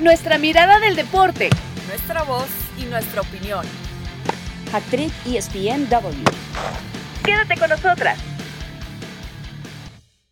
nuestra 0.00 0.38
mirada 0.38 0.80
del 0.80 0.96
deporte, 0.96 1.50
nuestra 1.86 2.22
voz 2.22 2.48
y 2.78 2.84
nuestra 2.84 3.20
opinión. 3.20 3.66
Actriz 4.72 5.12
ESPNW. 5.26 6.24
Quédate 7.22 7.58
con 7.58 7.68
nosotras. 7.68 8.18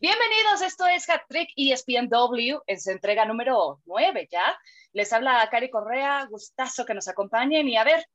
Bienvenidos, 0.01 0.63
esto 0.63 0.87
es 0.87 1.07
Hat-Trick 1.11 1.51
ESPNW, 1.55 2.63
en 2.67 2.81
su 2.81 2.91
entrega 2.91 3.27
número 3.27 3.83
9 3.85 4.29
ya. 4.31 4.59
Les 4.93 5.13
habla 5.13 5.47
Cari 5.51 5.69
Correa, 5.69 6.27
gustazo 6.31 6.87
que 6.87 6.95
nos 6.95 7.07
acompañen 7.09 7.69
y 7.69 7.77
a 7.77 7.85
ver, 7.85 8.07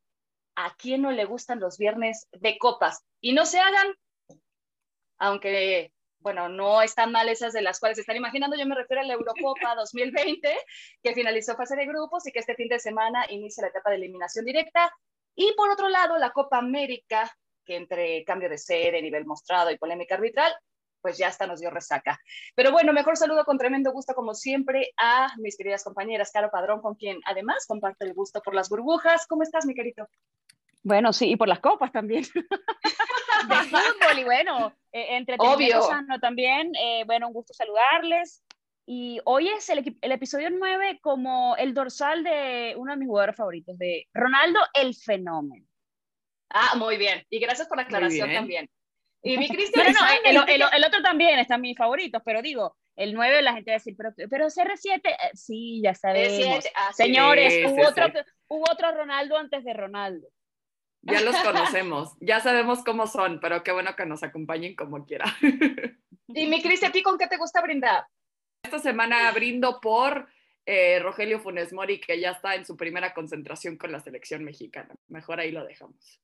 ¿a 0.56 0.74
quién 0.76 1.04
no 1.04 1.12
le 1.12 1.26
gustan 1.26 1.60
los 1.60 1.78
viernes 1.78 2.28
de 2.32 2.58
copas? 2.58 3.04
Y 3.22 3.34
no 3.34 3.46
se 3.46 3.60
hagan, 3.60 3.94
aunque, 5.20 5.94
bueno, 6.24 6.48
no 6.48 6.82
están 6.82 7.12
mal 7.12 7.28
esas 7.28 7.54
de 7.54 7.62
las 7.62 7.80
cuales 7.80 7.98
se 7.98 8.02
están 8.02 8.16
imaginando, 8.16 8.58
yo 8.58 8.66
me 8.66 8.76
refiero 8.76 9.02
a 9.02 9.06
la 9.06 9.14
Eurocopa 9.14 9.76
2020, 9.76 10.58
que 11.04 11.14
finalizó 11.14 11.56
fase 11.56 11.76
de 11.76 11.86
grupos 11.86 12.26
y 12.26 12.32
que 12.32 12.40
este 12.40 12.56
fin 12.56 12.70
de 12.70 12.80
semana 12.80 13.26
inicia 13.30 13.62
la 13.62 13.68
etapa 13.68 13.90
de 13.90 13.98
eliminación 13.98 14.46
directa. 14.46 14.92
Y 15.36 15.54
por 15.54 15.70
otro 15.70 15.90
lado, 15.90 16.18
la 16.18 16.32
Copa 16.32 16.58
América, 16.58 17.30
que 17.66 17.76
entre 17.76 18.24
cambio 18.24 18.50
de 18.50 18.58
sede, 18.58 19.02
nivel 19.02 19.26
mostrado 19.26 19.70
y 19.70 19.78
polémica 19.78 20.16
arbitral, 20.16 20.54
pues 21.02 21.18
ya 21.18 21.28
hasta 21.28 21.46
nos 21.46 21.60
dio 21.60 21.70
resaca. 21.70 22.18
Pero 22.56 22.72
bueno, 22.72 22.94
mejor 22.94 23.18
saludo 23.18 23.44
con 23.44 23.58
tremendo 23.58 23.92
gusto, 23.92 24.14
como 24.14 24.34
siempre, 24.34 24.94
a 24.96 25.28
mis 25.38 25.58
queridas 25.58 25.84
compañeras, 25.84 26.32
Caro 26.32 26.50
Padrón, 26.50 26.82
con 26.82 26.96
quien 26.96 27.20
además 27.26 27.66
comparte 27.68 28.06
el 28.06 28.14
gusto 28.14 28.42
por 28.42 28.56
las 28.56 28.70
burbujas. 28.70 29.28
¿Cómo 29.28 29.44
estás, 29.44 29.66
mi 29.66 29.76
querido? 29.76 30.08
Bueno, 30.82 31.12
sí, 31.12 31.32
y 31.32 31.36
por 31.36 31.50
las 31.50 31.60
copas 31.60 31.92
también. 31.92 32.24
de 33.48 33.56
fútbol, 33.56 34.20
y 34.20 34.24
bueno, 34.24 34.76
eh, 34.92 35.18
entretenimiento 35.18 35.82
sano 35.84 36.20
también. 36.20 36.72
Eh, 36.76 37.04
bueno, 37.06 37.28
un 37.28 37.34
gusto 37.34 37.54
saludarles. 37.54 38.44
Y 38.86 39.22
hoy 39.24 39.48
es 39.48 39.70
el, 39.70 39.98
el, 40.02 40.12
episodio 40.12 40.50
9 40.50 41.00
como 41.02 41.56
el 41.56 41.74
dorsal 41.74 42.24
de 42.24 42.76
uno 42.78 42.92
de 42.92 42.98
mis 42.98 43.08
jugadores 43.08 43.36
favoritos, 43.36 43.78
de 43.78 44.08
Ronaldo 44.14 44.60
el 44.74 44.94
Fenómeno. 44.94 45.66
Ah, 46.50 46.76
muy 46.76 46.98
bien. 46.98 47.26
Y 47.30 47.40
gracias 47.40 47.68
por 47.68 47.78
la 47.78 47.84
aclaración 47.84 48.32
también. 48.32 48.70
Y 49.26 49.38
mi 49.38 49.48
Cristian. 49.48 49.88
no, 50.34 50.46
el, 50.46 50.84
otro 50.84 51.02
también 51.02 51.40
está 51.40 51.56
en 51.56 51.62
mis 51.62 51.78
favoritos, 51.78 52.22
pero 52.26 52.42
digo, 52.42 52.76
el 52.98 53.14
9 53.14 53.42
la 53.42 53.54
gente 53.54 53.72
va 53.72 53.76
a 53.76 53.80
decir, 53.80 53.96
pero, 53.98 54.12
pero 54.30 54.48
CR7, 54.48 55.00
eh, 55.06 55.16
sí, 55.34 55.82
ya 55.82 55.96
sabemos. 55.96 56.66
Ah, 56.76 56.92
Señores, 56.92 57.72
hubo, 57.72 57.88
otro, 57.88 58.12
hubo 58.50 58.66
otro 58.70 58.92
Ronaldo 58.92 59.38
antes 59.38 59.64
de 59.64 59.74
Ronaldo. 59.74 60.28
Ya 61.04 61.22
los 61.22 61.36
conocemos, 61.38 62.16
ya 62.22 62.40
sabemos 62.40 62.84
cómo 62.84 63.08
son, 63.08 63.40
pero 63.42 63.62
qué 63.62 63.72
bueno 63.72 63.96
que 63.96 64.06
nos 64.06 64.24
acompañen 64.24 64.76
como 64.76 65.06
quiera. 65.06 65.26
Y 66.36 66.48
mi 66.48 66.62
Cristian, 66.62 66.90
¿a 66.90 66.94
ti 66.94 67.04
con 67.04 67.18
qué 67.18 67.28
te 67.28 67.38
gusta 67.38 67.62
brindar? 67.62 68.06
Esta 68.64 68.80
semana 68.80 69.30
brindo 69.34 69.80
por 69.82 70.28
eh, 70.66 71.00
Rogelio 71.00 71.40
Funes 71.40 71.74
Mori, 71.74 72.00
que 72.00 72.20
ya 72.20 72.32
está 72.32 72.56
en 72.56 72.66
su 72.66 72.78
primera 72.78 73.14
concentración 73.14 73.78
con 73.78 73.92
la 73.92 74.00
selección 74.00 74.44
mexicana. 74.44 74.96
Mejor 75.10 75.40
ahí 75.40 75.52
lo 75.52 75.66
dejamos. 75.66 76.22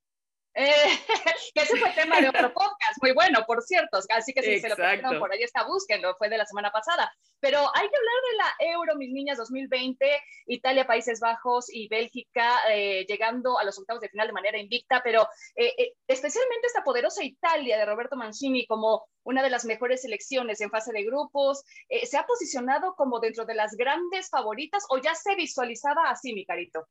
Eh, 0.55 0.73
que 1.53 1.61
ese 1.61 1.77
fue 1.77 1.91
tema 1.91 2.19
de 2.19 2.29
otro 2.29 2.53
podcast, 2.53 3.01
muy 3.01 3.13
bueno, 3.13 3.43
por 3.45 3.61
cierto. 3.61 3.99
Así 4.09 4.33
que 4.33 4.41
si 4.41 4.59
se 4.59 4.69
lo 4.69 4.75
perdieron 4.75 5.19
por 5.19 5.31
ahí 5.31 5.43
está, 5.43 5.63
búsquenlo, 5.63 6.15
fue 6.17 6.29
de 6.29 6.37
la 6.37 6.45
semana 6.45 6.71
pasada. 6.71 7.11
Pero 7.39 7.59
hay 7.59 7.87
que 7.87 7.95
hablar 7.95 8.15
de 8.31 8.37
la 8.37 8.73
Euro, 8.73 8.95
mis 8.95 9.11
niñas, 9.11 9.37
2020, 9.37 10.05
Italia, 10.47 10.85
Países 10.85 11.19
Bajos 11.19 11.67
y 11.71 11.87
Bélgica 11.87 12.57
eh, 12.69 13.05
llegando 13.07 13.57
a 13.57 13.63
los 13.63 13.77
octavos 13.79 14.01
de 14.01 14.09
final 14.09 14.27
de 14.27 14.33
manera 14.33 14.57
invicta, 14.57 15.01
pero 15.03 15.27
eh, 15.55 15.93
especialmente 16.07 16.67
esta 16.67 16.83
poderosa 16.83 17.23
Italia 17.23 17.77
de 17.77 17.85
Roberto 17.85 18.17
Mancini 18.17 18.65
como 18.65 19.07
una 19.23 19.43
de 19.43 19.49
las 19.49 19.63
mejores 19.65 20.01
selecciones 20.01 20.59
en 20.59 20.71
fase 20.71 20.91
de 20.91 21.03
grupos, 21.03 21.63
¿se 22.03 22.17
ha 22.17 22.25
posicionado 22.25 22.95
como 22.95 23.19
dentro 23.19 23.45
de 23.45 23.53
las 23.53 23.75
grandes 23.75 24.29
favoritas 24.29 24.85
o 24.89 24.97
ya 24.97 25.13
se 25.13 25.35
visualizaba 25.35 26.09
así, 26.09 26.33
mi 26.33 26.45
carito? 26.45 26.87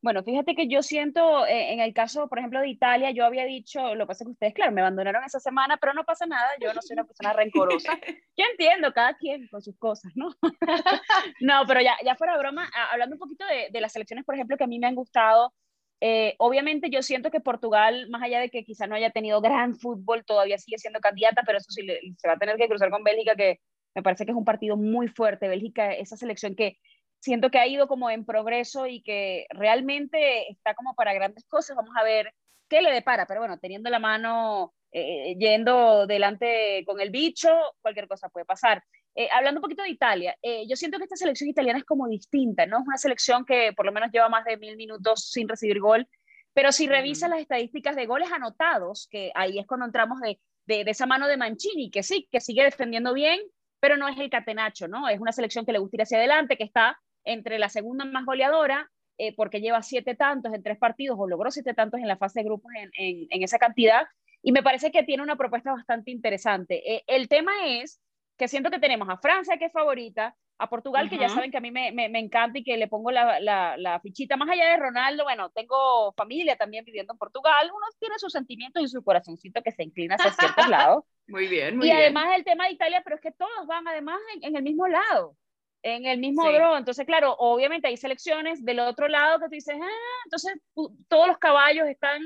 Bueno, 0.00 0.22
fíjate 0.22 0.54
que 0.54 0.68
yo 0.68 0.82
siento, 0.82 1.44
eh, 1.46 1.72
en 1.72 1.80
el 1.80 1.92
caso, 1.92 2.28
por 2.28 2.38
ejemplo, 2.38 2.60
de 2.60 2.68
Italia, 2.68 3.10
yo 3.10 3.24
había 3.24 3.44
dicho, 3.44 3.94
lo 3.96 4.04
que 4.04 4.08
pasa 4.08 4.24
es 4.24 4.28
que 4.28 4.32
ustedes, 4.32 4.54
claro, 4.54 4.70
me 4.72 4.80
abandonaron 4.80 5.24
esa 5.24 5.40
semana, 5.40 5.76
pero 5.76 5.92
no 5.92 6.04
pasa 6.04 6.24
nada, 6.26 6.48
yo 6.60 6.72
no 6.72 6.80
soy 6.82 6.94
una 6.94 7.04
persona 7.04 7.32
rencorosa. 7.32 7.98
Yo 8.36 8.44
entiendo, 8.52 8.92
cada 8.92 9.16
quien 9.16 9.48
con 9.48 9.60
sus 9.60 9.76
cosas, 9.76 10.12
¿no? 10.14 10.28
no, 11.40 11.64
pero 11.66 11.80
ya, 11.80 11.96
ya 12.04 12.14
fuera 12.14 12.38
broma, 12.38 12.70
hablando 12.92 13.16
un 13.16 13.18
poquito 13.18 13.44
de, 13.46 13.68
de, 13.72 13.80
las 13.80 13.92
selecciones, 13.92 14.24
por 14.24 14.36
ejemplo, 14.36 14.56
que 14.56 14.62
a 14.62 14.68
mí 14.68 14.78
me 14.78 14.86
han 14.86 14.94
gustado, 14.94 15.52
eh, 16.00 16.36
obviamente 16.38 16.90
yo 16.90 17.02
siento 17.02 17.30
que 17.30 17.40
Portugal, 17.40 18.08
más 18.10 18.22
allá 18.22 18.38
de 18.38 18.50
que 18.50 18.64
quizá 18.64 18.86
no 18.86 18.94
haya 18.94 19.10
tenido 19.10 19.40
gran 19.40 19.74
fútbol, 19.74 20.24
todavía 20.24 20.58
sigue 20.58 20.78
siendo 20.78 21.00
candidata, 21.00 21.42
pero 21.44 21.58
eso 21.58 21.70
sí, 21.70 21.86
se 22.16 22.28
va 22.28 22.34
a 22.34 22.38
tener 22.38 22.56
que 22.56 22.68
cruzar 22.68 22.90
con 22.90 23.02
Bélgica, 23.02 23.34
que 23.34 23.60
me 23.94 24.02
parece 24.02 24.24
que 24.24 24.30
es 24.30 24.36
un 24.36 24.44
partido 24.44 24.76
muy 24.76 25.08
fuerte. 25.08 25.48
Bélgica, 25.48 25.92
esa 25.92 26.16
selección 26.16 26.54
que 26.54 26.78
siento 27.20 27.50
que 27.50 27.58
ha 27.58 27.66
ido 27.66 27.88
como 27.88 28.10
en 28.10 28.24
progreso 28.24 28.86
y 28.86 29.02
que 29.02 29.46
realmente 29.50 30.50
está 30.50 30.74
como 30.74 30.94
para 30.94 31.14
grandes 31.14 31.44
cosas. 31.46 31.76
Vamos 31.76 31.94
a 31.96 32.04
ver 32.04 32.32
qué 32.68 32.82
le 32.82 32.92
depara, 32.92 33.26
pero 33.26 33.40
bueno, 33.40 33.58
teniendo 33.58 33.90
la 33.90 33.98
mano, 33.98 34.74
eh, 34.92 35.36
yendo 35.38 36.06
delante 36.06 36.84
con 36.86 37.00
el 37.00 37.10
bicho, 37.10 37.48
cualquier 37.80 38.08
cosa 38.08 38.28
puede 38.28 38.46
pasar. 38.46 38.82
Eh, 39.14 39.28
hablando 39.32 39.58
un 39.58 39.62
poquito 39.62 39.82
de 39.82 39.90
Italia, 39.90 40.36
eh, 40.42 40.64
yo 40.68 40.76
siento 40.76 40.98
que 40.98 41.04
esta 41.04 41.16
selección 41.16 41.50
italiana 41.50 41.78
es 41.78 41.84
como 41.84 42.06
distinta, 42.06 42.66
¿no? 42.66 42.78
Es 42.78 42.86
una 42.86 42.98
selección 42.98 43.44
que 43.44 43.72
por 43.72 43.84
lo 43.84 43.92
menos 43.92 44.10
lleva 44.12 44.28
más 44.28 44.44
de 44.44 44.56
mil 44.56 44.76
minutos 44.76 45.30
sin 45.30 45.48
recibir 45.48 45.80
gol, 45.80 46.06
pero 46.54 46.72
si 46.72 46.86
revisas 46.86 47.30
las 47.30 47.40
estadísticas 47.40 47.96
de 47.96 48.06
goles 48.06 48.30
anotados, 48.30 49.08
que 49.10 49.32
ahí 49.34 49.58
es 49.58 49.66
cuando 49.66 49.86
entramos 49.86 50.20
de, 50.20 50.38
de, 50.66 50.84
de 50.84 50.90
esa 50.90 51.06
mano 51.06 51.26
de 51.26 51.36
Mancini, 51.36 51.90
que 51.90 52.02
sí, 52.02 52.28
que 52.30 52.40
sigue 52.40 52.62
defendiendo 52.62 53.12
bien, 53.12 53.40
pero 53.80 53.96
no 53.96 54.08
es 54.08 54.18
el 54.18 54.30
catenacho, 54.30 54.88
¿no? 54.88 55.08
Es 55.08 55.20
una 55.20 55.32
selección 55.32 55.64
que 55.64 55.72
le 55.72 55.78
gusta 55.78 55.96
ir 55.96 56.02
hacia 56.02 56.18
adelante, 56.18 56.56
que 56.56 56.64
está 56.64 56.98
entre 57.28 57.58
la 57.58 57.68
segunda 57.68 58.04
más 58.04 58.24
goleadora, 58.24 58.90
eh, 59.18 59.34
porque 59.34 59.60
lleva 59.60 59.82
siete 59.82 60.14
tantos 60.14 60.54
en 60.54 60.62
tres 60.62 60.78
partidos 60.78 61.18
o 61.20 61.26
logró 61.26 61.50
siete 61.50 61.74
tantos 61.74 62.00
en 62.00 62.06
la 62.06 62.16
fase 62.16 62.40
de 62.40 62.44
grupos 62.44 62.70
en, 62.76 62.90
en, 63.30 63.42
esa 63.42 63.58
cantidad. 63.58 64.06
Y 64.42 64.52
me 64.52 64.62
parece 64.62 64.92
que 64.92 65.02
tiene 65.02 65.24
una 65.24 65.36
propuesta 65.36 65.72
bastante 65.72 66.12
interesante. 66.12 66.94
Eh, 66.94 67.02
el 67.08 67.28
tema 67.28 67.52
es 67.66 68.00
que 68.36 68.46
siento 68.46 68.70
que 68.70 68.78
tenemos 68.78 69.08
a 69.08 69.18
Francia, 69.18 69.58
que 69.58 69.64
es 69.64 69.72
favorita, 69.72 70.36
a 70.60 70.68
Portugal, 70.68 71.08
que 71.10 71.18
ya 71.18 71.28
saben 71.28 71.50
que 71.50 71.56
a 71.56 71.60
mí 71.60 71.70
me, 71.70 71.92
me, 71.92 72.08
me, 72.08 72.18
encanta 72.18 72.58
y 72.58 72.64
que 72.64 72.76
le 72.76 72.88
pongo 72.88 73.10
la, 73.10 73.38
la, 73.40 73.76
la, 73.76 74.00
fichita. 74.00 74.36
Más 74.36 74.48
allá 74.48 74.68
de 74.68 74.76
Ronaldo, 74.76 75.24
bueno, 75.24 75.50
tengo 75.50 76.12
familia 76.12 76.56
también 76.56 76.84
viviendo 76.84 77.12
en 77.12 77.18
Portugal. 77.18 77.70
Uno 77.72 77.86
tiene 77.98 78.16
sus 78.18 78.32
sentimientos 78.32 78.82
y 78.82 78.88
su 78.88 79.02
corazoncito 79.02 79.62
que 79.62 79.70
se 79.70 79.84
inclina 79.84 80.16
hacia 80.16 80.32
ciertos 80.32 80.68
lados. 80.68 81.04
Muy 81.28 81.46
bien, 81.46 81.76
muy 81.76 81.86
y 81.86 81.90
bien. 81.90 81.98
Y 81.98 82.02
además 82.02 82.36
el 82.36 82.44
tema 82.44 82.66
de 82.66 82.72
Italia, 82.72 83.02
pero 83.04 83.16
es 83.16 83.22
que 83.22 83.32
todos 83.32 83.66
van 83.66 83.86
además 83.86 84.18
en, 84.34 84.44
en 84.44 84.56
el 84.56 84.62
mismo 84.62 84.86
lado 84.88 85.36
en 85.82 86.06
el 86.06 86.18
mismo 86.18 86.42
sí. 86.42 86.56
Entonces, 86.76 87.06
claro, 87.06 87.34
obviamente 87.38 87.88
hay 87.88 87.96
selecciones 87.96 88.64
del 88.64 88.80
otro 88.80 89.08
lado 89.08 89.38
que 89.38 89.46
tú 89.46 89.50
dices, 89.50 89.76
ah, 89.80 90.22
entonces 90.24 90.60
todos 91.08 91.28
los 91.28 91.38
caballos 91.38 91.86
están 91.88 92.22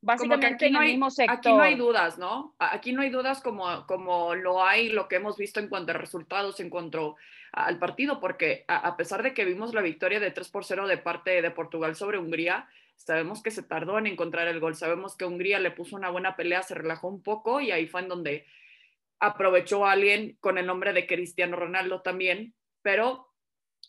básicamente 0.00 0.66
en 0.66 0.72
no 0.72 0.80
el 0.80 0.86
hay, 0.86 0.92
mismo 0.92 1.10
sector. 1.10 1.36
Aquí 1.36 1.48
no 1.48 1.60
hay 1.60 1.74
dudas, 1.74 2.18
¿no? 2.18 2.54
Aquí 2.58 2.92
no 2.92 3.02
hay 3.02 3.10
dudas 3.10 3.40
como, 3.40 3.86
como 3.86 4.34
lo 4.34 4.64
hay, 4.64 4.88
lo 4.88 5.08
que 5.08 5.16
hemos 5.16 5.36
visto 5.36 5.60
en 5.60 5.68
cuanto 5.68 5.92
a 5.92 5.94
resultados, 5.94 6.60
en 6.60 6.70
cuanto 6.70 7.16
al 7.52 7.78
partido, 7.78 8.20
porque 8.20 8.64
a, 8.68 8.76
a 8.76 8.96
pesar 8.96 9.22
de 9.22 9.34
que 9.34 9.44
vimos 9.44 9.74
la 9.74 9.82
victoria 9.82 10.20
de 10.20 10.30
3 10.30 10.48
por 10.50 10.64
0 10.64 10.86
de 10.86 10.98
parte 10.98 11.42
de 11.42 11.50
Portugal 11.50 11.96
sobre 11.96 12.18
Hungría, 12.18 12.68
sabemos 12.96 13.42
que 13.42 13.50
se 13.50 13.62
tardó 13.62 13.98
en 13.98 14.06
encontrar 14.06 14.48
el 14.48 14.60
gol, 14.60 14.74
sabemos 14.74 15.16
que 15.16 15.24
Hungría 15.24 15.58
le 15.58 15.70
puso 15.70 15.96
una 15.96 16.10
buena 16.10 16.36
pelea, 16.36 16.62
se 16.62 16.74
relajó 16.74 17.08
un 17.08 17.22
poco 17.22 17.60
y 17.60 17.70
ahí 17.70 17.86
fue 17.86 18.02
en 18.02 18.08
donde 18.08 18.46
aprovechó 19.18 19.86
a 19.86 19.92
alguien 19.92 20.36
con 20.40 20.58
el 20.58 20.66
nombre 20.66 20.92
de 20.92 21.06
Cristiano 21.06 21.56
Ronaldo 21.56 22.02
también 22.02 22.54
pero 22.86 23.32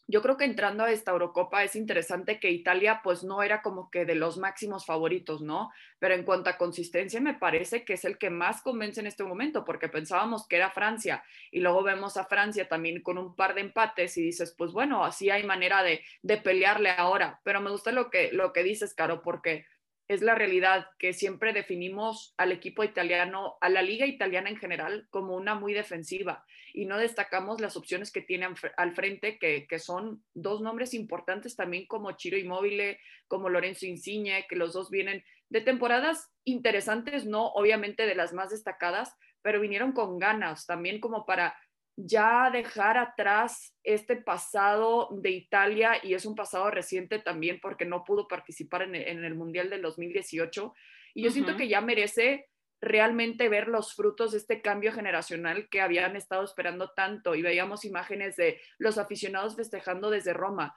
yo 0.08 0.24
creo 0.24 0.38
que 0.38 0.46
entrando 0.46 0.84
a 0.84 0.90
esta 0.92 1.12
Eurocopa 1.12 1.64
es 1.64 1.76
interesante 1.76 2.40
que 2.40 2.50
Italia 2.50 3.02
pues 3.04 3.24
no 3.24 3.44
era 3.44 3.62
como 3.62 3.92
que 3.92 4.06
de 4.06 4.16
los 4.16 4.40
máximos 4.40 4.88
favoritos, 4.88 5.42
¿no? 5.42 5.70
Pero 6.00 6.16
en 6.16 6.24
cuanto 6.24 6.50
a 6.50 6.58
consistencia 6.58 7.22
me 7.22 7.36
parece 7.36 7.86
que 7.86 7.94
es 7.94 8.06
el 8.06 8.18
que 8.18 8.32
más 8.32 8.64
convence 8.64 9.00
en 9.00 9.06
este 9.06 9.24
momento 9.24 9.64
porque 9.64 9.88
pensábamos 9.88 10.48
que 10.48 10.56
era 10.56 10.72
Francia 10.72 11.24
y 11.52 11.60
luego 11.60 11.84
vemos 11.84 12.18
a 12.18 12.26
Francia 12.26 12.68
también 12.68 13.04
con 13.04 13.20
un 13.20 13.36
par 13.36 13.54
de 13.54 13.62
empates 13.62 14.18
y 14.18 14.24
dices 14.24 14.56
pues 14.58 14.72
bueno, 14.72 15.06
así 15.06 15.30
hay 15.30 15.44
manera 15.44 15.84
de, 15.84 16.02
de 16.24 16.38
pelearle 16.38 16.90
ahora, 16.90 17.40
pero 17.44 17.62
me 17.62 17.70
gusta 17.70 17.92
lo 17.92 18.10
que, 18.10 18.32
lo 18.32 18.52
que 18.52 18.64
dices, 18.64 18.96
Caro, 18.96 19.22
porque 19.22 19.68
es 20.08 20.22
la 20.22 20.36
realidad 20.36 20.88
que 21.00 21.14
siempre 21.14 21.52
definimos 21.52 22.34
al 22.38 22.52
equipo 22.52 22.84
italiano, 22.84 23.58
a 23.60 23.70
la 23.70 23.82
liga 23.82 24.06
italiana 24.06 24.50
en 24.50 24.58
general, 24.58 25.08
como 25.10 25.36
una 25.36 25.56
muy 25.56 25.74
defensiva 25.74 26.46
y 26.74 26.86
no 26.86 26.98
destacamos 26.98 27.60
las 27.60 27.76
opciones 27.76 28.12
que 28.12 28.22
tiene 28.22 28.48
al 28.78 28.96
frente, 28.96 29.38
que, 29.38 29.68
que 29.68 29.80
son 29.80 30.24
dos 30.34 30.62
nombres 30.62 30.94
importantes 30.94 31.56
también 31.56 31.88
como 31.88 32.14
Chiro 32.14 32.38
Immobile, 32.38 33.00
como 33.28 33.50
Lorenzo 33.50 33.86
Insigne, 33.86 34.46
que 34.48 34.56
los 34.56 34.74
dos 34.74 34.90
vienen 34.90 35.24
de 35.50 35.62
temporadas 35.62 36.32
interesantes, 36.46 37.26
no 37.26 37.48
obviamente 37.48 38.06
de 38.06 38.16
las 38.16 38.34
más 38.34 38.50
destacadas, 38.52 39.14
pero 39.42 39.60
vinieron 39.60 39.92
con 39.92 40.20
ganas 40.20 40.66
también 40.66 41.00
como 41.00 41.26
para 41.26 41.58
ya 41.98 42.50
dejar 42.52 42.98
atrás 42.98 43.76
este 43.84 44.16
pasado 44.16 45.10
de 45.12 45.32
Italia 45.32 45.94
y 46.04 46.14
es 46.14 46.26
un 46.26 46.36
pasado 46.36 46.70
reciente 46.70 47.20
también 47.20 47.60
porque 47.60 47.86
no 47.86 48.04
pudo 48.04 48.28
participar 48.28 48.84
en 48.84 48.96
el, 48.96 49.08
en 49.08 49.26
el 49.26 49.36
Mundial 49.36 49.70
del 49.70 49.82
2018 49.82 50.74
y 51.16 51.24
yo 51.24 51.28
uh 51.28 51.30
-huh. 51.30 51.34
siento 51.34 51.58
que 51.58 51.68
ya 51.68 51.82
merece 51.82 52.48
realmente 52.80 53.50
ver 53.50 53.68
los 53.68 53.96
frutos 53.96 54.32
de 54.32 54.38
este 54.38 54.62
cambio 54.62 54.92
generacional 54.92 55.68
que 55.70 55.82
habían 55.82 56.16
estado 56.16 56.44
esperando 56.44 56.92
tanto 56.92 57.34
y 57.34 57.42
veíamos 57.42 57.86
imágenes 57.86 58.36
de 58.36 58.62
los 58.78 59.00
aficionados 59.00 59.56
festejando 59.56 60.12
desde 60.12 60.34
Roma. 60.34 60.76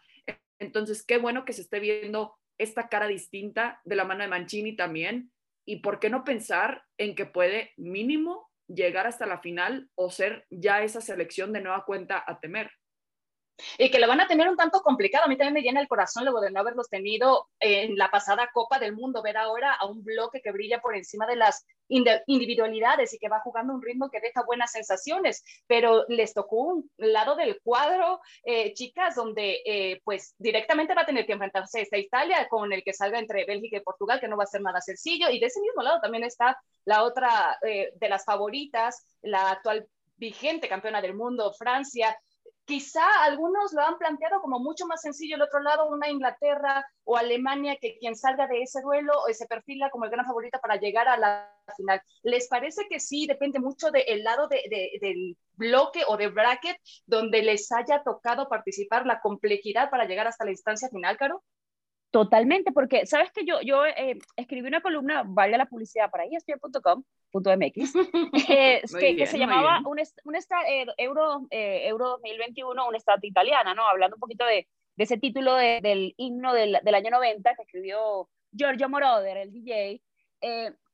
Entonces, 0.58 1.04
qué 1.04 1.18
bueno 1.18 1.44
que 1.44 1.52
se 1.52 1.62
esté 1.62 1.80
viendo 1.80 2.36
esta 2.58 2.88
cara 2.88 3.06
distinta 3.06 3.80
de 3.84 3.96
la 3.96 4.04
mano 4.04 4.22
de 4.22 4.28
Mancini 4.28 4.76
también. 4.76 5.32
Y 5.66 5.76
por 5.80 6.00
qué 6.00 6.10
no 6.10 6.24
pensar 6.24 6.84
en 6.98 7.14
que 7.14 7.26
puede 7.26 7.72
mínimo 7.76 8.49
llegar 8.74 9.06
hasta 9.06 9.26
la 9.26 9.40
final 9.40 9.90
o 9.94 10.10
ser 10.10 10.46
ya 10.50 10.82
esa 10.82 11.00
selección 11.00 11.52
de 11.52 11.60
nueva 11.60 11.84
cuenta 11.84 12.22
a 12.26 12.40
temer 12.40 12.70
y 13.78 13.90
que 13.90 13.98
lo 13.98 14.08
van 14.08 14.20
a 14.20 14.26
tener 14.26 14.48
un 14.48 14.56
tanto 14.56 14.80
complicado. 14.80 15.24
A 15.24 15.28
mí 15.28 15.36
también 15.36 15.54
me 15.54 15.62
llena 15.62 15.80
el 15.80 15.88
corazón 15.88 16.24
luego 16.24 16.40
de 16.40 16.50
no 16.50 16.60
haberlos 16.60 16.88
tenido 16.88 17.48
en 17.58 17.96
la 17.96 18.10
pasada 18.10 18.50
Copa 18.52 18.78
del 18.78 18.94
Mundo, 18.94 19.22
ver 19.22 19.36
ahora 19.36 19.74
a 19.74 19.86
un 19.86 20.02
bloque 20.02 20.40
que 20.42 20.52
brilla 20.52 20.80
por 20.80 20.96
encima 20.96 21.26
de 21.26 21.36
las 21.36 21.66
individualidades 21.88 23.12
y 23.12 23.18
que 23.18 23.28
va 23.28 23.40
jugando 23.40 23.74
un 23.74 23.82
ritmo 23.82 24.10
que 24.10 24.20
deja 24.20 24.44
buenas 24.44 24.72
sensaciones, 24.72 25.42
pero 25.66 26.04
les 26.08 26.32
tocó 26.32 26.56
un 26.56 26.90
lado 26.96 27.34
del 27.34 27.60
cuadro, 27.62 28.20
eh, 28.44 28.72
chicas, 28.74 29.16
donde 29.16 29.60
eh, 29.64 30.00
pues 30.04 30.34
directamente 30.38 30.94
va 30.94 31.02
a 31.02 31.06
tener 31.06 31.26
que 31.26 31.32
enfrentarse 31.32 31.82
esta 31.82 31.98
Italia 31.98 32.46
con 32.48 32.72
el 32.72 32.84
que 32.84 32.92
salga 32.92 33.18
entre 33.18 33.44
Bélgica 33.44 33.78
y 33.78 33.80
Portugal, 33.80 34.20
que 34.20 34.28
no 34.28 34.36
va 34.36 34.44
a 34.44 34.46
ser 34.46 34.62
nada 34.62 34.80
sencillo, 34.80 35.30
y 35.30 35.40
de 35.40 35.46
ese 35.46 35.60
mismo 35.60 35.82
lado 35.82 36.00
también 36.00 36.24
está 36.24 36.56
la 36.84 37.02
otra 37.02 37.58
eh, 37.66 37.92
de 37.94 38.08
las 38.08 38.24
favoritas, 38.24 39.04
la 39.22 39.50
actual 39.50 39.86
vigente 40.16 40.68
campeona 40.68 41.00
del 41.00 41.14
mundo, 41.14 41.52
Francia, 41.54 42.16
Quizá 42.70 43.24
algunos 43.24 43.72
lo 43.72 43.82
han 43.82 43.98
planteado 43.98 44.40
como 44.40 44.60
mucho 44.60 44.86
más 44.86 45.00
sencillo 45.00 45.34
el 45.34 45.42
otro 45.42 45.58
lado, 45.58 45.88
una 45.88 46.08
Inglaterra 46.08 46.86
o 47.02 47.16
Alemania 47.16 47.76
que 47.80 47.98
quien 47.98 48.14
salga 48.14 48.46
de 48.46 48.62
ese 48.62 48.80
duelo 48.80 49.12
se 49.32 49.48
perfila 49.48 49.90
como 49.90 50.04
el 50.04 50.12
gran 50.12 50.24
favorito 50.24 50.60
para 50.62 50.76
llegar 50.76 51.08
a 51.08 51.16
la 51.16 51.52
final. 51.76 52.00
¿Les 52.22 52.46
parece 52.46 52.86
que 52.88 53.00
sí 53.00 53.26
depende 53.26 53.58
mucho 53.58 53.90
del 53.90 54.22
lado 54.22 54.46
del 54.46 55.36
bloque 55.54 56.04
o 56.06 56.16
de 56.16 56.28
bracket 56.28 56.76
donde 57.06 57.42
les 57.42 57.72
haya 57.72 58.04
tocado 58.04 58.48
participar 58.48 59.04
la 59.04 59.20
complejidad 59.20 59.90
para 59.90 60.04
llegar 60.04 60.28
hasta 60.28 60.44
la 60.44 60.52
instancia 60.52 60.88
final, 60.90 61.16
Caro? 61.16 61.42
Totalmente, 62.10 62.72
porque 62.72 63.06
sabes 63.06 63.30
que 63.30 63.44
yo, 63.44 63.60
yo 63.60 63.86
eh, 63.86 64.18
escribí 64.34 64.66
una 64.66 64.80
columna, 64.80 65.22
vaya 65.24 65.56
la 65.56 65.66
publicidad 65.66 66.10
para 66.10 66.24
ESPN.com.mx, 66.24 67.94
eh, 68.48 68.82
que, 68.98 69.16
que 69.16 69.26
se 69.26 69.38
llamaba 69.38 69.78
un, 69.86 70.00
un 70.24 70.34
eh, 70.34 70.86
Euro, 70.96 71.46
eh, 71.50 71.86
Euro 71.86 72.08
2021, 72.10 72.88
un 72.88 72.96
estado 72.96 73.20
italiana, 73.22 73.74
¿no? 73.74 73.86
Hablando 73.86 74.16
un 74.16 74.20
poquito 74.20 74.44
de, 74.44 74.66
de 74.96 75.04
ese 75.04 75.18
título 75.18 75.54
de, 75.54 75.80
del 75.80 76.14
himno 76.16 76.52
del, 76.52 76.80
del, 76.82 76.94
año 76.96 77.10
90 77.12 77.54
que 77.54 77.62
escribió 77.62 78.28
Giorgio 78.50 78.88
Moroder, 78.88 79.36
el 79.36 79.52
DJ, 79.52 80.02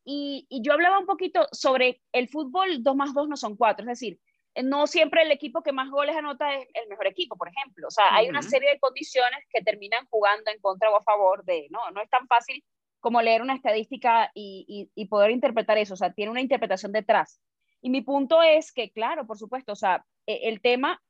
y, 0.04 0.46
y 0.50 0.62
yo 0.62 0.74
hablaba 0.74 0.98
un 0.98 1.06
poquito 1.06 1.48
sobre 1.50 2.02
el 2.12 2.28
fútbol 2.28 2.82
2 2.82 2.94
más 2.94 3.14
2 3.14 3.28
no 3.28 3.36
son 3.38 3.56
4, 3.56 3.84
es 3.84 3.88
decir, 3.88 4.20
no 4.62 4.86
siempre 4.86 5.22
el 5.22 5.30
equipo 5.30 5.62
que 5.62 5.72
más 5.72 5.90
goles 5.90 6.16
anota 6.16 6.54
es 6.54 6.66
el 6.74 6.88
mejor 6.88 7.06
equipo, 7.06 7.36
por 7.36 7.48
ejemplo. 7.48 7.88
O 7.88 7.90
sea, 7.90 8.14
hay 8.14 8.28
una 8.28 8.42
serie 8.42 8.70
de 8.70 8.78
condiciones 8.78 9.44
que 9.50 9.62
terminan 9.62 10.06
jugando 10.10 10.50
en 10.50 10.60
contra 10.60 10.90
o 10.90 10.96
a 10.96 11.02
favor 11.02 11.44
de, 11.44 11.66
¿no? 11.70 11.90
No 11.90 12.02
es 12.02 12.08
tan 12.10 12.26
fácil 12.26 12.64
como 13.00 13.22
leer 13.22 13.42
una 13.42 13.54
estadística 13.54 14.30
y, 14.34 14.90
y, 14.94 15.04
poder 15.06 15.30
interpretar 15.30 15.78
eso, 15.78 15.94
o 15.94 15.96
sea, 15.96 16.12
tiene 16.12 16.30
una 16.30 16.40
interpretación 16.40 16.92
detrás. 16.92 17.40
Y 17.80 17.90
mi 17.90 18.00
punto 18.00 18.42
es 18.42 18.72
que, 18.72 18.90
claro, 18.90 19.26
por 19.26 19.38
supuesto, 19.38 19.72
o 19.72 19.76
sea, 19.76 20.04
e, 20.26 20.48
el 20.48 20.60
tema 20.60 21.00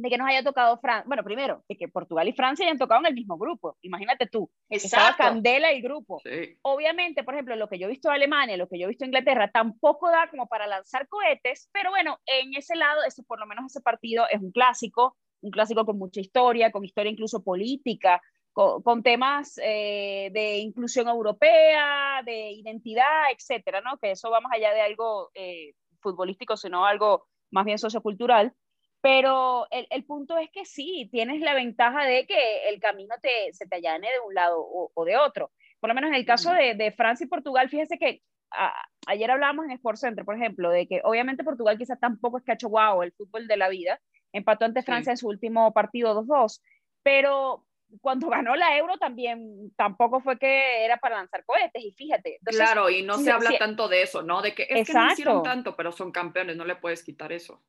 de 0.00 0.08
que 0.08 0.18
nos 0.18 0.28
haya 0.28 0.42
tocado 0.42 0.78
Francia, 0.78 1.04
bueno, 1.06 1.22
primero, 1.22 1.62
de 1.68 1.76
que 1.76 1.88
Portugal 1.88 2.26
y 2.28 2.32
Francia 2.32 2.64
hayan 2.64 2.78
tocado 2.78 3.00
en 3.00 3.06
el 3.06 3.14
mismo 3.14 3.36
grupo, 3.36 3.76
imagínate 3.82 4.26
tú, 4.26 4.50
estaba 4.68 5.14
Candela 5.16 5.72
y 5.72 5.82
grupo. 5.82 6.20
Obviamente, 6.62 7.22
por 7.22 7.34
ejemplo, 7.34 7.56
lo 7.56 7.68
que 7.68 7.78
yo 7.78 7.86
he 7.86 7.90
visto 7.90 8.08
de 8.08 8.14
Alemania, 8.14 8.56
lo 8.56 8.68
que 8.68 8.78
yo 8.78 8.84
he 8.86 8.88
visto 8.88 9.04
de 9.04 9.08
Inglaterra, 9.08 9.50
tampoco 9.50 10.10
da 10.10 10.28
como 10.30 10.46
para 10.48 10.66
lanzar 10.66 11.06
cohetes, 11.08 11.68
pero 11.72 11.90
bueno, 11.90 12.18
en 12.26 12.54
ese 12.54 12.76
lado, 12.76 13.02
ese, 13.06 13.22
por 13.22 13.38
lo 13.38 13.46
menos 13.46 13.66
ese 13.66 13.80
partido 13.80 14.24
es 14.30 14.40
un 14.40 14.52
clásico, 14.52 15.16
un 15.42 15.50
clásico 15.50 15.84
con 15.84 15.98
mucha 15.98 16.20
historia, 16.20 16.70
con 16.70 16.84
historia 16.84 17.12
incluso 17.12 17.42
política, 17.42 18.20
con, 18.52 19.02
temas 19.02 19.58
eh, 19.62 20.30
de 20.32 20.58
inclusión 20.58 21.08
europea, 21.08 22.22
de 22.24 22.50
identidad, 22.52 23.30
etcétera, 23.32 23.80
¿no? 23.80 23.96
Que 23.98 24.12
eso 24.12 24.30
va 24.30 24.40
más 24.40 24.52
allá 24.52 24.72
de 24.72 24.80
algo 24.80 25.30
eh, 25.34 25.74
futbolístico, 26.00 26.56
sino 26.56 26.84
algo 26.84 27.26
más 27.50 27.64
bien 27.64 27.78
sociocultural. 27.78 28.52
Pero 29.02 29.66
el, 29.70 29.86
el, 29.90 30.04
punto 30.04 30.36
es 30.36 30.50
que 30.50 30.66
sí, 30.66 31.08
tienes 31.10 31.40
la 31.40 31.54
ventaja 31.54 32.04
de 32.04 32.26
que 32.26 32.68
el 32.68 32.80
camino 32.80 33.14
te, 33.22 33.52
se 33.54 33.66
te 33.66 33.76
allane 33.76 34.08
de 34.08 34.20
un 34.26 34.34
lado 34.34 34.60
o, 34.60 34.90
o 34.92 35.04
de 35.04 35.16
otro. 35.16 35.50
Por 35.80 35.88
lo 35.88 35.94
menos 35.94 36.08
en 36.08 36.16
el 36.16 36.26
caso 36.26 36.52
de, 36.52 36.74
de 36.74 36.92
Francia 36.92 37.24
y 37.24 37.28
Portugal, 37.28 37.70
fíjese 37.70 37.98
que 37.98 38.22
a, 38.50 38.72
ayer 39.06 39.30
hablábamos 39.30 39.64
en 39.64 39.72
Sports 39.72 40.00
Center, 40.00 40.24
por 40.24 40.36
ejemplo, 40.36 40.70
de 40.70 40.86
que 40.86 41.00
obviamente 41.04 41.44
Portugal 41.44 41.78
quizás 41.78 41.98
tampoco 41.98 42.38
es 42.38 42.44
que 42.44 42.52
ha 42.52 42.54
hecho 42.54 42.68
guau 42.68 43.02
el 43.02 43.12
fútbol 43.12 43.46
de 43.46 43.56
la 43.56 43.68
vida, 43.68 44.00
empató 44.32 44.64
ante 44.64 44.82
Francia 44.82 45.10
sí. 45.10 45.14
en 45.14 45.16
su 45.16 45.28
último 45.28 45.72
partido 45.72 46.14
2-2, 46.22 46.60
pero 47.02 47.64
cuando 48.00 48.28
ganó 48.30 48.54
la 48.56 48.76
Euro 48.76 48.98
también 48.98 49.72
tampoco 49.76 50.20
fue 50.20 50.38
que 50.38 50.84
era 50.84 50.98
para 50.98 51.16
lanzar 51.16 51.44
cohetes 51.44 51.82
y 51.82 51.92
fíjate. 51.92 52.36
Entonces, 52.36 52.62
claro, 52.62 52.90
y 52.90 53.02
no 53.02 53.18
se 53.18 53.30
habla 53.30 53.56
tanto 53.58 53.88
de 53.88 54.02
eso, 54.02 54.22
¿no? 54.22 54.42
De 54.42 54.54
que 54.54 54.64
es 54.64 54.80
Exacto. 54.80 54.92
que 54.92 54.98
no 54.98 55.12
hicieron 55.12 55.42
tanto, 55.42 55.76
pero 55.76 55.92
son 55.92 56.12
campeones, 56.12 56.56
no 56.56 56.64
le 56.64 56.76
puedes 56.76 57.02
quitar 57.02 57.32
eso. 57.32 57.62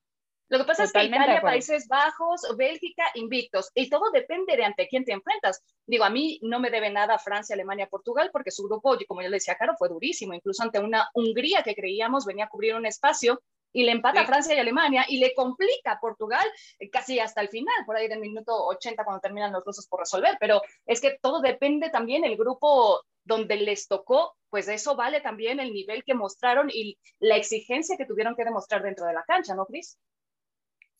Lo 0.52 0.58
que 0.58 0.66
pasa 0.66 0.86
Totalmente 0.86 1.16
es 1.16 1.24
que 1.24 1.32
Italia, 1.32 1.42
Países 1.42 1.88
Bajos, 1.88 2.42
Bélgica, 2.58 3.06
invictos. 3.16 3.72
Y 3.74 3.90
todo 3.90 4.12
depende 4.12 4.58
de 4.58 4.66
ante 4.66 4.86
quién 4.90 5.06
te 5.06 5.14
enfrentas. 5.14 5.64
Digo, 5.88 6.04
a 6.04 6.10
mí 6.10 6.40
no 6.44 6.60
me 6.60 6.70
debe 6.70 6.90
nada 6.90 7.18
Francia, 7.20 7.54
Alemania, 7.54 7.88
Portugal, 7.88 8.32
porque 8.34 8.52
su 8.52 8.64
grupo, 8.64 8.98
como 9.08 9.22
yo 9.22 9.30
le 9.30 9.38
decía, 9.38 9.56
Caro, 9.56 9.78
fue 9.78 9.88
durísimo. 9.88 10.34
Incluso 10.34 10.62
ante 10.62 10.80
una 10.80 11.08
Hungría 11.14 11.64
que 11.64 11.74
creíamos 11.74 12.26
venía 12.26 12.46
a 12.46 12.50
cubrir 12.50 12.76
un 12.76 12.86
espacio 12.86 13.42
y 13.72 13.84
le 13.84 13.94
empata 13.94 14.20
sí. 14.20 14.24
a 14.24 14.28
Francia 14.28 14.54
y 14.54 14.60
Alemania 14.60 15.06
y 15.08 15.20
le 15.20 15.34
complica 15.34 15.94
a 15.94 16.00
Portugal 16.02 16.46
casi 16.92 17.22
hasta 17.22 17.40
el 17.40 17.48
final, 17.48 17.86
por 17.86 17.96
ahí 17.96 18.10
del 18.10 18.20
minuto 18.20 18.54
80 18.54 19.06
cuando 19.06 19.22
terminan 19.22 19.54
los 19.54 19.64
rusos 19.64 19.88
por 19.88 20.02
resolver. 20.02 20.36
Pero 20.38 20.62
es 20.86 21.00
que 21.00 21.18
todo 21.22 21.40
depende 21.40 21.90
también 21.90 22.26
el 22.26 22.36
grupo 22.36 23.02
donde 23.24 23.56
les 23.56 23.88
tocó, 23.88 24.36
pues 24.50 24.68
eso 24.68 24.98
vale 24.98 25.22
también 25.22 25.62
el 25.62 25.72
nivel 25.72 26.04
que 26.04 26.14
mostraron 26.14 26.70
y 26.70 26.98
la 27.20 27.38
exigencia 27.38 27.96
que 27.96 28.06
tuvieron 28.06 28.36
que 28.36 28.44
demostrar 28.44 28.84
dentro 28.84 29.06
de 29.06 29.14
la 29.14 29.24
cancha, 29.24 29.56
¿no, 29.56 29.66
Cris? 29.66 29.98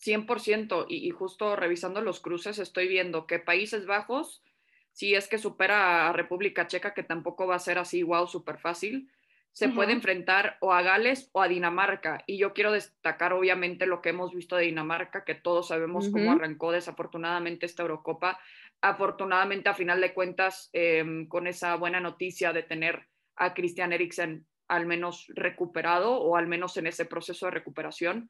100%, 0.04 0.86
y, 0.90 1.08
y, 1.08 1.12
justo 1.12 1.56
revisando 1.56 2.02
los 2.02 2.20
cruces 2.20 2.60
estoy 2.60 2.88
viendo 2.88 3.28
que 3.28 3.40
Países 3.40 3.86
Bajos, 3.86 4.44
si 4.92 5.16
es 5.16 5.28
que 5.28 5.38
supera 5.38 6.10
a 6.10 6.14
República 6.14 6.68
Checa, 6.68 6.94
que 6.94 7.04
tampoco 7.04 7.48
va 7.48 7.56
a 7.56 7.60
ser 7.60 7.78
así, 7.78 8.04
wow, 8.04 8.28
súper 8.28 8.58
fácil, 8.58 9.10
se 9.52 9.68
uh 9.68 9.70
-huh. 9.70 9.76
puede 9.76 9.92
enfrentar 9.92 10.58
o 10.62 10.74
a 10.74 10.82
Gales 10.82 11.30
o 11.34 11.42
a 11.42 11.48
Dinamarca. 11.48 12.24
Y 12.26 12.38
yo 12.38 12.54
quiero 12.54 12.72
destacar 12.72 13.34
obviamente 13.34 13.86
lo 13.86 14.02
que 14.02 14.10
hemos 14.10 14.34
visto 14.34 14.56
de 14.56 14.66
Dinamarca, 14.66 15.24
que 15.24 15.36
todos 15.36 15.68
sabemos 15.68 16.08
uh 16.08 16.10
-huh. 16.10 16.14
cómo 16.14 16.32
arrancó 16.32 16.72
desafortunadamente 16.72 17.66
esta 17.66 17.84
Eurocopa. 17.84 18.40
Afortunadamente, 18.82 19.70
a 19.70 19.74
final 19.74 20.02
de 20.02 20.14
cuentas, 20.14 20.70
eh, 20.74 21.26
con 21.28 21.48
esa 21.48 21.76
buena 21.76 22.00
noticia 22.00 22.54
de 22.54 22.64
tener 22.64 23.08
a 23.36 23.54
Christian 23.54 23.94
Eriksen 23.94 24.46
al 24.68 24.86
menos 24.86 25.28
recuperado 25.36 26.14
o 26.14 26.38
al 26.38 26.48
menos 26.48 26.78
en 26.78 26.88
ese 26.88 27.06
proceso 27.06 27.46
de 27.46 27.52
recuperación. 27.52 28.30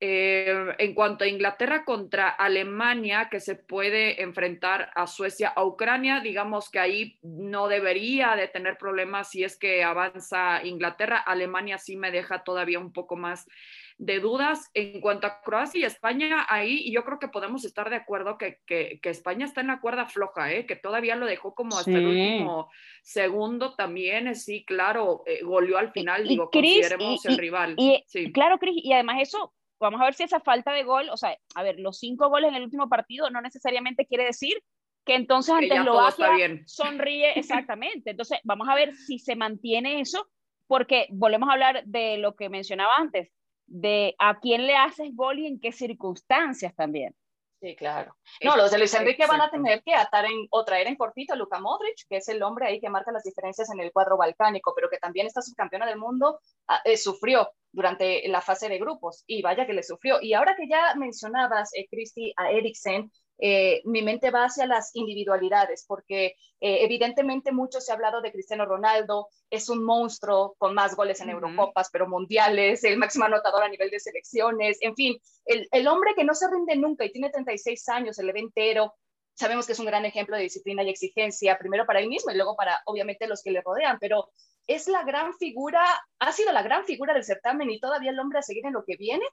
Eh, 0.00 0.76
en 0.78 0.94
cuanto 0.94 1.24
a 1.24 1.26
Inglaterra 1.26 1.84
contra 1.84 2.28
Alemania, 2.28 3.28
que 3.28 3.40
se 3.40 3.56
puede 3.56 4.22
enfrentar 4.22 4.92
a 4.94 5.08
Suecia, 5.08 5.48
a 5.48 5.64
Ucrania, 5.64 6.20
digamos 6.20 6.70
que 6.70 6.78
ahí 6.78 7.18
no 7.22 7.66
debería 7.66 8.36
de 8.36 8.46
tener 8.46 8.78
problemas 8.78 9.30
si 9.30 9.42
es 9.42 9.58
que 9.58 9.82
avanza 9.82 10.64
Inglaterra. 10.64 11.18
Alemania 11.18 11.78
sí 11.78 11.96
me 11.96 12.12
deja 12.12 12.44
todavía 12.44 12.78
un 12.78 12.92
poco 12.92 13.16
más 13.16 13.48
de 13.96 14.20
dudas. 14.20 14.70
En 14.72 15.00
cuanto 15.00 15.26
a 15.26 15.40
Croacia 15.42 15.80
y 15.80 15.84
España, 15.84 16.46
ahí 16.48 16.92
yo 16.92 17.04
creo 17.04 17.18
que 17.18 17.26
podemos 17.26 17.64
estar 17.64 17.90
de 17.90 17.96
acuerdo 17.96 18.38
que, 18.38 18.60
que, 18.66 19.00
que 19.02 19.10
España 19.10 19.46
está 19.46 19.62
en 19.62 19.66
la 19.66 19.80
cuerda 19.80 20.06
floja, 20.06 20.52
¿eh? 20.52 20.64
que 20.64 20.76
todavía 20.76 21.16
lo 21.16 21.26
dejó 21.26 21.56
como 21.56 21.76
hasta 21.76 21.90
sí. 21.90 21.96
el 21.96 22.06
último 22.06 22.70
segundo 23.02 23.74
también, 23.74 24.32
sí, 24.36 24.64
claro, 24.64 25.24
eh, 25.26 25.42
goleó 25.42 25.76
al 25.76 25.90
final, 25.90 26.24
y, 26.26 26.28
digo, 26.28 26.50
Chris, 26.50 26.88
consideremos 26.88 27.24
y, 27.24 27.28
el 27.28 27.38
rival. 27.38 27.74
Y, 27.76 28.04
sí. 28.06 28.30
Claro, 28.32 28.58
Cris, 28.58 28.76
y 28.76 28.92
además 28.92 29.22
eso 29.22 29.52
vamos 29.80 30.00
a 30.00 30.04
ver 30.04 30.14
si 30.14 30.24
esa 30.24 30.40
falta 30.40 30.72
de 30.72 30.84
gol, 30.84 31.08
o 31.10 31.16
sea, 31.16 31.36
a 31.54 31.62
ver, 31.62 31.78
los 31.78 31.98
cinco 31.98 32.28
goles 32.28 32.50
en 32.50 32.56
el 32.56 32.64
último 32.64 32.88
partido 32.88 33.30
no 33.30 33.40
necesariamente 33.40 34.06
quiere 34.06 34.24
decir 34.24 34.62
que 35.04 35.14
entonces 35.14 35.54
ante 35.54 35.74
Eslovaquia 35.74 36.62
sonríe 36.66 37.38
exactamente. 37.38 38.10
Entonces, 38.10 38.38
vamos 38.44 38.68
a 38.68 38.74
ver 38.74 38.94
si 38.94 39.18
se 39.18 39.36
mantiene 39.36 40.00
eso, 40.00 40.28
porque 40.66 41.06
volvemos 41.10 41.48
a 41.48 41.52
hablar 41.52 41.82
de 41.86 42.18
lo 42.18 42.36
que 42.36 42.48
mencionaba 42.48 42.92
antes, 42.98 43.30
de 43.66 44.14
a 44.18 44.38
quién 44.38 44.66
le 44.66 44.76
haces 44.76 45.14
gol 45.14 45.38
y 45.38 45.46
en 45.46 45.60
qué 45.60 45.72
circunstancias 45.72 46.74
también. 46.74 47.14
Sí, 47.60 47.74
claro. 47.74 48.14
No, 48.44 48.56
los 48.56 48.70
de 48.70 48.78
Luis 48.78 48.94
Enrique 48.94 49.26
van 49.26 49.40
a 49.40 49.50
tener 49.50 49.82
que 49.82 49.92
atar 49.92 50.26
en, 50.26 50.46
o 50.50 50.64
traer 50.64 50.86
en 50.86 50.94
cortito 50.94 51.32
a 51.32 51.36
Luka 51.36 51.58
Modric, 51.58 52.06
que 52.08 52.18
es 52.18 52.28
el 52.28 52.40
hombre 52.42 52.68
ahí 52.68 52.80
que 52.80 52.88
marca 52.88 53.10
las 53.10 53.24
diferencias 53.24 53.68
en 53.70 53.80
el 53.80 53.90
cuadro 53.90 54.16
balcánico, 54.16 54.72
pero 54.76 54.88
que 54.88 54.98
también 54.98 55.26
está 55.26 55.42
subcampeona 55.42 55.86
del 55.86 55.98
mundo, 55.98 56.38
eh, 56.84 56.96
sufrió 56.96 57.50
durante 57.78 58.26
la 58.26 58.40
fase 58.40 58.68
de 58.68 58.80
grupos 58.80 59.22
y 59.28 59.40
vaya 59.40 59.64
que 59.64 59.72
le 59.72 59.84
sufrió. 59.84 60.20
Y 60.20 60.34
ahora 60.34 60.56
que 60.56 60.66
ya 60.68 60.96
mencionabas, 60.96 61.70
eh, 61.74 61.86
Cristi, 61.88 62.32
a 62.36 62.50
Eriksen, 62.50 63.12
eh, 63.38 63.82
mi 63.84 64.02
mente 64.02 64.32
va 64.32 64.46
hacia 64.46 64.66
las 64.66 64.90
individualidades, 64.94 65.84
porque 65.86 66.34
eh, 66.60 66.78
evidentemente 66.82 67.52
mucho 67.52 67.80
se 67.80 67.92
ha 67.92 67.94
hablado 67.94 68.20
de 68.20 68.32
Cristiano 68.32 68.66
Ronaldo, 68.66 69.28
es 69.48 69.68
un 69.68 69.84
monstruo 69.84 70.56
con 70.58 70.74
más 70.74 70.96
goles 70.96 71.20
en 71.20 71.30
Eurocopas, 71.30 71.88
pero 71.92 72.08
mundiales, 72.08 72.82
el 72.82 72.98
máximo 72.98 73.26
anotador 73.26 73.62
a 73.62 73.68
nivel 73.68 73.90
de 73.90 74.00
selecciones, 74.00 74.78
en 74.80 74.96
fin, 74.96 75.16
el, 75.44 75.68
el 75.70 75.86
hombre 75.86 76.14
que 76.16 76.24
no 76.24 76.34
se 76.34 76.50
rinde 76.50 76.74
nunca 76.74 77.04
y 77.04 77.12
tiene 77.12 77.30
36 77.30 77.88
años, 77.90 78.18
el 78.18 78.26
le 78.26 78.40
entero, 78.40 78.92
sabemos 79.38 79.66
que 79.66 79.72
es 79.72 79.78
un 79.78 79.86
gran 79.86 80.04
ejemplo 80.04 80.36
de 80.36 80.42
disciplina 80.42 80.82
y 80.82 80.90
exigencia, 80.90 81.58
primero 81.58 81.86
para 81.86 82.00
él 82.00 82.08
mismo 82.08 82.32
y 82.32 82.34
luego 82.34 82.56
para, 82.56 82.82
obviamente, 82.86 83.28
los 83.28 83.42
que 83.42 83.52
le 83.52 83.62
rodean, 83.62 83.98
pero 84.00 84.30
es 84.66 84.88
la 84.88 85.04
gran 85.04 85.32
figura, 85.34 85.84
ha 86.18 86.32
sido 86.32 86.52
la 86.52 86.62
gran 86.62 86.84
figura 86.84 87.14
del 87.14 87.22
certamen 87.22 87.70
y 87.70 87.78
todavía 87.78 88.10
el 88.10 88.18
hombre 88.18 88.40
a 88.40 88.42
seguir 88.42 88.66
en 88.66 88.72
lo 88.72 88.84
que 88.84 88.96
viene. 88.96 89.24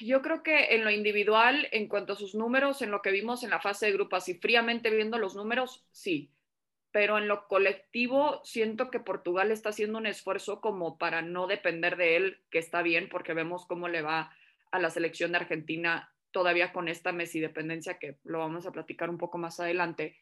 Yo 0.00 0.22
creo 0.22 0.44
que 0.44 0.76
en 0.76 0.84
lo 0.84 0.90
individual, 0.90 1.66
en 1.72 1.88
cuanto 1.88 2.12
a 2.12 2.16
sus 2.16 2.36
números, 2.36 2.80
en 2.80 2.92
lo 2.92 3.02
que 3.02 3.10
vimos 3.10 3.42
en 3.42 3.50
la 3.50 3.60
fase 3.60 3.86
de 3.86 3.92
grupos, 3.92 4.28
y 4.28 4.34
fríamente 4.34 4.90
viendo 4.90 5.18
los 5.18 5.34
números, 5.34 5.84
sí. 5.90 6.32
Pero 6.92 7.18
en 7.18 7.26
lo 7.26 7.48
colectivo, 7.48 8.40
siento 8.44 8.88
que 8.88 9.00
Portugal 9.00 9.50
está 9.50 9.70
haciendo 9.70 9.98
un 9.98 10.06
esfuerzo 10.06 10.60
como 10.60 10.96
para 10.96 11.22
no 11.22 11.48
depender 11.48 11.96
de 11.96 12.16
él, 12.16 12.40
que 12.50 12.60
está 12.60 12.82
bien, 12.82 13.08
porque 13.08 13.34
vemos 13.34 13.66
cómo 13.66 13.88
le 13.88 14.02
va 14.02 14.32
a 14.70 14.78
la 14.78 14.90
selección 14.90 15.32
de 15.32 15.38
Argentina 15.38 16.13
todavía 16.34 16.72
con 16.72 16.88
esta 16.88 17.12
Messi 17.12 17.38
dependencia 17.38 17.98
que 17.98 18.18
lo 18.24 18.40
vamos 18.40 18.66
a 18.66 18.72
platicar 18.72 19.08
un 19.08 19.16
poco 19.16 19.38
más 19.38 19.60
adelante. 19.60 20.18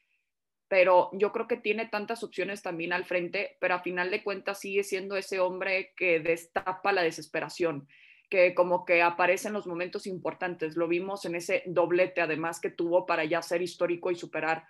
Pero 0.68 1.10
yo 1.14 1.32
creo 1.32 1.48
que 1.48 1.56
tiene 1.56 1.86
tantas 1.86 2.22
opciones 2.22 2.62
también 2.62 2.92
al 2.92 3.04
frente, 3.04 3.56
pero 3.60 3.74
a 3.74 3.82
final 3.82 4.10
de 4.10 4.22
cuentas 4.22 4.60
sigue 4.60 4.84
siendo 4.84 5.16
ese 5.16 5.40
hombre 5.40 5.94
que 5.96 6.20
destapa 6.20 6.92
la 6.92 7.02
desesperación, 7.02 7.88
que 8.28 8.54
como 8.54 8.84
que 8.84 9.00
aparece 9.00 9.48
en 9.48 9.54
los 9.54 9.66
momentos 9.66 10.06
importantes. 10.06 10.76
Lo 10.76 10.86
vimos 10.86 11.24
en 11.24 11.34
ese 11.34 11.62
doblete 11.66 12.20
además 12.20 12.60
que 12.60 12.70
tuvo 12.70 13.06
para 13.06 13.24
ya 13.24 13.40
ser 13.40 13.62
histórico 13.62 14.10
y 14.10 14.14
superar 14.14 14.64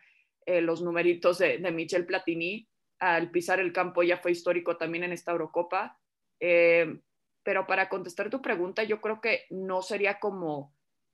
eh, 0.46 0.60
los 0.60 0.80
numeritos 0.80 1.38
de, 1.38 1.58
Michel 1.72 2.06
Platini. 2.06 2.68
Al 3.00 3.32
pisar 3.32 3.58
el 3.58 3.72
campo 3.72 4.04
ya 4.04 4.16
fue 4.16 4.30
histórico 4.30 4.76
también 4.76 5.04
en 5.04 5.12
esta 5.12 5.32
Eurocopa. 5.32 5.98
Eh, 6.38 7.00
pero 7.42 7.66
para 7.66 7.88
contestar 7.88 8.30
tu 8.30 8.40
pregunta, 8.40 8.84
yo 8.84 9.00
creo 9.00 9.20
que 9.20 9.46
no 9.50 9.82
sería 9.82 10.20
como 10.20 10.72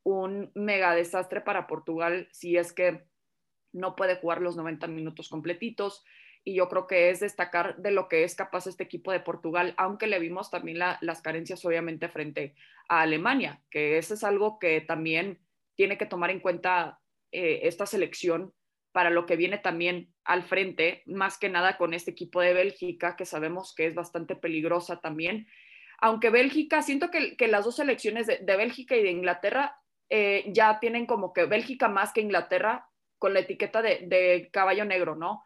un 0.08 0.50
mega 0.54 0.94
desastre 0.94 1.42
para 1.42 1.66
Portugal 1.66 2.28
si 2.32 2.56
es 2.56 2.72
que 2.72 3.04
no 3.72 3.94
puede 3.94 4.16
jugar 4.16 4.40
los 4.40 4.56
90 4.56 4.86
minutos 4.86 5.28
completitos. 5.28 6.02
Y 6.44 6.54
yo 6.54 6.68
creo 6.70 6.86
que 6.86 7.10
es 7.10 7.20
destacar 7.20 7.76
de 7.76 7.90
lo 7.90 8.08
que 8.08 8.24
es 8.24 8.34
capaz 8.34 8.66
este 8.66 8.84
equipo 8.84 9.12
de 9.12 9.20
Portugal, 9.20 9.74
aunque 9.76 10.06
le 10.06 10.18
vimos 10.18 10.50
también 10.50 10.78
las 10.78 11.20
carencias 11.20 11.62
obviamente 11.64 12.08
frente 12.08 12.54
a 12.88 13.02
Alemania, 13.02 13.60
que 13.70 13.98
eso 13.98 14.14
es 14.14 14.24
algo 14.24 14.58
que 14.58 14.80
también 14.80 15.40
tiene 15.74 15.98
que 15.98 16.06
tomar 16.06 16.30
en 16.30 16.40
cuenta 16.40 17.00
eh, 17.32 17.60
esta 17.64 17.84
selección 17.84 18.54
para 18.92 19.10
lo 19.10 19.26
que 19.26 19.36
viene 19.36 19.58
también 19.58 20.14
al 20.24 20.42
frente, 20.42 21.02
más 21.04 21.36
que 21.36 21.50
nada 21.50 21.76
con 21.76 21.92
este 21.92 22.12
equipo 22.12 22.40
de 22.40 22.54
Bélgica, 22.54 23.14
que 23.14 23.26
sabemos 23.26 23.74
que 23.74 23.86
es 23.86 23.94
bastante 23.94 24.34
peligrosa 24.34 25.00
también. 25.00 25.46
Aunque 26.00 26.30
Bélgica, 26.30 26.80
siento 26.80 27.10
que, 27.10 27.36
las 27.48 27.66
dos 27.66 27.76
selecciones 27.76 28.26
de 28.26 28.56
Bélgica 28.56 28.96
y 28.96 29.02
de 29.02 29.10
Inglaterra 29.10 29.77
eh, 30.10 30.44
ya 30.48 30.78
tienen 30.80 31.06
como 31.06 31.32
que 31.32 31.44
Bélgica 31.44 31.88
más 31.88 32.12
que 32.12 32.20
Inglaterra 32.20 32.88
con 33.18 33.34
la 33.34 33.40
etiqueta 33.40 33.82
de, 33.82 34.48
caballo 34.52 34.84
negro, 34.84 35.16
¿no? 35.16 35.44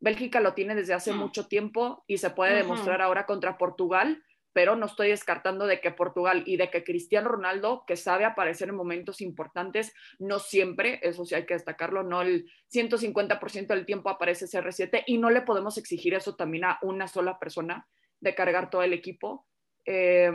Bélgica 0.00 0.40
lo 0.40 0.54
tiene 0.54 0.74
desde 0.74 0.94
hace 0.94 1.12
mm. 1.12 1.16
mucho 1.16 1.46
tiempo 1.46 2.04
y 2.06 2.18
se 2.18 2.30
puede 2.30 2.56
demostrar 2.56 3.00
ahora 3.00 3.24
contra 3.24 3.56
Portugal, 3.56 4.22
pero 4.52 4.76
no 4.76 4.86
estoy 4.86 5.08
descartando 5.08 5.66
de 5.66 5.80
que 5.80 5.92
Portugal 5.92 6.42
y 6.44 6.56
de 6.56 6.70
que 6.70 6.84
Cristiano 6.84 7.28
Ronaldo, 7.28 7.84
que 7.86 7.96
sabe 7.96 8.24
aparecer 8.24 8.68
en 8.68 8.74
momentos 8.74 9.20
importantes, 9.20 9.94
no 10.18 10.40
siempre, 10.40 10.98
eso 11.02 11.24
sí 11.24 11.34
hay 11.36 11.46
que 11.46 11.54
destacarlo, 11.54 12.02
no 12.02 12.20
el 12.22 12.50
150% 12.74 13.68
del 13.68 13.86
tiempo 13.86 14.10
aparece 14.10 14.46
CR7 14.46 15.04
y 15.06 15.18
no 15.18 15.30
le 15.30 15.42
podemos 15.42 15.78
exigir 15.78 16.14
eso 16.14 16.34
también 16.34 16.64
a 16.64 16.78
una 16.82 17.06
sola 17.06 17.38
persona 17.38 17.86
de 18.20 18.34
cargar 18.34 18.68
todo 18.68 18.82
el 18.82 18.92
equipo. 18.92 19.46
Eh, 19.86 20.30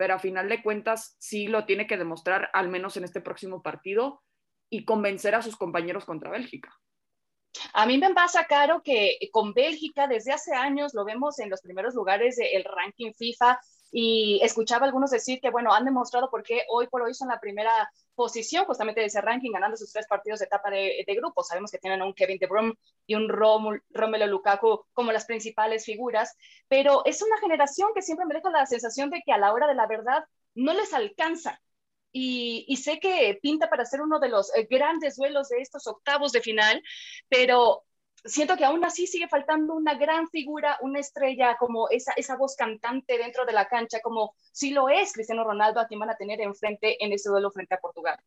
pero 0.00 0.14
a 0.14 0.18
final 0.18 0.48
de 0.48 0.62
cuentas 0.62 1.14
sí 1.18 1.46
lo 1.46 1.66
tiene 1.66 1.86
que 1.86 1.98
demostrar 1.98 2.48
al 2.54 2.70
menos 2.70 2.96
en 2.96 3.04
este 3.04 3.20
próximo 3.20 3.60
partido 3.60 4.22
y 4.70 4.86
convencer 4.86 5.34
a 5.34 5.42
sus 5.42 5.56
compañeros 5.58 6.06
contra 6.06 6.30
Bélgica. 6.30 6.74
A 7.74 7.84
mí 7.84 7.98
me 7.98 8.14
pasa, 8.14 8.46
Caro, 8.46 8.80
que 8.82 9.18
con 9.30 9.52
Bélgica 9.52 10.06
desde 10.06 10.32
hace 10.32 10.54
años 10.54 10.94
lo 10.94 11.04
vemos 11.04 11.38
en 11.38 11.50
los 11.50 11.60
primeros 11.60 11.94
lugares 11.94 12.36
del 12.36 12.64
ranking 12.64 13.12
FIFA 13.12 13.60
y 13.90 14.40
escuchaba 14.42 14.86
algunos 14.86 15.10
decir 15.10 15.40
que, 15.40 15.50
bueno, 15.50 15.72
han 15.72 15.84
demostrado 15.84 16.30
por 16.30 16.42
qué 16.42 16.62
hoy 16.68 16.86
por 16.86 17.02
hoy 17.02 17.14
son 17.14 17.28
la 17.28 17.40
primera 17.40 17.90
posición 18.14 18.64
justamente 18.64 19.00
de 19.00 19.06
ese 19.06 19.20
ranking, 19.20 19.50
ganando 19.50 19.76
sus 19.76 19.92
tres 19.92 20.06
partidos 20.06 20.40
de 20.40 20.46
etapa 20.46 20.70
de, 20.70 21.04
grupo. 21.16 21.42
Sabemos 21.42 21.70
que 21.70 21.78
tienen 21.78 22.02
a 22.02 22.04
un 22.04 22.14
Kevin 22.14 22.38
De 22.38 22.46
Bruyne 22.46 22.74
y 23.06 23.14
un 23.14 23.28
Romelu 23.28 24.26
Lukaku 24.26 24.84
como 24.92 25.10
las 25.12 25.24
principales 25.24 25.84
figuras, 25.84 26.36
pero 26.68 27.02
es 27.04 27.22
una 27.22 27.38
generación 27.38 27.90
que 27.94 28.02
siempre 28.02 28.26
me 28.26 28.34
deja 28.34 28.50
la 28.50 28.66
sensación 28.66 29.10
de 29.10 29.22
que 29.24 29.32
a 29.32 29.38
la 29.38 29.52
hora 29.52 29.66
de 29.66 29.74
la 29.74 29.86
verdad 29.86 30.24
no 30.54 30.72
les 30.72 30.92
alcanza. 30.92 31.60
Y, 32.12 32.64
y 32.68 32.76
sé 32.76 32.98
que 32.98 33.38
pinta 33.40 33.70
para 33.70 33.84
ser 33.84 34.02
uno 34.02 34.18
de 34.18 34.28
los 34.28 34.54
eh, 34.56 34.66
grandes 34.68 35.16
duelos 35.16 35.48
de 35.48 35.60
estos 35.60 35.86
octavos 35.86 36.32
de 36.32 36.40
final, 36.40 36.82
pero 37.28 37.84
siento 38.24 38.56
que 38.56 38.64
aún 38.64 38.84
así 38.84 39.06
sigue 39.06 39.28
faltando 39.28 39.74
una 39.74 39.94
gran 39.94 40.28
figura, 40.28 40.78
una 40.80 41.00
estrella, 41.00 41.56
como 41.58 41.88
esa, 41.90 42.12
esa 42.12 42.36
voz 42.36 42.56
cantante 42.56 43.18
dentro 43.18 43.44
de 43.44 43.52
la 43.52 43.66
cancha, 43.66 44.00
como 44.00 44.34
si 44.52 44.70
lo 44.70 44.88
es 44.88 45.12
Cristiano 45.12 45.44
Ronaldo, 45.44 45.80
a 45.80 45.86
quien 45.86 46.00
van 46.00 46.10
a 46.10 46.16
tener 46.16 46.40
enfrente 46.40 47.02
en 47.04 47.12
ese 47.12 47.28
duelo 47.28 47.50
frente 47.50 47.74
a 47.74 47.78
Portugal. 47.78 48.18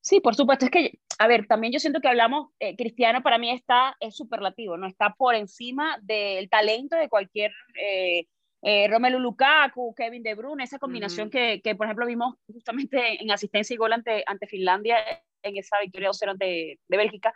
Sí, 0.00 0.20
por 0.20 0.34
supuesto. 0.34 0.64
Es 0.64 0.70
que, 0.70 0.98
a 1.18 1.28
ver, 1.28 1.46
también 1.46 1.72
yo 1.72 1.78
siento 1.78 2.00
que 2.00 2.08
hablamos, 2.08 2.50
eh, 2.58 2.76
Cristiano 2.76 3.22
para 3.22 3.38
mí 3.38 3.50
está, 3.50 3.96
es 4.00 4.16
superlativo, 4.16 4.76
¿no? 4.76 4.88
Está 4.88 5.14
por 5.14 5.36
encima 5.36 5.96
del 6.02 6.50
talento 6.50 6.96
de 6.96 7.08
cualquier 7.08 7.52
eh, 7.80 8.26
eh, 8.62 8.88
Romelu 8.88 9.20
Lukaku, 9.20 9.94
Kevin 9.94 10.24
De 10.24 10.34
Bruyne, 10.34 10.64
esa 10.64 10.80
combinación 10.80 11.30
que, 11.30 11.60
que, 11.62 11.76
por 11.76 11.86
ejemplo, 11.86 12.06
vimos 12.06 12.34
justamente 12.46 13.22
en 13.22 13.30
asistencia 13.30 13.74
y 13.74 13.76
gol 13.76 13.92
ante, 13.92 14.24
ante 14.26 14.48
Finlandia 14.48 14.96
en 15.42 15.56
esa 15.56 15.78
victoria 15.80 16.10
2-0 16.10 16.30
ante 16.30 16.78
de 16.88 16.96
Bélgica. 16.96 17.32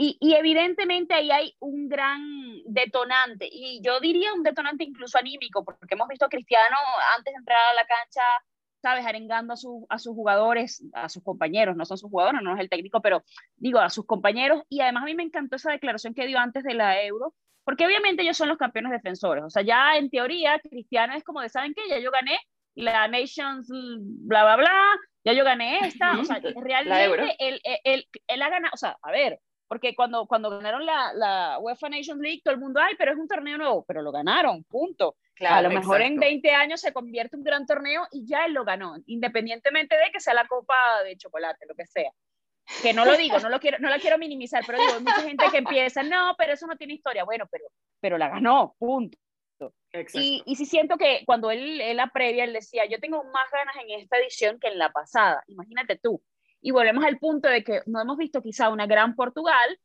Y, 0.00 0.16
evidentemente 0.32 1.12
ahí 1.12 1.32
hay 1.32 1.56
un 1.58 1.88
gran 1.88 2.22
detonante, 2.66 3.48
y 3.50 3.80
yo 3.82 3.98
diría 3.98 4.32
un 4.32 4.44
detonante 4.44 4.84
incluso 4.84 5.18
anímico, 5.18 5.64
porque 5.64 5.86
hemos 5.90 6.06
visto 6.06 6.24
a 6.24 6.28
Cristiano 6.28 6.76
antes 7.16 7.34
de 7.34 7.38
entrar 7.38 7.58
a 7.58 7.74
la 7.74 7.84
cancha, 7.84 8.20
sabes, 8.80 9.04
arengando 9.04 9.54
a, 9.54 9.56
a 9.94 9.98
sus 9.98 10.14
jugadores, 10.14 10.84
a 10.92 11.08
sus 11.08 11.24
compañeros, 11.24 11.74
no 11.74 11.84
son 11.84 11.98
sus 11.98 12.10
jugadores, 12.10 12.40
no 12.44 12.54
es 12.54 12.60
el 12.60 12.68
técnico, 12.68 13.02
pero 13.02 13.24
digo, 13.56 13.80
a 13.80 13.90
sus 13.90 14.06
compañeros, 14.06 14.62
y 14.68 14.80
además 14.82 15.02
a 15.02 15.06
mí 15.06 15.16
me 15.16 15.24
encantó 15.24 15.56
esa 15.56 15.72
declaración 15.72 16.14
que 16.14 16.28
dio 16.28 16.38
antes 16.38 16.62
de 16.62 16.74
la 16.74 17.02
Euro, 17.02 17.34
porque 17.64 17.84
obviamente 17.84 18.22
ellos 18.22 18.36
son 18.36 18.48
los 18.48 18.56
campeones 18.56 18.92
defensores, 18.92 19.42
o 19.42 19.50
sea, 19.50 19.62
ya 19.62 19.96
en 19.96 20.10
teoría 20.10 20.60
Cristiano 20.60 21.14
es 21.14 21.24
como 21.24 21.40
de, 21.40 21.48
¿saben 21.48 21.74
qué? 21.74 21.82
Ya 21.90 21.98
yo 21.98 22.12
gané 22.12 22.38
la 22.76 23.08
Nations, 23.08 23.66
bla, 23.68 24.44
bla, 24.44 24.56
bla, 24.58 24.84
ya 25.24 25.32
yo 25.32 25.42
gané 25.42 25.80
esta, 25.80 26.20
o 26.20 26.24
sea, 26.24 26.40
realmente 26.54 27.34
él, 27.40 27.60
él, 27.64 27.80
él, 27.82 28.08
él 28.28 28.42
ha 28.42 28.48
ganado, 28.48 28.70
o 28.72 28.76
sea, 28.76 28.96
a 29.02 29.10
ver, 29.10 29.40
porque 29.68 29.94
cuando, 29.94 30.26
cuando 30.26 30.50
ganaron 30.50 30.84
la, 30.84 31.12
la, 31.12 31.58
UEFA 31.60 31.90
Nations 31.90 32.20
League, 32.20 32.40
todo 32.42 32.54
el 32.54 32.60
mundo, 32.60 32.80
ay, 32.80 32.94
pero 32.98 33.12
es 33.12 33.18
un 33.18 33.28
torneo 33.28 33.58
nuevo, 33.58 33.84
pero 33.86 34.02
lo 34.02 34.10
ganaron, 34.10 34.64
punto. 34.64 35.16
a 35.46 35.62
lo 35.62 35.68
mejor 35.68 36.00
en 36.00 36.16
20 36.16 36.50
años 36.50 36.80
se 36.80 36.92
convierte 36.92 37.36
un 37.36 37.44
gran 37.44 37.66
torneo 37.66 38.06
y 38.10 38.26
ya 38.26 38.46
él 38.46 38.54
lo 38.54 38.64
ganó, 38.64 38.96
independientemente 39.06 39.94
de 39.96 40.10
que 40.10 40.20
sea 40.20 40.34
la 40.34 40.48
copa 40.48 40.74
de 41.04 41.16
chocolate, 41.16 41.66
lo 41.66 41.74
que 41.74 41.86
sea. 41.86 42.10
Que 42.82 42.92
no 42.92 43.04
lo 43.04 43.16
digo, 43.16 43.38
no, 43.38 43.48
lo 43.48 43.60
quiero, 43.60 43.78
no 43.78 43.88
la 43.88 43.98
quiero 43.98 44.18
minimizar, 44.18 44.62
pero 44.66 44.78
digo, 44.78 44.92
hay 44.94 45.00
mucha 45.02 45.22
gente 45.22 45.44
que 45.50 45.58
empieza, 45.58 46.02
no, 46.02 46.34
pero 46.36 46.52
eso 46.52 46.66
no 46.66 46.76
tiene 46.76 46.94
historia. 46.94 47.24
Bueno, 47.24 47.46
pero, 47.50 47.64
pero 48.00 48.18
la 48.18 48.28
ganó, 48.28 48.74
punto. 48.78 49.16
Y, 50.12 50.42
y 50.44 50.56
sí 50.56 50.66
siento 50.66 50.98
que 50.98 51.22
cuando 51.24 51.50
él, 51.50 51.80
él 51.80 51.96
la 51.96 52.08
previa, 52.08 52.44
él 52.44 52.52
decía, 52.52 52.84
yo 52.86 53.00
tengo 53.00 53.24
más 53.24 53.50
ganas 53.50 53.74
en 53.76 54.00
esta 54.00 54.18
edición 54.18 54.60
que 54.60 54.68
en 54.68 54.78
la 54.78 54.92
pasada. 54.92 55.42
Imagínate 55.46 55.96
tú, 55.96 56.22
y 56.60 56.70
volvemos 56.70 57.04
al 57.04 57.18
punto 57.18 57.48
de 57.48 57.62
que 57.62 57.82
no 57.86 58.00
hemos 58.00 58.16
visto 58.16 58.42
quizá 58.42 58.68
una 58.68 58.86
gran 58.86 59.14
Portugal, 59.14 59.78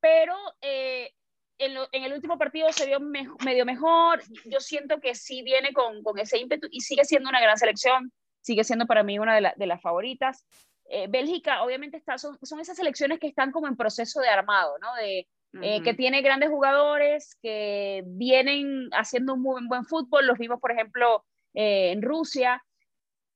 pero 0.00 0.36
eh, 0.60 1.10
en, 1.58 1.76
el 1.92 2.12
último 2.12 2.38
partido 2.38 2.70
se 2.72 2.86
vio 2.86 3.00
medio 3.00 3.64
mejor. 3.64 4.22
Yo 4.44 4.60
siento 4.60 5.00
que 5.00 5.14
sí 5.14 5.42
viene 5.42 5.72
con, 5.72 6.02
con, 6.02 6.18
ese 6.18 6.38
ímpetu 6.38 6.68
y 6.70 6.80
sigue 6.80 7.04
siendo 7.04 7.28
una 7.28 7.40
gran 7.40 7.56
selección, 7.56 8.12
sigue 8.40 8.64
siendo 8.64 8.86
para 8.86 9.02
mí 9.02 9.18
una 9.18 9.34
de, 9.40 9.52
de 9.56 9.66
las 9.66 9.80
favoritas. 9.80 10.44
Eh, 10.86 11.06
Bélgica, 11.08 11.62
obviamente, 11.62 11.96
está, 11.96 12.18
son, 12.18 12.38
son, 12.42 12.60
esas 12.60 12.76
selecciones 12.76 13.18
que 13.18 13.26
están 13.26 13.50
como 13.50 13.66
en 13.66 13.76
proceso 13.76 14.20
de 14.20 14.28
armado, 14.28 14.76
¿no? 14.80 14.94
De, 14.94 15.26
eh, 15.62 15.82
que 15.82 15.94
tiene 15.94 16.20
grandes 16.20 16.50
jugadores, 16.50 17.36
que 17.40 18.02
vienen 18.06 18.88
haciendo 18.90 19.34
un 19.34 19.42
muy 19.42 19.64
buen 19.68 19.84
fútbol. 19.84 20.26
Los 20.26 20.36
vimos, 20.36 20.60
por 20.60 20.72
ejemplo, 20.72 21.24
en 21.54 22.02
Rusia 22.02 22.60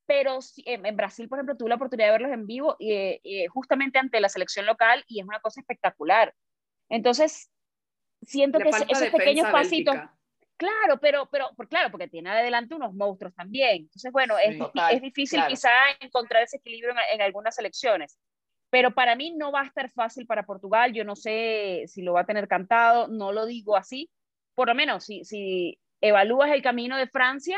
pero 0.08 0.38
en 0.64 0.96
Brasil, 0.96 1.28
por 1.28 1.38
ejemplo, 1.38 1.54
tuve 1.54 1.68
la 1.68 1.74
oportunidad 1.74 2.06
de 2.06 2.12
verlos 2.12 2.32
en 2.32 2.46
vivo 2.46 2.76
y, 2.78 2.92
eh, 2.92 3.46
justamente 3.52 3.98
ante 3.98 4.20
la 4.20 4.30
selección 4.30 4.64
local 4.64 5.04
y 5.06 5.20
es 5.20 5.26
una 5.26 5.38
cosa 5.38 5.60
espectacular. 5.60 6.34
Entonces, 6.88 7.50
siento 8.22 8.58
que 8.58 8.70
esos 8.70 9.10
pequeños 9.10 9.48
pasitos, 9.52 9.94
Claro, 10.56 10.98
pero, 10.98 11.28
pero, 11.30 11.54
por, 11.54 11.68
claro, 11.68 11.90
porque 11.90 12.08
tiene 12.08 12.30
adelante 12.30 12.74
unos 12.74 12.92
monstruos 12.92 13.32
también. 13.34 13.82
Entonces, 13.82 14.10
bueno, 14.10 14.34
Sí, 14.38 14.44
es, 14.46 14.58
total, 14.58 14.94
es 14.94 15.02
difícil 15.02 15.36
claro. 15.36 15.50
quizá 15.50 15.70
encontrar 16.00 16.42
ese 16.42 16.56
equilibrio 16.56 16.90
en, 16.90 16.98
en 17.12 17.22
algunas 17.22 17.54
selecciones. 17.54 18.18
Pero 18.68 18.92
para 18.92 19.14
mí 19.14 19.34
no 19.36 19.52
va 19.52 19.60
a 19.60 19.66
estar 19.66 19.88
fácil 19.90 20.26
para 20.26 20.46
Portugal. 20.46 20.92
Yo 20.92 21.04
no 21.04 21.14
sé 21.14 21.84
si 21.86 22.02
lo 22.02 22.14
va 22.14 22.22
a 22.22 22.26
tener 22.26 22.48
cantado, 22.48 23.06
no 23.06 23.30
lo 23.30 23.46
digo 23.46 23.76
así. 23.76 24.10
Por 24.54 24.66
lo 24.66 24.74
menos, 24.74 25.04
si, 25.04 25.24
si 25.24 25.78
evalúas 26.00 26.50
el 26.50 26.62
camino 26.62 26.96
de 26.96 27.06
Francia, 27.06 27.56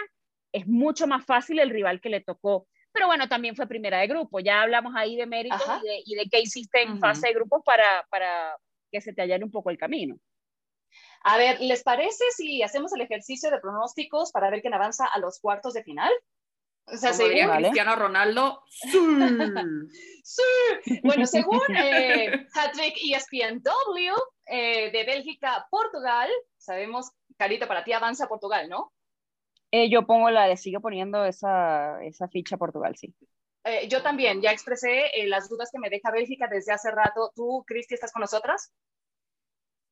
es 0.53 0.67
mucho 0.67 1.07
más 1.07 1.25
fácil 1.25 1.59
el 1.59 1.71
rival 1.71 2.01
que 2.01 2.09
le 2.09 2.21
tocó. 2.21 2.67
Pero 2.93 3.07
bueno, 3.07 3.29
también 3.29 3.55
fue 3.55 3.69
primera 3.69 3.99
de 3.99 4.09
grupo. 4.09 4.41
Ya 4.41 4.63
hablamos 4.63 4.95
ahí 4.97 5.17
de 5.17 5.27
méritos 5.27 5.63
y 5.83 5.87
de, 5.87 6.03
y 6.05 6.15
de 6.17 6.29
qué 6.31 6.41
hiciste 6.41 6.83
en 6.83 6.99
fase 6.99 7.29
de 7.29 7.35
grupos 7.35 7.63
para, 7.65 8.05
para 8.11 8.57
que 8.91 9.01
se 9.01 9.13
te 9.13 9.23
allane 9.23 9.45
un 9.45 9.51
poco 9.51 9.71
el 9.71 9.79
camino. 9.79 10.17
A 11.23 11.37
ver, 11.37 11.61
¿les 11.61 11.83
parece 11.83 12.25
si 12.35 12.63
hacemos 12.63 12.93
el 12.93 13.03
ejercicio 13.03 13.51
de 13.51 13.61
pronósticos 13.61 14.33
para 14.33 14.51
ver 14.51 14.61
quién 14.61 14.75
avanza 14.75 15.07
a 15.07 15.19
los 15.19 15.39
cuartos 15.39 15.75
de 15.75 15.85
final? 15.85 16.13
O 16.87 16.97
sea, 16.97 17.13
según, 17.13 17.47
Vale. 17.47 17.69
Cristiano 17.69 17.95
Ronaldo, 17.95 18.65
sí. 18.67 18.89
sí, 20.25 21.01
bueno, 21.05 21.27
según 21.27 21.61
eh, 21.77 22.49
Hattrick 22.53 22.97
ESPNW 22.97 24.15
eh, 24.47 24.91
de 24.91 25.05
Bélgica, 25.05 25.69
Portugal, 25.71 26.29
sabemos, 26.59 27.13
Carita, 27.37 27.69
para 27.69 27.85
ti 27.85 27.93
avanza 27.93 28.27
Portugal, 28.27 28.69
¿no? 28.69 28.93
Eh, 29.73 29.89
yo 29.91 30.07
pongo 30.07 30.31
la 30.31 30.47
de, 30.47 30.57
sigue 30.57 30.81
poniendo 30.81 31.25
esa, 31.25 32.03
esa 32.05 32.29
ficha 32.29 32.57
a 32.57 32.59
Portugal, 32.59 32.97
sí. 32.97 33.15
Eh, 33.65 33.89
yo 33.89 34.03
también, 34.03 34.43
ya 34.43 34.53
expresé 34.53 35.07
eh, 35.19 35.27
las 35.27 35.49
dudas 35.49 35.71
que 35.73 35.79
me 35.79 35.89
deja 35.89 36.11
Bélgica 36.11 36.47
desde 36.47 36.73
hace 36.73 36.91
rato. 36.91 37.33
¿Tú, 37.35 37.65
Cristi, 37.67 37.95
estás 37.95 38.13
con 38.13 38.21
nosotras? 38.21 38.71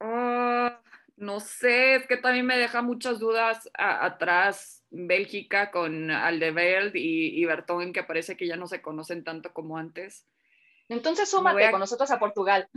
Ah, 0.01 0.81
no 1.17 1.41
sé, 1.41 1.97
es 1.97 2.07
que 2.07 2.17
también 2.17 2.47
me 2.47 2.57
deja 2.59 2.83
muchas 2.83 3.19
dudas 3.19 3.69
a- 3.77 4.05
atrás 4.07 4.85
Bélgica 4.91 5.71
con 5.71 6.11
Aldeveld 6.11 6.95
y, 6.97 7.41
y 7.41 7.45
Bertón, 7.45 7.93
que 7.93 8.05
parece 8.05 8.37
que 8.37 8.47
ya 8.47 8.57
no 8.57 8.67
se 8.69 8.81
conocen 8.83 9.25
tanto 9.25 9.53
como 9.53 9.77
antes. 9.79 10.25
Entonces 10.89 11.29
súmate 11.31 11.67
a- 11.67 11.71
con 11.71 11.81
nosotros 11.81 12.11
a 12.11 12.19
Portugal. 12.19 12.69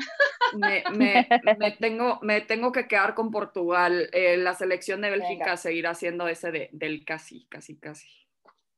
Me, 0.58 0.84
me- 0.98 1.27
me 1.58 1.72
tengo, 1.72 2.20
me 2.22 2.41
tengo 2.41 2.72
que 2.72 2.88
quedar 2.88 3.13
con 3.15 3.32
Portugal. 3.32 4.10
Eh, 4.12 4.38
la 4.38 4.53
selección 4.53 5.01
de 5.01 5.10
Bélgica 5.12 5.46
Venga. 5.46 5.58
seguirá 5.58 5.94
siendo 5.96 6.27
ese 6.27 6.51
de- 6.51 6.70
del 6.74 7.06
casi, 7.06 7.46
casi, 7.48 7.77
casi. 7.80 8.08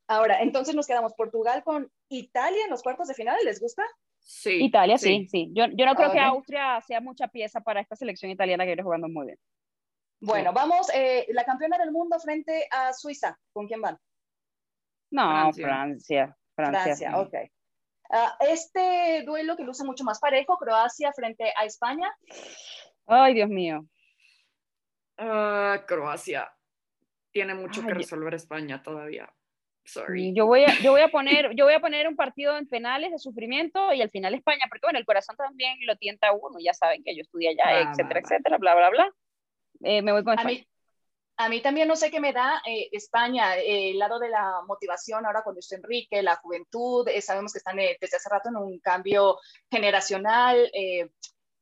Ahora, 0.08 0.42
entonces 0.42 0.76
nos 0.76 0.86
quedamos 0.86 1.14
Portugal 1.16 1.64
con 1.64 1.92
Italia 2.10 2.64
en 2.66 2.70
los 2.70 2.84
cuartos 2.84 3.08
de 3.08 3.14
final. 3.16 3.38
¿Les 3.44 3.60
gusta? 3.60 3.84
Sí. 4.20 4.64
Italia, 4.66 4.98
sí, 4.98 5.28
sí. 5.30 5.50
Yo, 5.54 5.66
yo 5.74 5.86
no 5.86 5.96
creo 5.96 6.12
que 6.12 6.20
Ok. 6.20 6.26
Austria 6.26 6.80
sea 6.82 7.02
mucha 7.02 7.28
pieza 7.28 7.62
para 7.62 7.82
esta 7.82 7.96
selección 7.96 8.30
italiana 8.32 8.64
que 8.64 8.70
viene 8.70 8.84
jugando 8.84 9.08
muy 9.10 9.26
bien. 9.28 9.40
Bueno, 10.22 10.54
vamos, 10.54 10.90
eh, 10.94 11.26
la 11.30 11.44
campeona 11.44 11.78
del 11.78 11.92
mundo 11.92 12.18
frente 12.20 12.68
a 12.72 12.94
Suiza. 12.94 13.38
¿Con 13.52 13.68
quién 13.68 13.82
van? 13.82 13.98
No, 15.12 15.52
Francia. 15.52 15.66
Francia. 15.66 16.38
Francia. 16.56 16.84
Francia, 16.84 17.10
sí. 17.10 17.16
ok. 17.16 17.52
Ah, 18.10 18.36
este 18.42 19.24
duelo 19.26 19.56
que 19.58 19.64
luce 19.64 19.84
mucho 19.84 20.04
más 20.04 20.20
parejo, 20.20 20.58
Croacia 20.58 21.12
frente 21.14 21.52
a 21.58 21.66
España. 21.66 22.14
Ay, 23.08 23.34
Dios 23.34 23.50
mío. 23.50 23.86
Ah, 25.18 25.84
Croacia. 25.88 26.52
Tiene 27.32 27.56
mucho 27.56 27.82
Ay, 27.82 27.88
que 27.88 27.94
resolver 27.96 28.34
España 28.34 28.82
todavía. 28.84 29.32
Sorry. 29.86 30.34
Yo 30.34 30.46
voy, 30.46 30.64
a, 30.64 30.74
yo, 30.82 30.92
voy 30.92 31.02
a 31.02 31.10
poner, 31.10 31.54
yo 31.56 31.66
voy 31.66 31.74
a 31.74 31.82
poner 31.82 32.08
un 32.08 32.16
partido 32.16 32.58
en 32.58 32.68
penales 32.68 33.12
de 33.12 33.20
sufrimiento 33.20 33.92
y 33.94 34.02
al 34.02 34.10
final 34.10 34.34
España, 34.34 34.66
porque 34.70 34.86
bueno, 34.86 34.98
el 35.00 35.06
corazón 35.06 35.36
también 35.36 35.78
lo 35.86 35.98
tienta 35.98 36.30
a 36.30 36.34
uno, 36.34 36.58
ya 36.64 36.74
saben 36.74 37.04
que 37.04 37.14
yo 37.16 37.22
estudié 37.22 37.50
allá, 37.50 37.66
Va, 37.66 37.92
etcétera, 37.92 38.08
va, 38.08 38.14
va. 38.14 38.20
etcétera, 38.20 38.58
bla, 38.60 38.76
bla, 38.76 38.90
bla. 38.92 39.10
Eh, 39.82 40.02
me 40.02 40.14
voy 40.14 40.24
con 40.24 40.34
A 40.34 40.42
España. 40.42 40.60
mí, 40.60 40.68
a 41.38 41.50
mí 41.50 41.62
también 41.62 41.88
no 41.88 41.96
sé 41.96 42.12
qué 42.12 42.20
me 42.20 42.32
da 42.34 42.62
eh, 42.66 42.90
España, 42.92 43.58
eh, 43.58 43.92
el 43.92 44.00
lado 44.00 44.20
de 44.20 44.30
la 44.30 44.62
motivación 44.68 45.26
ahora 45.26 45.44
con 45.44 45.54
Luis 45.56 45.72
Enrique, 45.72 46.22
la 46.22 46.36
juventud, 46.38 47.08
eh, 47.08 47.22
sabemos 47.22 47.52
que 47.54 47.58
están 47.58 47.80
eh, 47.80 47.98
desde 48.00 48.18
hace 48.18 48.30
rato 48.30 48.50
en 48.50 48.58
un 48.58 48.80
cambio 48.80 49.40
generacional. 49.72 50.70
eh, 50.74 51.10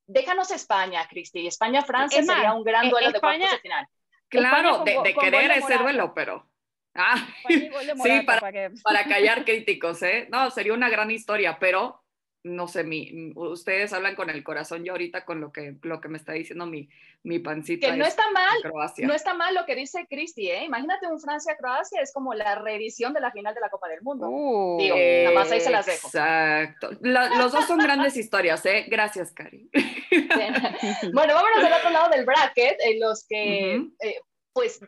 déjanos 0.08 0.52
España, 0.52 1.08
Cristi. 1.10 1.48
España-Francia 1.48 2.20
Es 2.20 2.26
sería 2.28 2.54
un 2.54 2.64
gran 2.64 2.88
eh, 2.88 2.90
duelo 2.90 3.12
de 3.12 3.18
España- 3.18 3.38
cuartos 3.40 3.58
de 3.58 3.62
final. 3.62 3.88
Claro, 4.30 4.72
de, 4.84 4.94
con 4.94 4.96
go- 4.96 5.04
de 5.04 5.14
con 5.14 5.24
querer 5.24 5.52
de 5.54 5.60
ese 5.60 5.78
duelo, 5.78 6.14
pero. 6.14 6.50
Ah, 6.94 7.16
de 7.48 7.72
Sí, 8.04 8.22
para- 8.26 8.42
para 8.84 9.04
callar 9.06 9.46
críticos, 9.46 10.02
¿eh? 10.04 10.28
No, 10.30 10.52
sería 10.52 10.74
una 10.74 10.90
gran 10.90 11.10
historia, 11.12 11.58
pero 11.60 12.01
no 12.44 12.68
sé, 12.68 12.84
mi, 12.84 13.32
ustedes 13.36 13.94
hablan 13.94 14.16
con 14.16 14.30
el 14.30 14.44
corazón, 14.44 14.84
yo 14.84 14.94
ahorita 14.94 15.26
con 15.26 15.40
lo 15.42 15.52
que, 15.52 15.76
lo 15.84 16.02
que 16.02 16.08
me 16.08 16.18
está 16.18 16.34
diciendo 16.34 16.66
mi, 16.66 16.90
mi 17.24 17.38
pancita. 17.40 17.92
Que 17.92 17.98
no 17.98 18.04
es 18.04 18.10
está 18.10 18.30
mal, 18.32 18.58
Croacia. 18.64 19.06
no 19.08 19.14
está 19.14 19.34
mal 19.36 19.54
lo 19.54 19.66
que 19.66 19.76
dice 19.76 20.08
Cristi, 20.10 20.50
¿eh? 20.50 20.64
Imagínate 20.66 21.08
un 21.08 21.20
Francia-Croacia, 21.20 22.02
es 22.02 22.12
como 22.12 22.34
la 22.34 22.56
reedición 22.56 23.14
de 23.14 23.22
la 23.22 23.32
final 23.32 23.54
de 23.54 23.62
la 23.62 23.70
Copa 23.70 23.88
del 23.90 24.02
Mundo. 24.02 24.28
Uh, 24.30 24.78
Digo, 24.80 24.96
nada 24.98 25.36
más 25.36 25.52
ahí 25.52 25.62
se 25.62 25.70
las 25.70 25.86
dejo. 25.86 26.08
Exacto. 26.08 26.90
La- 27.02 27.30
los 27.38 27.52
dos 27.52 27.66
son 27.66 27.78
grandes 27.78 28.18
historias, 28.18 28.66
¿eh? 28.66 28.86
Gracias, 28.88 29.32
Cari. 29.32 29.70
Bueno, 31.14 31.34
vámonos 31.34 31.64
del 31.64 31.74
otro 31.74 31.90
lado 31.90 32.10
del 32.10 32.26
bracket, 32.26 32.78
en 32.82 33.00
los 33.00 33.26
que, 33.28 33.76
eh, 33.76 34.20
pues, 34.54 34.80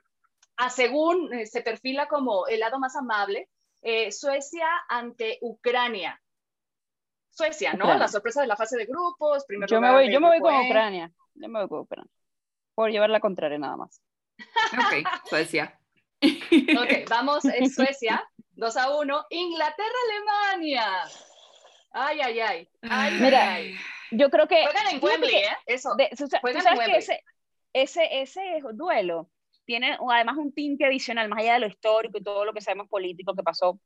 a 0.58 0.69
según 0.69 1.34
eh, 1.34 1.45
se 1.45 1.62
perfila 1.62 2.08
como 2.08 2.47
el 2.47 2.60
lado 2.60 2.80
más 2.80 2.95
amable, 2.95 3.49
eh, 3.82 4.12
Suecia 4.12 4.67
ante 4.89 5.38
Ucrania. 5.41 6.19
Suecia, 7.36 7.72
¿no? 7.74 7.86
Ucrania. 7.86 8.00
La 8.00 8.08
sorpresa 8.08 8.41
de 8.41 8.48
la 8.48 8.56
fase 8.56 8.78
de 8.78 8.86
grupos, 8.86 9.46
primer 9.46 9.67
yo 9.69 9.82
me 9.82 9.91
voy, 9.91 10.12
yo 10.12 10.19
me 10.22 10.28
voy 10.28 10.39
con. 10.39 10.56
Ucrania. 10.65 11.12
Yo 11.36 11.50
me 11.50 11.60
voy 11.60 11.67
con 11.69 11.80
Ucrania. 11.80 12.12
Por 12.76 12.91
llevar 12.91 13.10
la 13.10 13.19
contraria 13.19 13.58
nada 13.58 13.76
más. 13.78 14.02
Ok, 14.39 15.08
Suecia. 15.30 15.80
Ok, 16.80 17.10
vamos, 17.10 17.43
en 17.46 17.69
Suecia, 17.69 18.24
2 18.52 18.78
a 18.78 18.98
1. 18.98 19.26
Inglaterra-Alemania. 19.30 20.86
Ay, 21.91 22.22
ay, 22.22 22.39
ay. 22.39 22.69
ay, 22.82 23.19
Mira, 23.19 23.54
ay. 23.54 23.76
Yo 24.12 24.30
creo 24.30 24.48
que 24.48 24.63
Juegan 24.63 24.88
en 24.96 25.04
Wembley, 25.04 25.32
que- 25.32 25.46
¿eh? 25.46 25.58
Eso. 25.65 25.96
de- 25.96 26.10
o 26.12 26.15
sea, 26.15 26.28
tú 26.28 26.38
Juegan 26.41 26.67
en 26.80 26.91
que 26.91 26.98
ese, 27.74 28.22
ese 28.22 28.62
duelo 28.74 29.30
tiene 29.65 29.98
además 30.10 30.38
un 30.38 30.54
tinte 30.54 30.86
adicional, 30.86 31.28
más 31.30 31.39
allá 31.39 31.56
de 31.56 31.60
lo 31.62 31.67
histórico 31.67 32.17
y 32.19 32.24
todo 32.24 32.46
lo 32.46 32.54
que 32.54 32.62
sabemos 32.62 32.88
político 32.88 33.34
que 33.36 33.43
pasó. 33.43 33.80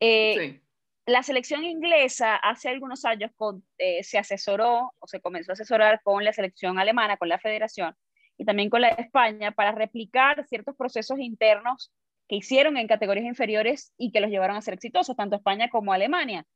Eh, 0.00 0.34
Sí. 0.38 0.60
La 1.06 1.22
selección 1.22 1.64
inglesa 1.64 2.36
hace 2.36 2.70
algunos 2.70 3.04
años 3.04 3.30
con- 3.36 3.62
eh, 3.78 4.02
se 4.02 4.18
asesoró 4.18 4.94
o 4.98 5.06
se 5.06 5.20
comenzó 5.20 5.52
a 5.52 5.54
asesorar 5.54 6.00
con 6.02 6.24
la 6.24 6.32
selección 6.32 6.78
alemana, 6.78 7.16
con 7.18 7.28
la 7.28 7.38
federación 7.38 7.94
y 8.38 8.44
también 8.44 8.70
con 8.70 8.80
la 8.80 8.94
de 8.94 9.02
España 9.02 9.52
para 9.52 9.72
replicar 9.72 10.46
ciertos 10.46 10.74
procesos 10.76 11.18
internos 11.18 11.92
que 12.26 12.36
hicieron 12.36 12.78
en 12.78 12.88
categorías 12.88 13.26
inferiores 13.26 13.92
y 13.98 14.12
que 14.12 14.20
los 14.20 14.30
llevaron 14.30 14.56
a 14.56 14.62
ser 14.62 14.74
exitosos, 14.74 15.14
tanto 15.14 15.36
España 15.36 15.68
como 15.68 15.92
Alemania. 15.92 16.46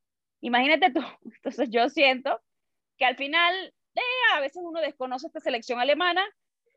Imagínate 0.41 0.93
tú, 0.93 1.01
entonces 1.25 1.69
yo 1.71 1.89
siento 1.91 2.41
que 2.97 3.05
al 3.05 3.17
final 3.17 3.55
eh, 3.95 4.01
a 4.35 4.41
veces 4.41 4.63
uno 4.65 4.81
desconoce 4.81 5.27
esta 5.27 5.41
selección 5.41 5.79
alemana, 5.79 6.25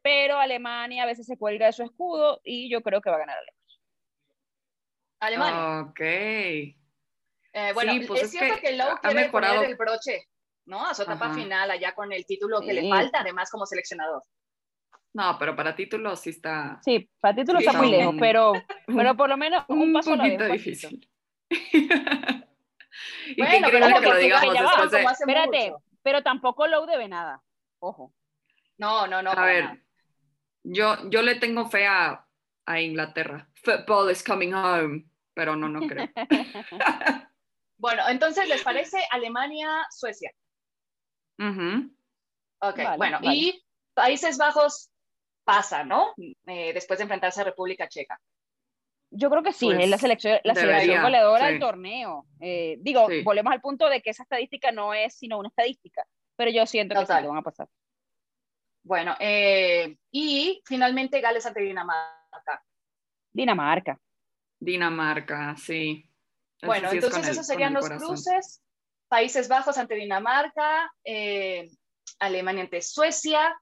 pero 0.02 0.38
Alemania 0.40 1.04
a 1.04 1.06
veces 1.06 1.26
se 1.26 1.38
cuelga 1.38 1.68
de 1.68 1.74
su 1.74 1.84
escudo 1.84 2.42
y 2.44 2.70
yo 2.70 2.82
creo 2.82 3.02
que 3.02 3.10
va 3.10 3.16
a 3.16 3.20
ganar 3.20 3.38
Alemania. 3.38 3.62
Alemania. 5.20 5.90
Ok. 5.90 6.81
Eh, 7.54 7.72
bueno, 7.74 7.94
Sí, 7.94 8.00
pues 8.08 8.22
es, 8.22 8.26
es 8.28 8.32
cierto 8.32 8.56
que 8.56 8.62
que, 8.62 8.78
Lowe 8.78 9.00
quiere 9.02 9.16
mejorado. 9.22 9.56
poner 9.56 9.70
el 9.72 9.76
broche, 9.76 10.28
¿no? 10.66 10.86
A 10.86 10.94
su 10.94 11.02
etapa 11.04 11.26
Ajá. 11.26 11.34
final, 11.36 11.70
allá 11.72 11.94
con 11.94 12.12
el 12.14 12.26
título 12.26 12.62
que 12.62 12.74
le 12.74 12.82
Sí. 12.82 12.90
falta, 12.90 13.22
además 13.22 13.50
como 13.52 13.66
seleccionador. 13.66 14.24
No, 15.14 15.38
pero 15.38 15.56
para 15.58 15.76
títulos 15.76 16.22
sí 16.22 16.30
está 16.30 16.80
Sí, 16.86 17.10
para 17.20 17.36
título 17.36 17.60
Sí, 17.60 17.66
está 17.66 17.78
muy 17.78 17.92
lejos, 17.92 18.16
pero, 18.20 18.54
pero 18.88 19.18
por 19.18 19.28
lo 19.30 19.36
menos 19.38 19.66
un, 19.68 19.80
un 19.82 19.94
paso 19.94 20.14
a 20.14 20.16
la 20.16 20.24
vez. 20.24 20.34
poquito 20.38 20.54
difícil. 20.54 21.10
y 21.50 21.88
Bueno, 23.38 23.68
pero 23.72 24.00
que 24.00 24.10
lo 24.10 24.16
digamos 24.18 24.54
después 24.92 24.92
de... 24.92 25.24
Espérate, 25.24 25.72
mucho. 25.72 25.84
pero 26.02 26.24
tampoco 26.24 26.68
Lowe 26.68 26.88
debe 26.88 27.08
nada. 27.10 27.42
Ojo. 27.80 28.14
No, 28.78 29.06
no, 29.08 29.22
no. 29.22 29.32
A 29.32 29.46
ver, 29.46 29.64
nada. 29.66 29.78
yo, 30.64 31.10
yo 31.10 31.22
le 31.22 31.36
tengo 31.36 31.68
fe 31.70 31.86
a, 31.88 32.26
a 32.66 32.80
Inglaterra. 32.80 33.50
Football 33.56 34.12
is 34.12 34.24
coming 34.24 34.54
home, 34.54 35.06
pero 35.34 35.56
no, 35.58 35.68
no 35.68 35.82
creo. 35.88 36.08
Bueno, 37.82 38.04
entonces, 38.10 38.48
¿les 38.48 38.62
parece 38.62 39.00
Alemania-Suecia? 39.10 40.32
Ujú. 41.39 41.91
Ok, 42.62 42.78
Vale, 42.78 42.98
bueno, 42.98 43.17
vale. 43.24 43.36
y 43.36 43.65
Países 43.96 44.38
Bajos 44.38 44.91
pasa, 45.44 45.84
¿no? 45.84 46.13
Eh, 46.46 46.74
después 46.74 47.00
de 47.00 47.04
enfrentarse 47.06 47.41
a 47.41 47.46
República 47.46 47.88
Checa. 47.89 48.22
Yo 49.10 49.32
creo 49.32 49.41
que 49.41 49.52
sí, 49.52 49.65
Pues, 49.65 49.80
es 49.80 49.89
la 49.89 49.98
selección, 49.98 50.39
la 50.44 50.54
debería, 50.54 50.80
selección 50.80 51.04
goleadora 51.04 51.46
sí. 51.48 51.52
del 51.54 51.60
torneo. 51.60 52.28
Eh, 52.39 52.78
digo, 52.82 53.08
Sí. 53.10 53.24
volvemos 53.24 53.52
al 53.52 53.62
punto 53.62 53.89
de 53.89 54.00
que 54.04 54.12
esa 54.12 54.22
estadística 54.24 54.72
no 54.72 54.94
es 54.94 55.15
sino 55.17 55.39
una 55.39 55.50
estadística, 55.50 56.06
pero 56.36 56.52
yo 56.52 56.67
siento 56.67 56.94
que 56.94 57.06
sí 57.08 57.13
lo 57.24 57.30
van 57.30 57.39
a 57.39 57.41
pasar. 57.41 57.67
Bueno, 58.84 59.15
eh, 59.20 59.98
y 60.12 60.62
finalmente 60.65 61.20
Gales 61.20 61.48
ante 61.48 61.62
Dinamarca. 61.62 62.63
Dinamarca. 63.34 64.00
Dinamarca, 64.60 65.56
sí. 65.58 66.08
Bueno, 66.67 66.89
sí 66.89 66.97
entonces 66.97 67.24
el- 67.26 67.32
esos 67.32 67.47
serían 67.47 67.74
los 67.74 67.84
corazón. 67.84 68.08
cruces. 68.10 68.62
Países 69.08 69.47
Bajos 69.47 69.78
ante 69.78 69.95
Dinamarca, 69.95 70.91
eh, 71.04 71.69
Alemania 72.19 72.63
ante 72.63 72.82
Suecia. 72.82 73.54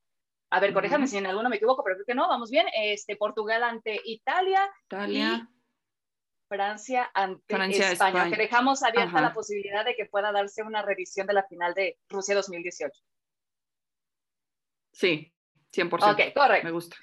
A 0.52 0.60
ver, 0.60 0.74
corríjame 0.74 1.08
si 1.08 1.18
en 1.18 1.26
alguno 1.28 1.50
me 1.50 1.56
equivoco, 1.58 1.84
pero 1.84 1.96
creo 1.96 2.06
que 2.06 2.16
no, 2.16 2.28
vamos 2.28 2.50
bien. 2.52 2.68
Este, 2.74 3.16
Portugal 3.16 3.64
ante 3.64 4.00
Italia. 4.06 4.70
Italia. 4.86 5.48
Francia 6.48 7.12
ante 7.14 7.56
Francia, 7.56 7.92
España, 7.92 8.18
España. 8.24 8.36
que 8.36 8.42
dejamos 8.42 8.82
abierta 8.82 9.10
Ajá. 9.18 9.22
la 9.22 9.34
posibilidad 9.36 9.86
de 9.86 9.96
que 9.96 10.08
pueda 10.08 10.32
darse 10.32 10.64
una 10.64 10.82
revisión 10.82 11.28
de 11.28 11.34
la 11.34 11.44
final 11.44 11.76
de 11.76 12.00
Rusia 12.10 12.34
2018. 12.34 13.00
Sí, 14.92 15.32
100%. 15.72 16.12
Ok, 16.14 16.34
correcto. 16.34 16.66
Me 16.66 16.72
gusta. 16.72 16.96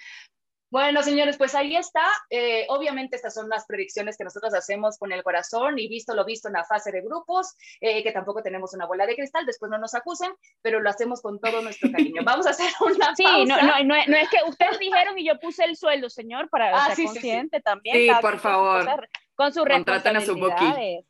Bueno, 0.71 1.03
señores, 1.03 1.37
pues 1.39 1.55
ahí 1.55 1.77
está. 1.77 2.05
Eh, 2.29 2.67
obviamente 2.69 3.15
estas 3.17 3.35
son 3.35 3.49
las 3.49 3.67
predicciones 3.67 4.17
que 4.17 4.25
nosotros 4.25 4.53
hacemos 4.55 4.99
con 4.99 5.13
el 5.13 5.23
corazón 5.23 5.79
y 5.79 5.89
visto 5.89 6.15
lo 6.15 6.25
visto 6.25 6.49
en 6.49 6.55
la 6.55 6.65
fase 6.65 6.91
de 6.91 7.03
grupos, 7.03 7.55
eh, 7.81 8.03
que 8.03 8.11
tampoco 8.13 8.43
tenemos 8.43 8.75
una 8.75 8.87
bola 8.87 9.07
de 9.07 9.15
cristal, 9.15 9.47
después 9.47 9.71
no 9.71 9.79
nos 9.79 9.95
acusen, 9.95 10.33
pero 10.63 10.81
lo 10.81 10.91
hacemos 10.91 11.23
con 11.23 11.39
todo 11.41 11.63
nuestro 11.63 11.91
cariño. 11.93 12.23
Vamos 12.25 12.47
a 12.47 12.51
hacer 12.51 12.69
una 12.81 13.15
Sí, 13.15 13.23
pausa. 13.23 13.45
no, 13.45 13.63
no, 13.63 13.85
no, 13.85 13.95
es- 13.95 14.09
no 14.09 14.17
es 14.17 14.29
que 14.29 14.39
ustedes 14.49 14.79
dijeron 14.79 15.17
y 15.19 15.27
yo 15.27 15.39
puse 15.39 15.65
el 15.65 15.77
sueldo, 15.77 16.11
señor, 16.11 16.49
para 16.51 16.71
Ah, 16.77 16.87
ser 16.89 16.97
sí, 16.97 17.03
sí, 17.03 17.09
sí. 17.09 17.13
consciente 17.15 17.61
también. 17.61 17.97
Sí, 17.97 18.11
por 18.21 18.39
favor. 18.41 19.09
Con 19.37 19.53
sus 19.53 19.65
Contraten 19.69 20.17
a 20.17 20.21
su 20.21 20.35
Buki. 20.35 21.05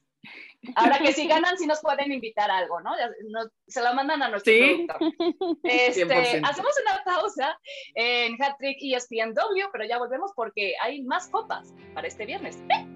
Ahora 0.74 0.98
que 0.98 1.12
si 1.12 1.26
ganan, 1.28 1.56
sí 1.58 1.66
nos 1.66 1.80
pueden 1.80 2.12
invitar 2.12 2.50
a 2.50 2.58
algo, 2.58 2.80
¿no? 2.80 2.90
Nos- 3.30 3.50
se 3.66 3.80
la 3.82 3.92
mandan 3.92 4.22
a 4.22 4.28
nuestro 4.28 4.52
Sí. 4.52 4.86
productor. 4.88 5.58
Este, 5.64 6.06
100%. 6.06 6.48
hacemos 6.48 6.72
una 6.82 7.02
pausa 7.04 7.58
en 7.94 8.42
Hat 8.42 8.56
Trick 8.58 8.78
ESPNW, 8.80 9.68
pero 9.72 9.84
ya 9.84 9.98
volvemos 9.98 10.32
porque 10.34 10.74
hay 10.82 11.02
más 11.02 11.28
copas 11.28 11.72
para 11.94 12.06
este 12.08 12.26
viernes. 12.26 12.56
Estamos 12.56 12.95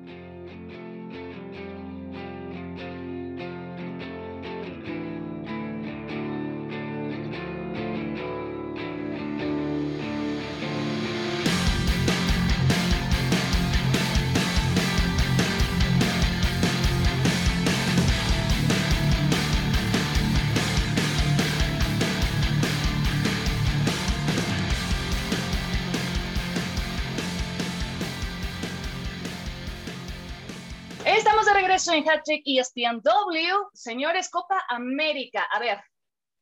regreso 31.81 31.93
en 31.95 32.09
Hattrick 32.09 32.43
ESPNW. 32.45 33.69
Señores, 33.73 34.29
Copa 34.31 34.63
América. 34.69 35.47
A 35.51 35.59
ver, 35.59 35.81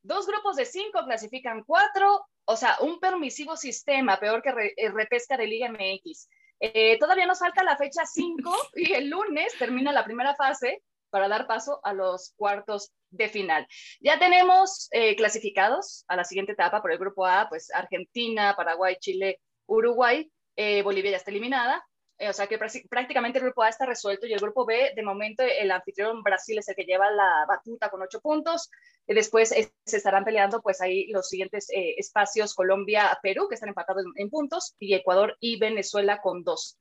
dos 0.02 0.26
grupos 0.26 0.56
de 0.56 0.64
cinco 0.64 1.04
clasifican 1.04 1.62
cuatro, 1.64 2.26
o 2.44 2.56
sea, 2.56 2.76
un 2.80 2.98
permisivo 2.98 3.56
sistema, 3.56 4.18
peor 4.18 4.42
que 4.42 4.52
re- 4.52 4.74
eh, 4.76 4.90
repesca 4.90 5.36
de 5.36 5.46
Liga 5.46 5.68
MX. 5.70 6.28
Eh, 6.60 6.98
todavía 6.98 7.26
nos 7.26 7.38
falta 7.38 7.62
la 7.62 7.76
fecha 7.76 8.04
5 8.04 8.56
y 8.74 8.92
el 8.94 9.08
lunes 9.10 9.52
termina 9.58 9.92
la 9.92 10.04
primera 10.04 10.34
fase 10.34 10.82
para 11.10 11.28
dar 11.28 11.46
paso 11.46 11.80
a 11.84 11.92
los 11.92 12.34
cuartos 12.36 12.90
de 13.10 13.28
final. 13.28 13.66
Ya 14.00 14.18
tenemos 14.18 14.88
eh, 14.90 15.14
clasificados 15.16 16.04
a 16.08 16.16
la 16.16 16.24
siguiente 16.24 16.52
etapa 16.52 16.82
por 16.82 16.90
el 16.92 16.98
grupo 16.98 17.24
A, 17.26 17.48
pues 17.48 17.70
Argentina, 17.72 18.54
Paraguay, 18.56 18.96
Chile, 19.00 19.40
Uruguay, 19.66 20.30
eh, 20.56 20.82
Bolivia 20.82 21.12
ya 21.12 21.16
está 21.18 21.30
eliminada, 21.30 21.82
o 22.20 22.32
sea 22.32 22.46
que 22.46 22.58
prácti- 22.58 22.88
prácticamente 22.88 23.38
el 23.38 23.44
grupo 23.44 23.62
A 23.62 23.68
está 23.68 23.86
resuelto 23.86 24.26
y 24.26 24.32
el 24.32 24.40
grupo 24.40 24.64
B, 24.64 24.92
de 24.96 25.02
momento, 25.02 25.42
el 25.42 25.70
anfitrión 25.70 26.22
Brasil 26.22 26.58
es 26.58 26.68
el 26.68 26.74
que 26.74 26.84
lleva 26.84 27.10
la 27.10 27.44
batuta 27.46 27.90
con 27.90 28.02
ocho 28.02 28.20
puntos. 28.20 28.70
Y 29.06 29.14
después 29.14 29.52
eh, 29.52 29.72
se 29.86 29.98
estarán 29.98 30.24
peleando, 30.24 30.60
pues 30.60 30.80
ahí 30.80 31.06
los 31.08 31.28
siguientes 31.28 31.70
eh, 31.70 31.94
espacios: 31.96 32.54
Colombia, 32.54 33.18
Perú, 33.22 33.46
que 33.48 33.54
están 33.54 33.68
empatados 33.68 34.04
en, 34.04 34.12
en 34.22 34.30
puntos, 34.30 34.74
y 34.78 34.94
Ecuador 34.94 35.36
y 35.40 35.58
Venezuela 35.58 36.20
con 36.20 36.42
dos. 36.44 36.78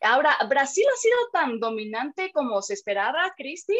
Ahora, 0.00 0.36
¿Brasil 0.48 0.84
ha 0.92 0.96
sido 0.96 1.16
tan 1.32 1.58
dominante 1.58 2.30
como 2.32 2.62
se 2.62 2.74
esperaba, 2.74 3.34
Cristi? 3.36 3.76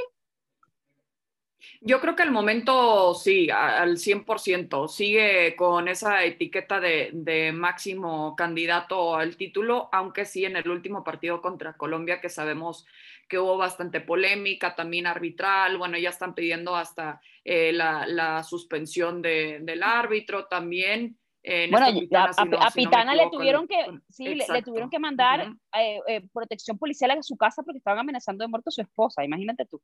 Yo 1.80 2.00
creo 2.00 2.14
que 2.16 2.22
al 2.22 2.30
momento 2.30 3.14
sí, 3.14 3.50
al 3.50 3.98
100%. 3.98 4.88
Sigue 4.88 5.54
con 5.56 5.88
esa 5.88 6.24
etiqueta 6.24 6.80
de, 6.80 7.10
de 7.12 7.52
máximo 7.52 8.34
candidato 8.36 9.14
al 9.16 9.36
título, 9.36 9.88
aunque 9.92 10.24
sí 10.24 10.44
en 10.44 10.56
el 10.56 10.68
último 10.68 11.04
partido 11.04 11.40
contra 11.40 11.76
Colombia, 11.76 12.20
que 12.20 12.28
sabemos 12.28 12.86
que 13.28 13.38
hubo 13.38 13.56
bastante 13.56 14.00
polémica, 14.00 14.74
también 14.74 15.06
arbitral. 15.06 15.76
Bueno, 15.78 15.98
ya 15.98 16.10
están 16.10 16.34
pidiendo 16.34 16.74
hasta 16.76 17.20
eh, 17.44 17.72
la, 17.72 18.06
la 18.06 18.42
suspensión 18.42 19.20
de- 19.22 19.58
del 19.62 19.82
árbitro 19.82 20.46
también. 20.46 21.18
En 21.42 21.70
Bueno, 21.70 21.86
esta 21.86 21.98
a, 21.98 22.00
Pitana, 22.00 22.32
si 22.32 22.40
a- 22.42 22.44
no- 22.46 22.58
a 22.60 22.70
si 22.70 22.84
no 22.84 22.90
me 22.90 22.96
Pitana 22.96 23.14
le 23.14 23.30
tuvieron 23.30 23.68
que, 23.68 23.84
con- 23.84 24.02
sí, 24.08 24.34
le- 24.34 24.62
tuvieron 24.62 24.90
que 24.90 24.98
mandar 24.98 25.46
eh, 25.76 26.22
protección 26.32 26.78
policial 26.78 27.10
a 27.12 27.22
su 27.22 27.36
casa 27.36 27.62
porque 27.62 27.78
estaban 27.78 28.00
amenazando 28.00 28.44
de 28.44 28.48
muerte 28.48 28.68
a 28.68 28.72
su 28.72 28.80
esposa, 28.82 29.24
imagínate 29.24 29.64
tú. 29.66 29.80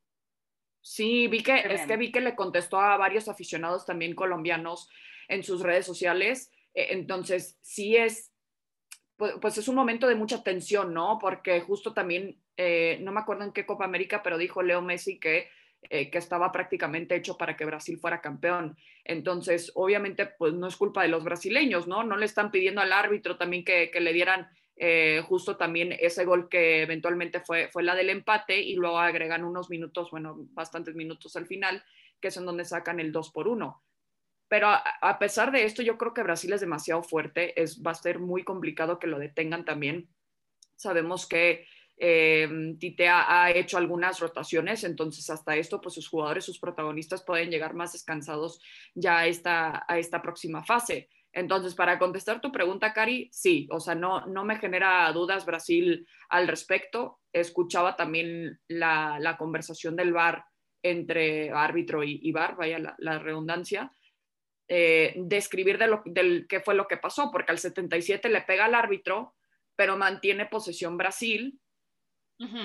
Sí, 0.86 1.28
vi 1.28 1.42
que, 1.42 1.64
es 1.70 1.86
que 1.86 1.96
vi 1.96 2.12
que 2.12 2.20
le 2.20 2.34
contestó 2.36 2.78
a 2.78 2.98
varios 2.98 3.28
aficionados 3.28 3.86
también 3.86 4.14
colombianos 4.14 4.90
en 5.28 5.42
sus 5.42 5.62
redes 5.62 5.86
sociales. 5.86 6.52
Eh, 6.74 6.88
Entonces, 6.90 7.58
sí 7.62 7.96
es, 7.96 8.34
pues, 9.16 9.32
pues 9.40 9.56
es 9.56 9.66
un 9.66 9.76
momento 9.76 10.06
de 10.06 10.14
mucha 10.14 10.42
tensión, 10.42 10.92
¿no? 10.92 11.18
Porque 11.18 11.62
justo 11.62 11.94
también, 11.94 12.38
eh, 12.58 12.98
no 13.00 13.12
me 13.12 13.20
acuerdo 13.20 13.44
en 13.44 13.52
qué 13.52 13.64
Copa 13.64 13.86
América, 13.86 14.22
pero 14.22 14.36
dijo 14.36 14.62
Leo 14.62 14.82
Messi 14.82 15.18
que, 15.18 15.48
eh, 15.88 16.10
que 16.10 16.18
estaba 16.18 16.52
prácticamente 16.52 17.16
hecho 17.16 17.38
para 17.38 17.56
que 17.56 17.64
Brasil 17.64 17.96
fuera 17.96 18.20
campeón. 18.20 18.76
Entonces, 19.04 19.72
obviamente, 19.76 20.26
pues 20.26 20.52
no 20.52 20.66
es 20.66 20.76
culpa 20.76 21.00
de 21.00 21.08
los 21.08 21.24
brasileños, 21.24 21.88
¿no? 21.88 22.04
No 22.04 22.18
le 22.18 22.26
están 22.26 22.50
pidiendo 22.50 22.82
al 22.82 22.92
árbitro 22.92 23.38
también 23.38 23.64
que, 23.64 23.90
que 23.90 24.00
le 24.00 24.12
dieran 24.12 24.50
eh, 24.76 25.22
justo 25.28 25.56
también 25.56 25.96
ese 25.98 26.24
gol 26.24 26.48
que 26.48 26.82
eventualmente 26.82 27.40
fue, 27.40 27.68
fue 27.68 27.82
la 27.82 27.94
del 27.94 28.10
empate 28.10 28.60
y 28.60 28.74
luego 28.74 28.98
agregan 28.98 29.44
unos 29.44 29.70
minutos, 29.70 30.10
bueno, 30.10 30.34
bastantes 30.52 30.94
minutos 30.94 31.36
al 31.36 31.46
final, 31.46 31.84
que 32.20 32.28
es 32.28 32.36
en 32.36 32.46
donde 32.46 32.64
sacan 32.64 32.98
el 32.98 33.12
2 33.12 33.30
por 33.30 33.48
1. 33.48 33.82
Pero 34.48 34.68
a, 34.68 35.18
pesar 35.18 35.52
de 35.52 35.64
esto, 35.64 35.82
yo 35.82 35.96
creo 35.96 36.12
que 36.12 36.22
Brasil 36.22 36.52
es 36.52 36.60
demasiado 36.60 37.02
fuerte, 37.02 37.60
es, 37.60 37.82
va 37.82 37.92
a 37.92 37.94
ser 37.94 38.18
muy 38.18 38.44
complicado 38.44 38.98
que 38.98 39.06
lo 39.06 39.18
detengan 39.18 39.64
también. 39.64 40.08
Sabemos 40.76 41.26
que 41.26 41.66
eh, 41.96 42.48
Tite 42.78 43.08
ha, 43.08 43.50
hecho 43.52 43.78
algunas 43.78 44.20
rotaciones, 44.20 44.84
entonces 44.84 45.30
hasta 45.30 45.56
esto, 45.56 45.80
pues 45.80 45.94
sus 45.94 46.08
jugadores, 46.08 46.44
sus 46.44 46.58
protagonistas 46.58 47.22
pueden 47.22 47.50
llegar 47.50 47.74
más 47.74 47.92
descansados 47.92 48.60
ya 48.94 49.26
esta, 49.26 49.84
a 49.88 49.98
esta 49.98 50.20
próxima 50.20 50.62
fase. 50.62 51.08
Entonces, 51.34 51.74
para 51.74 51.98
contestar 51.98 52.40
tu 52.40 52.52
pregunta, 52.52 52.92
Cari, 52.92 53.28
sí, 53.32 53.68
o 53.72 53.80
sea, 53.80 53.96
no, 53.96 54.24
no 54.26 54.44
me 54.44 54.56
genera 54.56 55.10
dudas 55.12 55.44
Brasil 55.44 56.06
al 56.28 56.46
respecto. 56.46 57.18
Escuchaba 57.32 57.96
también 57.96 58.60
la, 58.68 59.18
la 59.18 59.36
conversación 59.36 59.96
del 59.96 60.12
VAR 60.12 60.44
entre 60.80 61.50
árbitro 61.50 62.04
y, 62.04 62.20
y 62.22 62.30
VAR, 62.30 62.54
vaya 62.56 62.78
la, 62.78 62.94
la 62.98 63.18
redundancia, 63.18 63.90
eh, 64.68 65.14
describir 65.16 65.76
de 65.76 65.88
lo, 65.88 66.02
del 66.04 66.46
qué 66.48 66.60
fue 66.60 66.76
lo 66.76 66.86
que 66.86 66.98
pasó, 66.98 67.30
porque 67.32 67.50
al 67.50 67.58
77 67.58 68.28
le 68.28 68.42
pega 68.42 68.66
al 68.66 68.74
árbitro, 68.76 69.34
pero 69.74 69.96
mantiene 69.96 70.46
posesión 70.46 70.96
Brasil. 70.96 71.58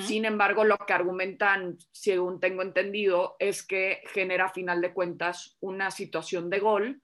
Sin 0.01 0.25
embargo, 0.25 0.65
lo 0.65 0.77
que 0.77 0.93
argumentan, 0.93 1.77
según 1.91 2.39
tengo 2.39 2.63
entendido, 2.63 3.37
es 3.39 3.65
que 3.65 4.01
genera 4.07 4.45
a 4.45 4.51
final 4.51 4.81
de 4.81 4.93
cuentas 4.93 5.57
una 5.61 5.89
situación 5.91 6.49
de 6.49 6.59
gol 6.59 7.01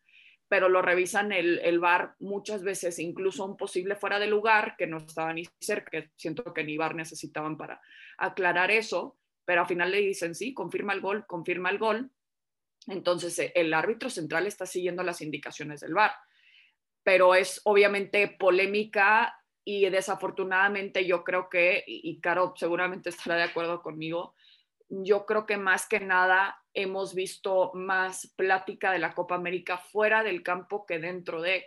pero 0.47 0.69
lo 0.69 0.81
revisan 0.81 1.31
el, 1.31 1.59
el 1.59 1.79
VAR 1.79 2.15
muchas 2.19 2.63
veces, 2.63 2.99
incluso 2.99 3.45
un 3.45 3.57
posible 3.57 3.95
fuera 3.95 4.19
de 4.19 4.27
lugar, 4.27 4.75
que 4.77 4.87
no 4.87 4.97
estaba 4.97 5.33
ni 5.33 5.45
cerca, 5.59 6.05
siento 6.15 6.53
que 6.53 6.63
ni 6.63 6.77
VAR 6.77 6.95
necesitaban 6.95 7.57
para 7.57 7.81
aclarar 8.17 8.71
eso, 8.71 9.17
pero 9.45 9.61
al 9.61 9.67
final 9.67 9.91
le 9.91 10.01
dicen, 10.01 10.35
sí, 10.35 10.53
confirma 10.53 10.93
el 10.93 11.01
gol, 11.01 11.25
confirma 11.27 11.69
el 11.69 11.77
gol. 11.77 12.11
Entonces, 12.87 13.37
eh, 13.39 13.51
el 13.55 13.73
árbitro 13.73 14.09
central 14.09 14.47
está 14.47 14.65
siguiendo 14.65 15.03
las 15.03 15.21
indicaciones 15.21 15.81
del 15.81 15.93
VAR, 15.93 16.13
pero 17.03 17.35
es 17.35 17.61
obviamente 17.63 18.27
polémica 18.27 19.35
y 19.63 19.89
desafortunadamente 19.89 21.05
yo 21.05 21.23
creo 21.23 21.49
que, 21.49 21.83
y 21.87 22.19
Caro 22.19 22.53
seguramente 22.55 23.09
estará 23.09 23.35
de 23.35 23.43
acuerdo 23.43 23.81
conmigo, 23.81 24.35
yo 24.89 25.25
creo 25.25 25.45
que 25.45 25.57
más 25.57 25.87
que 25.87 25.99
nada 25.99 26.61
hemos 26.73 27.15
visto 27.15 27.71
más 27.73 28.33
plática 28.35 28.91
de 28.91 28.99
la 28.99 29.13
Copa 29.13 29.35
América 29.35 29.77
fuera 29.77 30.23
del 30.23 30.43
campo 30.43 30.85
que 30.85 30.99
dentro 30.99 31.41
de, 31.41 31.65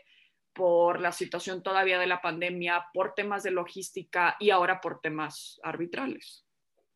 por 0.53 1.01
la 1.01 1.13
situación 1.13 1.63
todavía 1.63 1.99
de 1.99 2.07
la 2.07 2.21
pandemia, 2.21 2.87
por 2.93 3.15
temas 3.15 3.43
de 3.43 3.51
logística 3.51 4.37
y 4.39 4.51
ahora 4.51 4.81
por 4.81 5.01
temas 5.01 5.61
arbitrales. 5.63 6.45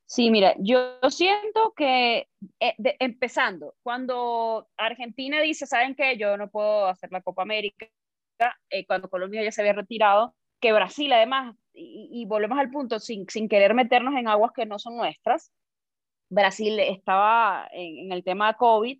Sí, 0.05 0.31
mira, 0.31 0.55
yo 0.59 0.99
siento 1.09 1.73
que 1.75 2.29
eh, 2.61 2.75
de, 2.77 2.97
empezando, 2.99 3.75
cuando 3.83 4.69
Argentina 4.77 5.41
dice, 5.41 5.67
¿saben 5.67 5.95
qué? 5.95 6.19
Yo 6.19 6.37
no 6.37 6.51
puedo 6.51 6.87
hacer 6.87 7.11
la 7.13 7.23
Copa 7.23 7.43
América, 7.43 7.89
eh, 8.69 8.85
cuando 8.87 9.09
Colombia 9.09 9.43
ya 9.43 9.53
se 9.53 9.63
había 9.63 9.73
retirado, 9.73 10.35
que 10.61 10.73
Brasil 10.73 11.11
además, 11.13 11.57
y, 11.73 12.11
y 12.13 12.27
volvemos 12.27 12.59
al 12.59 12.71
punto, 12.71 12.99
sin, 13.01 13.27
sin 13.29 13.49
querer 13.49 13.73
meternos 13.73 14.15
en 14.15 14.29
aguas 14.29 14.53
que 14.55 14.67
no 14.67 14.79
son 14.79 14.97
nuestras, 14.97 15.51
Brasil 16.33 16.79
estaba 16.81 17.69
en, 17.73 18.07
en, 18.07 18.13
el 18.13 18.25
tema 18.25 18.55
COVID, 18.55 18.99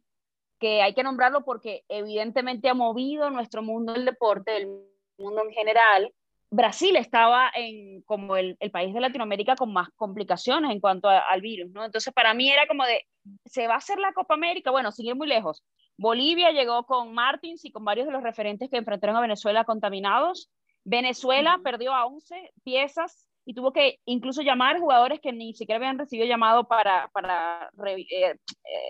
que 0.61 0.83
hay 0.83 0.93
que 0.93 1.03
nombrarlo 1.03 1.45
porque 1.45 1.83
evidentemente 1.89 2.69
ha 2.69 2.75
movido 2.75 3.31
nuestro 3.31 3.63
mundo 3.63 3.95
del 3.95 4.05
deporte, 4.05 4.55
el 4.55 4.69
mundo 5.17 5.43
en 5.43 5.51
general. 5.53 6.13
Brasil 6.51 6.95
estaba 6.97 7.51
en 7.55 8.03
como 8.03 8.37
el, 8.37 8.59
el 8.61 8.71
país 8.71 8.93
de 8.93 9.01
Latinoamérica 9.01 9.57
con 9.57 9.73
más 9.73 9.89
complicaciones 9.97 10.71
en 10.71 10.81
cuanto 10.81 11.09
al 11.09 11.41
virus, 11.41 11.71
¿no? 11.73 11.87
Entonces 11.87 12.13
para 12.13 12.35
mí 12.35 12.51
era 12.51 12.67
como 12.67 12.85
de, 12.85 13.07
¿se 13.47 13.67
va 13.67 13.75
a 13.75 13.79
hacer 13.79 13.99
la 13.99 14.13
Copa 14.13 14.35
América? 14.35 14.71
Bueno, 14.71 14.93
sigue 14.93 15.15
muy 15.15 15.27
lejos. 15.27 15.65
Bolivia 15.97 16.51
llegó 16.51 16.85
con 16.85 17.15
Martins 17.15 17.65
y 17.65 17.73
con 17.73 17.87
varios 17.87 18.07
de 18.07 18.13
los 18.13 18.23
referentes 18.23 18.69
que 18.69 18.77
enfrentaron 18.77 19.17
a 19.17 19.23
Venezuela 19.23 19.65
contaminados. 19.65 20.51
Venezuela 20.85 21.61
perdió 21.65 21.95
a 21.95 22.05
11 22.05 22.53
piezas 22.63 23.27
y 23.45 23.55
tuvo 23.55 23.73
que 23.73 23.99
incluso 24.05 24.43
llamar 24.43 24.79
jugadores 24.79 25.21
que 25.21 25.33
ni 25.33 25.55
siquiera 25.55 25.79
habían 25.79 25.99
recibido 25.99 26.29
llamado 26.29 26.65
para, 26.65 27.09
para 27.13 27.71
eh, 27.87 28.07
eh, 28.09 28.37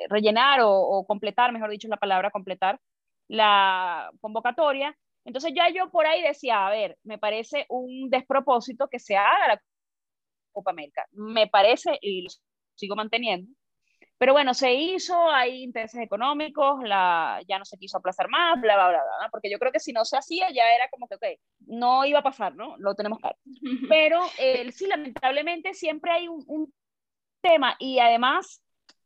rellenar 0.08 0.60
o, 0.62 1.04
completar, 1.06 1.52
mejor 1.52 1.70
dicho, 1.70 1.88
la 1.88 1.96
palabra 1.96 2.30
completar 2.30 2.78
la 3.28 4.10
convocatoria. 4.20 4.96
Entonces 5.24 5.52
ya 5.54 5.70
yo 5.70 5.90
por 5.90 6.06
ahí 6.06 6.22
decía, 6.22 6.66
a 6.66 6.70
ver, 6.70 6.98
me 7.04 7.18
parece 7.18 7.64
un 7.68 8.10
despropósito 8.10 8.88
que 8.88 8.98
se 8.98 9.16
haga 9.16 9.48
la 9.48 9.62
Copa 10.52 10.72
América. 10.72 11.06
Me 11.12 11.46
parece, 11.46 11.98
y 12.02 12.22
lo 12.22 12.28
sigo 12.74 12.96
manteniendo, 12.96 13.50
pero 14.22 14.34
bueno, 14.34 14.54
se 14.54 14.72
hizo, 14.72 15.28
hay 15.28 15.64
intereses 15.64 16.00
económicos, 16.00 16.80
la, 16.84 17.40
ya 17.48 17.58
no 17.58 17.64
se 17.64 17.76
quiso 17.76 17.98
aplazar 17.98 18.28
más, 18.28 18.60
bla, 18.60 18.76
bla, 18.76 18.88
bla, 18.90 19.02
bla, 19.02 19.28
porque 19.32 19.50
yo 19.50 19.58
creo 19.58 19.72
que 19.72 19.80
si 19.80 19.92
no 19.92 20.04
se 20.04 20.16
hacía 20.16 20.48
ya 20.52 20.62
era 20.72 20.88
como 20.92 21.08
que, 21.08 21.16
ok, 21.16 21.24
no 21.66 22.04
iba 22.04 22.20
a 22.20 22.22
pasar, 22.22 22.54
¿no? 22.54 22.76
Lo 22.78 22.94
tenemos 22.94 23.18
claro. 23.18 23.36
Pero 23.88 24.20
eh, 24.38 24.70
sí, 24.70 24.86
lamentablemente 24.86 25.74
siempre 25.74 26.12
hay 26.12 26.28
un, 26.28 26.72
tema 27.40 27.74
y 27.80 27.98
además 27.98 28.62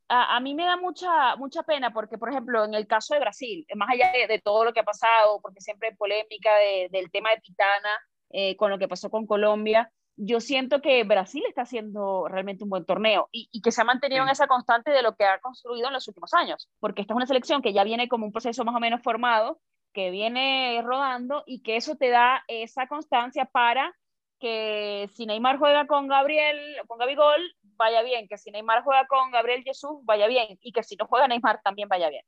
a, 0.07 0.37
a, 0.37 0.41
mí 0.41 0.55
me 0.55 0.67
da 0.67 0.77
mucha, 0.77 1.35
mucha 1.37 1.63
pena 1.63 1.95
porque, 1.95 2.19
por 2.19 2.29
ejemplo, 2.29 2.67
en 2.67 2.75
el 2.75 2.87
caso 2.87 3.15
de 3.15 3.21
Brasil, 3.21 3.67
más 3.75 3.89
allá 3.89 4.13
de, 4.29 4.39
todo 4.41 4.67
lo 4.67 4.75
que 4.75 4.81
ha 4.81 4.85
pasado, 4.85 5.41
porque 5.41 5.63
siempre 5.63 5.89
hay 5.89 5.97
polémica 5.97 6.51
del 6.91 7.11
tema 7.11 7.31
de 7.31 7.41
Pitana 7.41 7.99
eh, 8.29 8.55
con 8.57 8.71
lo 8.71 8.79
que 8.79 8.87
pasó 8.87 9.09
con 9.09 9.27
Colombia, 9.27 9.91
yo 10.17 10.41
siento 10.41 10.81
que 10.81 11.05
Brasil 11.05 11.45
está 11.47 11.63
haciendo 11.63 12.27
realmente 12.29 12.65
un 12.65 12.71
buen 12.71 12.85
torneo 12.85 13.29
y, 13.31 13.61
que 13.61 13.71
se 13.71 13.83
ha 13.83 13.85
mantenido 13.85 14.23
en 14.23 14.31
esa 14.31 14.47
constante 14.47 14.91
de 14.91 15.03
lo 15.03 15.15
que 15.15 15.25
ha 15.25 15.39
construido 15.41 15.89
en 15.89 15.93
los 15.93 16.09
últimos 16.09 16.33
años, 16.35 16.69
porque 16.81 17.03
esta 17.03 17.13
es 17.13 17.17
una 17.17 17.27
selección 17.27 17.63
que 17.63 17.73
ya 17.73 17.85
viene 17.85 18.09
como 18.09 18.27
un 18.27 18.33
proceso 18.33 18.65
más 18.65 18.75
o 18.75 18.81
menos 18.81 19.03
formado, 19.03 19.61
que 19.93 20.11
viene 20.11 20.81
rodando 20.83 21.43
y 21.47 21.63
que 21.63 21.77
eso 21.77 21.97
te 21.97 22.09
da 22.09 22.45
esa 22.49 22.87
constancia 22.87 23.45
para 23.47 23.95
que 24.39 25.09
si 25.15 25.27
Neymar 25.27 25.59
juega 25.59 25.87
con 25.87 26.09
Gabriel, 26.09 26.59
con 26.87 26.99
Gabigol, 26.99 27.55
vaya 27.63 28.03
bien, 28.03 28.29
que 28.29 28.37
si 28.37 28.51
Neymar 28.51 28.83
juega 28.85 29.07
con 29.07 29.31
Gabriel 29.31 29.63
Jesús, 29.63 29.99
vaya 30.03 30.27
bien, 30.27 30.59
y 30.61 30.73
que 30.73 30.83
si 30.83 30.97
no 30.97 31.07
juega 31.07 31.29
Neymar 31.29 31.61
también 31.63 31.89
vaya 31.89 32.11
bien. 32.11 32.25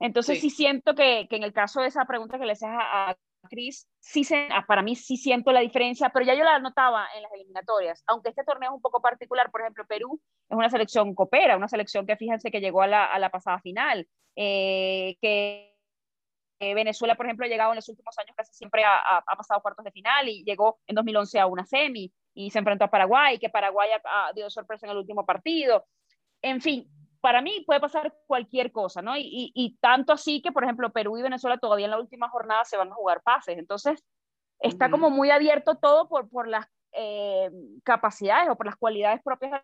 Entonces 0.00 0.40
sí, 0.40 0.50
siento 0.50 0.94
que, 0.94 1.28
que, 1.28 1.36
en 1.36 1.44
el 1.44 1.52
caso 1.52 1.80
de 1.80 1.88
esa 1.88 2.04
pregunta 2.06 2.38
que 2.38 2.46
le 2.46 2.52
haces 2.52 2.68
a, 2.70 3.16
Cris, 3.52 3.86
sí 4.00 4.22
ah, 4.50 4.64
para 4.66 4.80
mí 4.80 4.96
sí 4.96 5.18
siento 5.18 5.52
la 5.52 5.60
diferencia, 5.60 6.08
pero 6.08 6.24
ya 6.24 6.34
yo 6.34 6.42
la 6.42 6.58
notaba 6.58 7.06
en 7.14 7.22
las 7.22 7.32
eliminatorias, 7.34 8.02
aunque 8.06 8.30
este 8.30 8.44
torneo 8.44 8.70
es 8.70 8.74
un 8.74 8.80
poco 8.80 9.02
particular, 9.02 9.50
por 9.50 9.60
ejemplo, 9.60 9.84
Perú 9.86 10.18
es 10.48 10.56
una 10.56 10.70
selección 10.70 11.14
copera, 11.14 11.56
una 11.58 11.68
selección 11.68 12.06
que 12.06 12.16
fíjense 12.16 12.50
que 12.50 12.60
llegó 12.60 12.80
a 12.80 12.86
la, 12.86 13.04
a 13.04 13.18
la 13.18 13.28
pasada 13.28 13.60
final, 13.60 14.08
eh, 14.36 15.16
que 15.20 15.76
Venezuela, 16.60 17.14
por 17.14 17.26
ejemplo, 17.26 17.44
ha 17.44 17.48
llegado 17.48 17.72
en 17.72 17.76
los 17.76 17.88
últimos 17.88 18.16
años 18.18 18.34
casi 18.36 18.54
siempre 18.54 18.84
ha, 18.84 19.22
pasado 19.36 19.60
cuartos 19.60 19.84
de 19.84 19.90
final 19.90 20.28
y 20.28 20.44
llegó 20.44 20.78
en 20.86 20.94
2011 20.94 21.40
a 21.40 21.46
una 21.46 21.66
semi 21.66 22.12
y 22.34 22.50
se 22.50 22.60
enfrentó 22.60 22.84
a 22.84 22.90
Paraguay, 22.90 23.38
que 23.38 23.50
Paraguay 23.50 23.90
ha, 23.90 24.28
ha 24.28 24.32
dio 24.32 24.48
sorpresa 24.48 24.86
en 24.86 24.92
el 24.92 24.98
último 24.98 25.26
partido. 25.26 25.84
En 26.40 26.60
fin, 26.60 26.88
para 27.22 27.40
mí 27.40 27.62
puede 27.64 27.78
pasar 27.78 28.12
cualquier 28.26 28.72
cosa, 28.72 29.00
¿no? 29.00 29.16
Y, 29.16 29.52
y, 29.54 29.76
tanto 29.80 30.12
así 30.12 30.42
que, 30.42 30.50
por 30.50 30.64
ejemplo, 30.64 30.92
Perú 30.92 31.16
y 31.16 31.22
Venezuela 31.22 31.56
todavía 31.56 31.86
en 31.86 31.92
la 31.92 32.00
última 32.00 32.28
jornada 32.28 32.64
se 32.64 32.76
van 32.76 32.90
a 32.90 32.94
jugar 32.94 33.22
pases. 33.22 33.56
Entonces, 33.56 34.04
está 34.58 34.90
como 34.90 35.08
muy 35.08 35.30
abierto 35.30 35.76
todo 35.76 36.08
por, 36.08 36.28
por 36.28 36.48
las 36.48 36.66
eh, 36.90 37.48
capacidades 37.84 38.50
o 38.50 38.56
por 38.56 38.66
las 38.66 38.74
cualidades 38.74 39.22
propias 39.22 39.52
de 39.52 39.60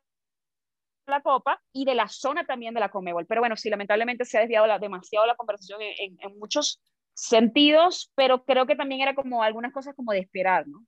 la 1.07 1.21
Copa 1.21 1.61
y 1.73 1.85
de 1.85 1.97
la 1.97 2.07
zona 2.07 2.47
también 2.47 2.75
de 2.75 2.81
la 2.81 2.91
Comebol. 2.91 3.27
Pero 3.27 3.41
bueno, 3.41 3.57
sí, 3.57 3.69
lamentablemente 3.71 4.25
se 4.25 4.39
ha 4.39 4.43
desviado 4.43 4.69
la, 4.69 4.79
demasiado 4.79 5.27
la 5.27 5.35
conversación 5.35 5.83
en, 5.83 6.17
en, 6.21 6.39
muchos 6.39 6.81
sentidos, 7.13 8.13
pero 8.15 8.45
creo 8.45 8.67
que 8.67 8.77
también 8.77 9.01
era 9.01 9.17
como 9.17 9.43
algunas 9.43 9.73
cosas 9.73 9.97
como 9.97 10.13
de 10.13 10.21
esperar, 10.21 10.69
¿no? 10.69 10.85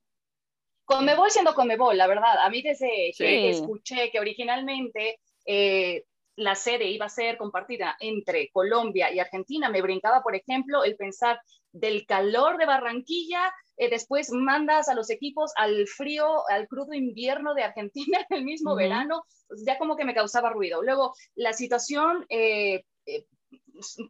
Comebol 0.84 1.32
siendo 1.32 1.54
Comebol, 1.54 1.98
la 1.98 2.06
verdad. 2.06 2.38
A 2.44 2.48
mí 2.48 2.62
desde 2.62 3.12
que 3.18 3.50
escuché 3.50 4.10
que 4.12 4.20
originalmente 4.20 5.18
eh, 5.46 6.04
la 6.40 6.54
sede 6.54 6.86
iba 6.86 7.06
a 7.06 7.10
ser 7.10 7.36
compartida 7.36 7.96
entre 8.00 8.50
Colombia 8.50 9.12
y 9.12 9.18
Argentina, 9.18 9.68
me 9.68 9.82
brincaba, 9.82 10.22
por 10.22 10.34
ejemplo, 10.34 10.84
el 10.84 10.96
pensar 10.96 11.38
del 11.70 12.06
calor 12.06 12.56
de 12.56 12.66
Barranquilla, 12.66 13.52
eh, 13.76 13.90
después 13.90 14.32
mandas 14.32 14.88
a 14.88 14.94
los 14.94 15.10
equipos 15.10 15.52
al 15.56 15.86
frío, 15.86 16.48
al 16.48 16.66
crudo 16.66 16.94
invierno 16.94 17.54
de 17.54 17.62
Argentina 17.62 18.18
en 18.28 18.36
el 18.38 18.44
mismo 18.44 18.74
verano, 18.74 19.24
ya 19.66 19.78
como 19.78 19.96
que 19.96 20.04
me 20.04 20.14
causaba 20.14 20.50
ruido. 20.50 20.82
Luego, 20.82 21.14
la 21.34 21.52
situación 21.52 22.24
eh, 22.30 22.84
eh, 23.06 23.26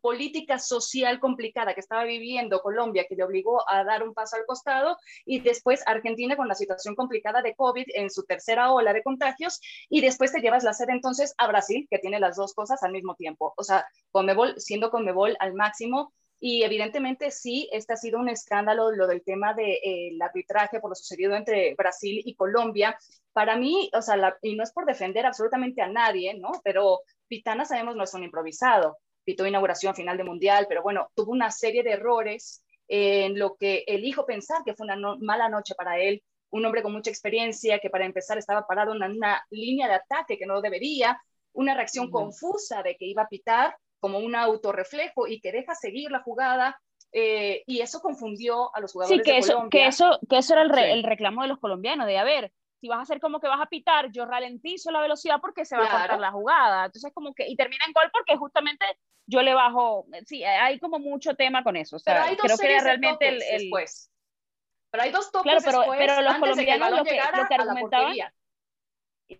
política 0.00 0.58
social 0.58 1.20
complicada 1.20 1.74
que 1.74 1.80
estaba 1.80 2.04
viviendo 2.04 2.60
Colombia, 2.60 3.06
que 3.08 3.16
le 3.16 3.24
obligó 3.24 3.68
a 3.68 3.84
dar 3.84 4.02
un 4.02 4.14
paso 4.14 4.36
al 4.36 4.46
costado, 4.46 4.96
y 5.24 5.40
después 5.40 5.82
Argentina 5.86 6.36
con 6.36 6.48
la 6.48 6.54
situación 6.54 6.94
complicada 6.94 7.42
de 7.42 7.54
COVID 7.54 7.86
en 7.94 8.10
su 8.10 8.24
tercera 8.24 8.72
ola 8.72 8.92
de 8.92 9.02
contagios, 9.02 9.60
y 9.88 10.00
después 10.00 10.32
te 10.32 10.40
llevas 10.40 10.64
la 10.64 10.72
sede 10.72 10.92
entonces 10.92 11.34
a 11.38 11.46
Brasil, 11.46 11.86
que 11.90 11.98
tiene 11.98 12.20
las 12.20 12.36
dos 12.36 12.54
cosas 12.54 12.82
al 12.82 12.92
mismo 12.92 13.14
tiempo. 13.14 13.54
O 13.56 13.62
sea, 13.62 13.86
Conmebol, 14.10 14.54
siendo 14.58 14.90
Conmebol 14.90 15.36
al 15.38 15.54
máximo, 15.54 16.12
y 16.42 16.62
evidentemente 16.62 17.30
sí, 17.30 17.68
este 17.70 17.92
ha 17.92 17.96
sido 17.96 18.18
un 18.18 18.30
escándalo, 18.30 18.90
lo 18.92 19.06
del 19.06 19.22
tema 19.22 19.52
del 19.52 19.66
de, 19.66 20.14
eh, 20.14 20.18
arbitraje 20.22 20.80
por 20.80 20.90
lo 20.90 20.94
sucedido 20.94 21.34
entre 21.34 21.74
Brasil 21.74 22.22
y 22.24 22.34
Colombia. 22.34 22.98
Para 23.34 23.56
mí, 23.56 23.90
o 23.92 24.00
sea, 24.00 24.38
y 24.40 24.56
no 24.56 24.64
es 24.64 24.72
por 24.72 24.86
defender 24.86 25.26
absolutamente 25.26 25.82
a 25.82 25.88
nadie, 25.88 26.38
¿no? 26.38 26.52
Pero 26.64 27.00
Pitana 27.28 27.66
sabemos 27.66 27.94
no 27.94 28.04
es 28.04 28.14
un 28.14 28.24
improvisado 28.24 28.96
pitó 29.24 29.46
inauguración 29.46 29.94
final 29.94 30.16
de 30.16 30.24
mundial, 30.24 30.66
pero 30.68 30.82
bueno, 30.82 31.10
tuvo 31.14 31.32
una 31.32 31.50
serie 31.50 31.82
de 31.82 31.92
errores 31.92 32.62
en 32.88 33.38
lo 33.38 33.54
que 33.54 33.84
elijo 33.86 34.26
pensar 34.26 34.62
que 34.64 34.74
fue 34.74 34.84
una 34.84 35.16
mala 35.20 35.48
noche 35.48 35.74
para 35.76 35.98
él, 36.00 36.22
un 36.50 36.64
hombre 36.64 36.82
con 36.82 36.92
mucha 36.92 37.10
experiencia 37.10 37.78
que 37.78 37.90
para 37.90 38.04
empezar 38.04 38.36
estaba 38.36 38.66
parado 38.66 38.92
en 38.92 39.02
una, 39.02 39.44
línea 39.50 39.86
de 39.86 39.94
ataque 39.94 40.36
que 40.36 40.46
no 40.46 40.60
debería, 40.60 41.20
una 41.52 41.74
reacción 41.74 42.10
confusa 42.10 42.82
de 42.82 42.96
que 42.96 43.06
iba 43.06 43.22
a 43.22 43.28
pitar 43.28 43.76
como 44.00 44.18
un 44.18 44.34
autorreflejo 44.34 45.28
y 45.28 45.40
que 45.40 45.52
deja 45.52 45.74
seguir 45.74 46.10
la 46.10 46.22
jugada. 46.22 46.80
Eh, 47.12 47.62
y 47.66 47.80
eso 47.80 48.00
confundió 48.00 48.74
a 48.74 48.80
los 48.80 48.92
jugadores 48.92 49.18
sí, 49.18 49.24
que 49.24 49.32
de 49.32 49.38
eso, 49.38 49.54
Colombia. 49.54 49.70
Que 49.70 49.86
eso, 49.88 50.18
que 50.28 50.38
eso 50.38 50.54
era 50.54 50.62
el, 50.62 50.78
el 50.78 51.02
reclamo 51.02 51.42
de 51.42 51.48
los 51.48 51.58
colombianos, 51.58 52.06
de 52.06 52.18
a 52.18 52.24
ver, 52.24 52.52
si 52.80 52.88
vas 52.88 52.98
a 52.98 53.02
hacer 53.02 53.20
como 53.20 53.40
que 53.40 53.48
vas 53.48 53.60
a 53.60 53.66
pitar, 53.66 54.10
yo 54.10 54.24
ralentizo 54.24 54.90
la 54.90 55.02
velocidad 55.02 55.36
porque 55.40 55.64
se 55.64 55.76
va 55.76 55.84
a 55.84 55.90
cortar 55.90 56.18
la 56.18 56.32
jugada. 56.32 56.86
Entonces, 56.86 57.12
como 57.12 57.34
que, 57.34 57.46
y 57.46 57.54
termina 57.54 57.84
en 57.86 57.92
gol 57.92 58.10
porque 58.10 58.36
justamente 58.36 58.86
yo 59.26 59.42
le 59.42 59.52
bajo, 59.52 60.06
sí, 60.24 60.42
hay 60.42 60.78
como 60.78 60.98
mucho 60.98 61.34
tema 61.34 61.62
con 61.62 61.76
eso. 61.76 61.96
O 61.96 61.98
sea, 61.98 62.14
pero 62.14 62.24
hay 62.26 62.36
dos 62.36 62.46
creo 62.46 62.58
que 62.58 62.80
realmente 62.82 63.28
el, 63.28 63.42
el, 63.42 63.58
después. 63.58 64.10
Pero 64.90 65.04
hay 65.04 65.10
dos 65.10 65.30
toques 65.30 65.52
claro, 65.52 65.60
pero, 65.64 65.78
después, 65.78 65.98
pero 65.98 66.22
los 66.22 66.38
colombianos 66.38 66.90
lo 66.90 67.04
que, 67.04 67.20
lo 67.36 67.46
que 67.46 67.54
argumentaban 67.54 68.16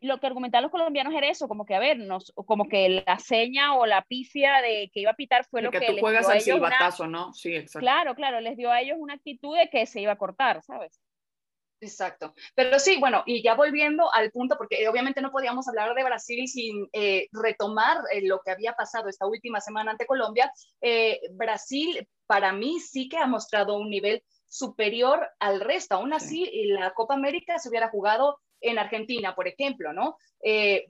lo 0.03 0.20
que 0.20 0.26
argumentaban 0.29 0.62
los 0.62 0.70
colombianos 0.70 1.12
era 1.12 1.29
eso, 1.29 1.48
como 1.48 1.66
que 1.66 1.74
a 1.74 1.81
ver, 1.81 1.98
nos, 1.98 2.33
como 2.46 2.68
que 2.68 3.03
la 3.05 3.18
seña 3.18 3.74
o 3.74 3.87
la 3.87 4.03
pifia 4.03 4.61
de 4.62 4.88
que 4.94 5.00
iba 5.00 5.11
a 5.11 5.16
pitar 5.16 5.44
fue 5.46 5.62
lo 5.62 5.72
que, 5.72 5.81
que 5.81 5.87
tú 5.87 5.92
les 5.94 6.00
juegas 6.00 6.26
dio 6.26 6.35
al 6.35 6.40
silbatazo, 6.40 7.05
una, 7.05 7.18
¿no? 7.18 7.33
Sí, 7.33 7.57
exacto. 7.57 7.81
Claro, 7.81 8.14
claro, 8.14 8.40
les 8.40 8.57
dio 8.57 8.70
a 8.70 8.81
ellos 8.81 8.98
una 9.00 9.14
actitud 9.14 9.57
de 9.57 9.68
que 9.68 9.87
se 9.87 10.00
iba 10.00 10.12
a 10.12 10.18
cortar, 10.18 10.62
¿sabes? 10.62 11.00
Exacto. 11.81 12.35
Pero 12.55 12.79
sí, 12.79 12.99
bueno, 12.99 13.23
y 13.25 13.43
ya 13.43 13.55
volviendo 13.55 14.12
al 14.12 14.31
punto, 14.31 14.57
porque 14.59 14.87
obviamente 14.88 15.23
no 15.23 15.31
podíamos 15.31 15.66
hablar 15.66 15.95
de 15.95 16.05
Brasil 16.05 16.47
sin 16.47 16.88
eh, 16.93 17.29
retomar 17.33 17.99
eh, 18.12 18.21
lo 18.27 18.40
que 18.40 18.51
había 18.51 18.75
pasado 18.75 19.09
esta 19.09 19.27
última 19.27 19.61
semana 19.61 19.93
ante 19.93 20.07
Colombia. 20.07 20.53
Eh, 20.83 21.21
Brasil, 21.33 22.07
para 22.27 22.53
mí, 22.53 22.81
sí 22.81 23.09
que 23.09 23.16
ha 23.16 23.27
mostrado 23.27 23.79
un 23.79 23.88
nivel 23.88 24.23
superior 24.47 25.27
al 25.38 25.61
resto. 25.61 25.95
Aún 25.95 26.12
así, 26.12 26.45
sí. 26.45 26.64
la 26.66 26.93
Copa 26.93 27.14
América 27.14 27.59
se 27.59 27.71
hubiera 27.71 27.88
jugado 27.88 28.38
en 28.61 28.79
Argentina, 28.79 29.35
por 29.35 29.49
ejemplo, 29.49 29.95
¿no? 29.95 30.16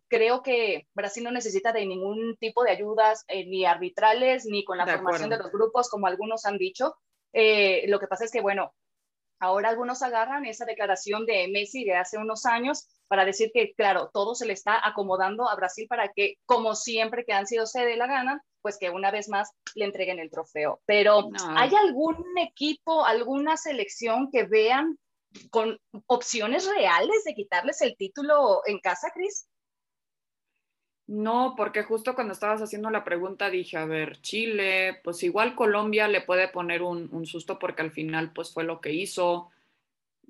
creo 0.09 0.43
que 0.43 0.87
Brasil 0.95 1.25
no 1.25 1.33
necesita 1.33 1.73
de 1.73 1.85
ningún 1.85 2.37
tipo 2.37 2.63
de 2.65 2.71
ayudas, 2.71 3.25
ni 3.29 3.65
arbitrales, 3.65 4.45
ni 4.47 4.65
con 4.65 4.79
la 4.79 4.85
de 4.85 4.93
formación 4.93 5.33
acuerdo. 5.33 5.37
de 5.37 5.43
los 5.43 5.53
grupos, 5.53 5.89
como 5.89 6.09
algunos 6.09 6.47
han 6.47 6.59
dicho. 6.59 6.97
lo 7.33 8.01
que 8.01 8.07
pasa 8.09 8.25
es 8.25 8.33
que, 8.33 8.41
bueno, 8.41 8.73
Ahora 9.41 9.71
algunos 9.71 10.03
agarran 10.03 10.45
esa 10.45 10.65
declaración 10.65 11.27
de 11.27 11.49
Messi 11.49 11.85
de 11.85 11.97
hace 11.97 12.19
unos 12.19 12.47
años 12.47 12.87
para 13.09 13.25
decir 13.25 13.51
que, 13.53 13.73
claro, 13.75 14.11
todo 14.13 14.35
se 14.35 14.47
le 14.47 14.53
está 14.53 14.87
acomodando 14.87 15.49
a 15.49 15.57
Brasil 15.57 15.87
para 15.89 16.13
que, 16.13 16.35
como 16.47 16.77
siempre 16.77 17.25
que 17.25 17.33
han 17.33 17.47
sido 17.47 17.67
sede 17.67 17.97
la 17.97 18.07
gana, 18.07 18.45
pues 18.63 18.79
que 18.79 18.91
una 18.91 19.11
vez 19.11 19.29
más 19.29 19.51
le 19.75 19.87
entreguen 19.87 20.21
el 20.21 20.31
trofeo. 20.31 20.81
Pero, 20.87 21.23
no. 21.23 21.59
¿hay 21.59 21.75
algún 21.75 22.25
equipo, 22.39 23.05
alguna 23.05 23.57
selección 23.57 24.31
que 24.31 24.45
vean 24.45 24.97
con 25.51 25.79
opciones 26.07 26.69
reales 26.69 27.25
de 27.25 27.35
quitarles 27.35 27.81
el 27.81 27.97
título 27.97 28.63
en 28.67 28.79
casa, 28.79 29.11
Cris? 29.13 29.49
No, 31.11 31.55
porque 31.57 31.83
justo 31.83 32.15
cuando 32.15 32.33
estabas 32.33 32.63
haciendo 32.63 32.89
la 32.89 33.03
pregunta 33.03 33.51
dije, 33.51 33.77
a 33.77 33.85
ver, 33.85 34.21
Chile, 34.21 35.01
pues 35.03 35.25
igual 35.25 35.57
Colombia 35.57 36.07
le 36.07 36.21
puede 36.21 36.47
poner 36.47 36.83
un, 36.83 37.27
susto 37.27 37.59
porque 37.59 37.83
al 37.83 37.91
final 37.91 38.31
pues 38.33 38.53
fue 38.53 38.63
lo 38.63 38.81
que 38.81 38.93
hizo. 38.93 39.51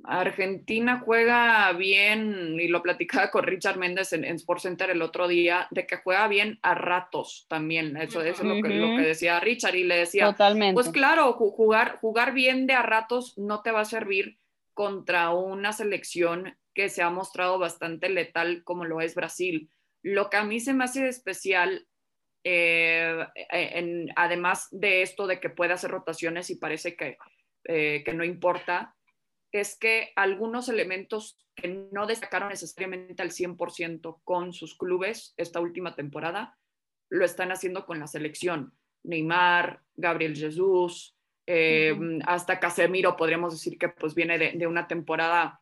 Argentina 0.04 0.98
juega 1.04 1.70
bien, 1.74 2.58
y 2.58 2.68
lo 2.68 2.80
platicaba 2.80 3.30
con 3.30 3.44
Richard 3.44 3.76
Méndez 3.76 4.14
en, 4.14 4.24
Sports 4.24 4.62
Center 4.62 4.88
el 4.88 5.02
otro 5.02 5.28
día, 5.28 5.68
de 5.70 5.86
que 5.86 5.98
juega 5.98 6.26
bien 6.28 6.58
a 6.62 6.74
ratos 6.74 7.44
también. 7.46 7.98
Eso, 7.98 8.22
es 8.22 8.42
lo 8.42 8.62
que, 8.62 8.70
lo 8.70 8.96
que, 8.96 9.02
decía 9.02 9.38
Richard 9.38 9.74
y 9.74 9.84
le 9.84 9.96
decía, 9.96 10.30
Totalmente. 10.30 10.72
pues 10.72 10.88
claro, 10.88 11.34
jugar, 11.34 11.98
jugar 12.00 12.32
bien 12.32 12.66
de 12.66 12.72
a 12.72 12.80
ratos 12.80 13.36
no 13.36 13.60
te 13.60 13.70
va 13.70 13.80
a 13.82 13.84
servir 13.84 14.38
contra 14.72 15.28
una 15.28 15.74
selección 15.74 16.56
que 16.72 16.88
se 16.88 17.02
ha 17.02 17.10
mostrado 17.10 17.58
bastante 17.58 18.08
letal 18.08 18.64
como 18.64 18.86
lo 18.86 19.02
es 19.02 19.14
Brasil 19.14 19.68
lo 20.02 20.30
que 20.30 20.36
a 20.36 20.44
mí 20.44 20.60
se 20.60 20.74
me 20.74 20.84
hace 20.84 21.08
especial, 21.08 21.86
eh, 22.44 23.26
en, 23.50 24.08
además 24.16 24.68
de 24.70 25.02
esto 25.02 25.26
de 25.26 25.40
que 25.40 25.50
puede 25.50 25.72
hacer 25.72 25.90
rotaciones 25.90 26.50
y 26.50 26.56
parece 26.56 26.96
que, 26.96 27.18
eh, 27.64 28.02
que 28.04 28.14
no 28.14 28.24
importa, 28.24 28.96
es 29.52 29.76
que 29.78 30.12
algunos 30.16 30.68
elementos 30.68 31.38
que 31.54 31.88
no 31.92 32.06
destacaron 32.06 32.48
necesariamente 32.48 33.22
al 33.22 33.30
100% 33.30 34.20
con 34.24 34.52
sus 34.52 34.76
clubes 34.76 35.34
esta 35.36 35.60
última 35.60 35.94
temporada, 35.94 36.56
lo 37.10 37.24
están 37.24 37.50
haciendo 37.50 37.84
con 37.84 37.98
la 37.98 38.06
selección. 38.06 38.72
Neymar, 39.02 39.82
Gabriel 39.94 40.36
Jesús, 40.36 41.16
eh, 41.46 41.98
hasta 42.26 42.60
Casemiro, 42.60 43.16
podríamos 43.16 43.52
decir 43.52 43.76
que 43.76 43.88
pues 43.88 44.14
viene 44.14 44.38
de, 44.38 44.52
de 44.52 44.66
una 44.66 44.86
temporada 44.86 45.60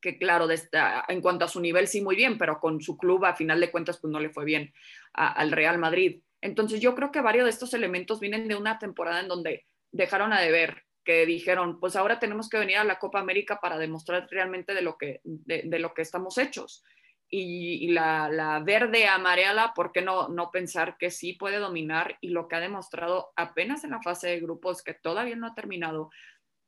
que 0.00 0.18
claro, 0.18 0.46
de 0.46 0.60
en 1.08 1.20
cuanto 1.20 1.44
a 1.44 1.48
su 1.48 1.60
nivel 1.60 1.88
sí 1.88 2.00
muy 2.00 2.16
bien, 2.16 2.38
pero 2.38 2.60
con 2.60 2.80
su 2.80 2.96
club 2.96 3.24
a 3.24 3.34
final 3.34 3.60
de 3.60 3.70
cuentas 3.70 3.98
pues 3.98 4.10
no 4.10 4.20
le 4.20 4.30
fue 4.30 4.44
bien 4.44 4.72
al 5.12 5.50
Real 5.52 5.78
Madrid. 5.78 6.22
Entonces 6.40 6.80
yo 6.80 6.94
creo 6.94 7.10
que 7.10 7.20
varios 7.20 7.44
de 7.44 7.50
estos 7.50 7.74
elementos 7.74 8.20
vienen 8.20 8.48
de 8.48 8.56
una 8.56 8.78
temporada 8.78 9.20
en 9.20 9.28
donde 9.28 9.64
dejaron 9.90 10.32
a 10.32 10.40
deber, 10.40 10.84
que 11.04 11.24
dijeron, 11.24 11.80
pues 11.80 11.96
ahora 11.96 12.18
tenemos 12.18 12.48
que 12.48 12.58
venir 12.58 12.76
a 12.76 12.84
la 12.84 12.98
Copa 12.98 13.18
América 13.18 13.60
para 13.60 13.78
demostrar 13.78 14.28
realmente 14.30 14.74
de 14.74 14.82
lo 14.82 14.98
que, 14.98 15.20
de, 15.24 15.78
lo 15.78 15.94
que 15.94 16.02
estamos 16.02 16.36
hechos. 16.36 16.84
Y, 17.30 17.88
la, 17.88 18.28
la, 18.30 18.60
verde 18.60 19.06
amarela, 19.06 19.72
¿por 19.74 19.90
qué 19.90 20.02
no, 20.02 20.28
no 20.28 20.50
pensar 20.50 20.96
que 20.98 21.10
sí 21.10 21.32
puede 21.32 21.56
dominar? 21.56 22.18
Y 22.20 22.28
lo 22.28 22.46
que 22.46 22.56
ha 22.56 22.60
demostrado 22.60 23.32
apenas 23.36 23.84
en 23.84 23.90
la 23.90 24.02
fase 24.02 24.28
de 24.28 24.40
grupos, 24.40 24.82
que 24.82 24.94
todavía 24.94 25.34
no 25.36 25.46
ha 25.46 25.54
terminado, 25.54 26.10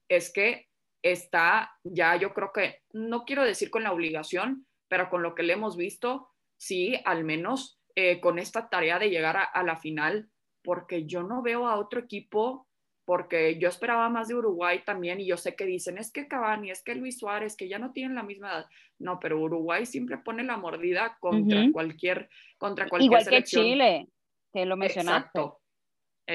es 0.09 0.33
que 0.33 0.70
está 1.03 1.77
ya, 1.85 2.17
yo 2.17 2.35
creo 2.35 2.53
que, 2.53 2.81
no 2.93 3.25
quiero 3.25 3.45
decir 3.45 3.71
con 3.71 3.83
la 3.83 3.93
obligación, 3.93 4.67
pero 4.89 5.09
con 5.09 5.23
lo 5.23 5.35
que 5.35 5.43
le 5.43 5.55
hemos 5.55 5.77
visto, 5.77 6.29
sí, 6.57 7.01
al 7.05 7.25
menos 7.25 7.81
eh, 7.95 8.21
con 8.21 8.39
esta 8.39 8.69
tarea 8.69 8.99
de 8.99 9.11
llegar 9.11 9.37
a, 9.53 9.63
la 9.63 9.77
final, 9.77 10.31
porque 10.63 11.07
yo 11.07 11.23
no 11.23 11.43
veo 11.43 11.67
a 11.67 11.79
otro 11.79 12.01
equipo, 12.01 12.67
porque 13.05 13.59
yo 13.59 13.69
esperaba 13.69 14.09
más 14.09 14.29
de 14.29 14.35
Uruguay 14.35 14.83
también, 14.85 15.21
y 15.21 15.27
yo 15.27 15.37
sé 15.37 15.57
que 15.57 15.65
dicen, 15.65 15.99
es 15.99 16.13
que 16.13 16.29
Cavani, 16.29 16.71
es 16.71 16.83
que 16.83 16.95
Luis 16.95 17.19
Suárez, 17.19 17.57
que 17.57 17.69
ya 17.69 17.79
no 17.79 17.93
tienen 17.93 18.15
la 18.15 18.23
misma 18.23 18.51
edad. 18.51 18.67
No, 18.99 19.19
pero 19.19 19.41
Uruguay 19.41 19.87
siempre 19.87 20.19
pone 20.19 20.45
la 20.45 20.57
mordida 20.57 21.17
contra 21.21 21.71
cualquier, 21.73 22.29
contra 22.59 22.89
cualquier 22.89 23.07
Igual 23.07 23.25
selección. 23.25 23.65
que 23.65 23.71
Chile, 23.71 24.09
que 24.53 24.67
lo 24.67 24.77
mencionaste. 24.77 25.29
Exacto, 25.29 25.60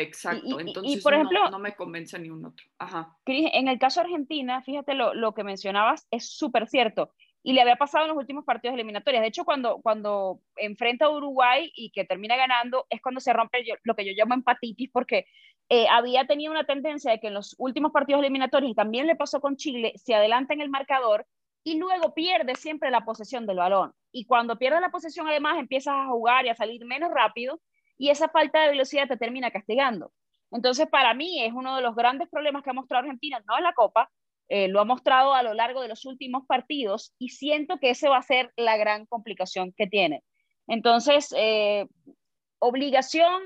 entonces 0.01 1.03
por 1.03 1.13
ejemplo, 1.13 1.49
no, 1.49 1.60
me 1.60 1.75
convence 1.75 2.17
ni 2.19 2.29
un 2.29 2.45
otro. 2.45 2.65
Ajá. 2.79 3.17
en 3.25 3.67
el 3.67 3.79
caso 3.79 4.01
de 4.01 4.05
Argentina, 4.05 4.62
fíjate 4.62 4.93
lo, 4.93 5.13
lo 5.13 5.34
que 5.34 5.43
mencionabas, 5.43 6.08
es 6.12 6.29
súper 6.29 6.67
cierto. 6.67 7.13
Y 7.43 7.53
le 7.53 7.62
había 7.62 7.75
pasado 7.75 8.05
en 8.05 8.10
los 8.10 8.17
últimos 8.17 8.43
partidos 8.43 8.73
eliminatorios. 8.73 9.21
De 9.21 9.27
hecho, 9.27 9.45
cuando, 9.45 9.79
cuando 9.84 10.39
enfrenta 10.55 11.05
a 11.05 11.12
Uruguay 11.12 11.71
y 11.75 11.91
que 11.91 12.03
termina 12.03 12.36
ganando, 12.36 12.88
es 12.89 13.01
cuando 13.01 13.21
se 13.21 13.34
rompe 13.34 13.63
lo 13.84 13.95
que 13.95 14.03
yo 14.03 14.13
llamo 14.15 14.34
empatitis, 14.34 14.89
porque 14.91 15.27
eh, 15.69 15.88
había 15.89 16.25
tenido 16.25 16.51
una 16.51 16.65
tendencia 16.65 17.12
de 17.12 17.19
que 17.19 17.27
en 17.27 17.36
los 17.36 17.55
últimos 17.60 17.91
partidos 17.91 18.21
eliminatorios, 18.21 18.71
y 18.71 18.75
también 18.75 19.05
le 19.05 19.15
pasó 19.15 19.41
con 19.41 19.58
Chile, 19.58 19.93
se 19.95 20.15
adelanta 20.15 20.53
en 20.53 20.62
el 20.62 20.69
marcador 20.69 21.27
y 21.63 21.77
luego 21.77 22.13
pierde 22.13 22.55
siempre 22.55 22.91
la 22.91 23.05
posesión 23.05 23.47
del 23.47 23.58
balón. 23.58 23.93
Y 24.12 24.25
cuando 24.25 24.58
pierde 24.58 24.79
la 24.79 24.91
posesión, 24.91 25.27
además, 25.27 25.58
empiezas 25.58 25.95
a 25.95 26.08
jugar 26.08 26.45
y 26.45 26.49
a 26.49 26.55
salir 26.55 26.86
menos 26.86 27.12
rápido 27.12 27.60
y 27.97 28.10
esa 28.10 28.29
falta 28.29 28.62
de 28.62 28.71
velocidad 28.71 29.08
te 29.08 29.17
termina 29.17 29.51
castigando. 29.51 30.12
Entonces, 30.51 30.88
para 30.88 31.13
mí 31.13 31.43
es 31.43 31.53
uno 31.53 31.75
de 31.75 31.81
los 31.81 31.95
grandes 31.95 32.29
problemas 32.29 32.63
que 32.63 32.69
ha 32.69 32.73
mostrado 32.73 33.03
Argentina, 33.03 33.43
no 33.47 33.58
en 33.58 33.63
la 33.63 33.73
Copa, 33.73 34.10
eh, 34.47 34.67
lo 34.67 34.79
ha 34.79 34.86
mostrado 34.86 35.34
a 35.34 35.41
lo 35.41 35.53
largo 35.53 35.81
de 35.81 35.88
los 35.88 36.05
últimos 36.05 36.45
partidos 36.45 37.13
y 37.17 37.29
siento 37.29 37.79
que 37.79 37.89
ese 37.89 38.10
va 38.10 38.17
a 38.17 38.23
ser 38.23 38.53
la 38.55 38.77
gran 38.77 39.05
complicación 39.08 39.73
que 39.75 39.88
tiene. 39.88 40.23
Entonces, 40.67 41.34
eh, 41.36 41.88
obligación 42.60 43.41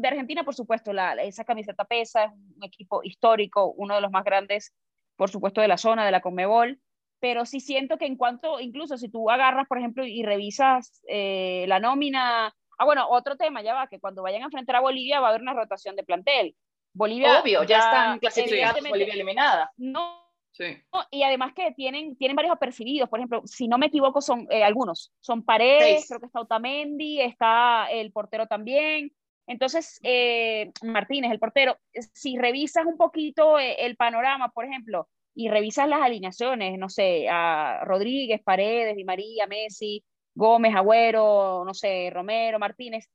de 0.00 0.08
Argentina, 0.08 0.44
por 0.44 0.54
supuesto, 0.54 0.92
la, 0.92 1.14
esa 1.14 1.44
camiseta 1.44 1.84
pesa, 1.84 2.24
es 2.24 2.32
un 2.32 2.64
equipo 2.64 3.02
histórico, 3.02 3.72
uno 3.76 3.96
de 3.96 4.00
los 4.00 4.10
más 4.10 4.24
grandes, 4.24 4.74
por 5.16 5.30
supuesto, 5.30 5.60
de 5.60 5.68
la 5.68 5.78
zona, 5.78 6.04
de 6.04 6.12
la 6.12 6.20
Conmebol, 6.20 6.80
pero 7.18 7.46
sí 7.46 7.60
siento 7.60 7.98
que 7.98 8.06
en 8.06 8.16
cuanto, 8.16 8.60
incluso 8.60 8.96
si 8.98 9.08
tú 9.08 9.30
agarras, 9.30 9.66
por 9.66 9.78
ejemplo, 9.78 10.04
y 10.04 10.22
revisas 10.22 11.02
eh, 11.08 11.64
la 11.66 11.80
nómina 11.80 12.54
Ah, 12.78 12.84
bueno, 12.84 13.08
otro 13.08 13.36
tema 13.36 13.62
ya 13.62 13.74
va, 13.74 13.88
que 13.88 14.00
cuando 14.00 14.22
vayan 14.22 14.42
a 14.42 14.46
enfrentar 14.46 14.76
a 14.76 14.80
Bolivia 14.80 15.20
va 15.20 15.28
a 15.28 15.30
haber 15.30 15.42
una 15.42 15.54
rotación 15.54 15.96
de 15.96 16.04
plantel. 16.04 16.54
Bolivia. 16.92 17.40
Obvio, 17.40 17.62
ya, 17.64 17.78
están 17.78 18.18
clasificados, 18.18 18.82
Bolivia 18.88 19.14
eliminada. 19.14 19.70
No. 19.76 20.24
Sí. 20.52 20.82
y 21.10 21.22
además 21.22 21.52
que 21.54 21.72
tienen, 21.72 22.16
tienen 22.16 22.34
varios 22.34 22.54
apercibidos, 22.54 23.10
por 23.10 23.18
ejemplo, 23.18 23.42
si 23.44 23.68
no 23.68 23.76
me 23.76 23.86
equivoco, 23.86 24.22
son 24.22 24.46
eh, 24.48 24.64
algunos. 24.64 25.12
Son 25.20 25.44
Paredes, 25.44 26.06
creo 26.08 26.18
que 26.18 26.24
está 26.24 26.40
Otamendi, 26.40 27.20
está 27.20 27.90
el 27.90 28.10
portero 28.10 28.46
también. 28.46 29.12
Entonces, 29.46 30.00
eh, 30.02 30.72
Martínez, 30.82 31.30
el 31.30 31.38
portero, 31.38 31.78
si 32.14 32.38
revisas 32.38 32.86
un 32.86 32.96
poquito 32.96 33.58
eh, 33.58 33.84
el 33.84 33.96
panorama, 33.96 34.48
por 34.48 34.64
ejemplo, 34.64 35.08
y 35.34 35.50
revisas 35.50 35.88
las 35.88 36.00
alineaciones, 36.00 36.78
no 36.78 36.88
sé, 36.88 37.28
a 37.30 37.82
Rodríguez, 37.84 38.40
Paredes, 38.42 38.96
Di 38.96 39.04
María, 39.04 39.46
Messi, 39.46 40.02
Gómez, 40.36 40.74
Agüero, 40.76 41.64
no 41.64 41.74
sé, 41.74 42.10
Romero, 42.12 42.58
Martínez, 42.58 43.10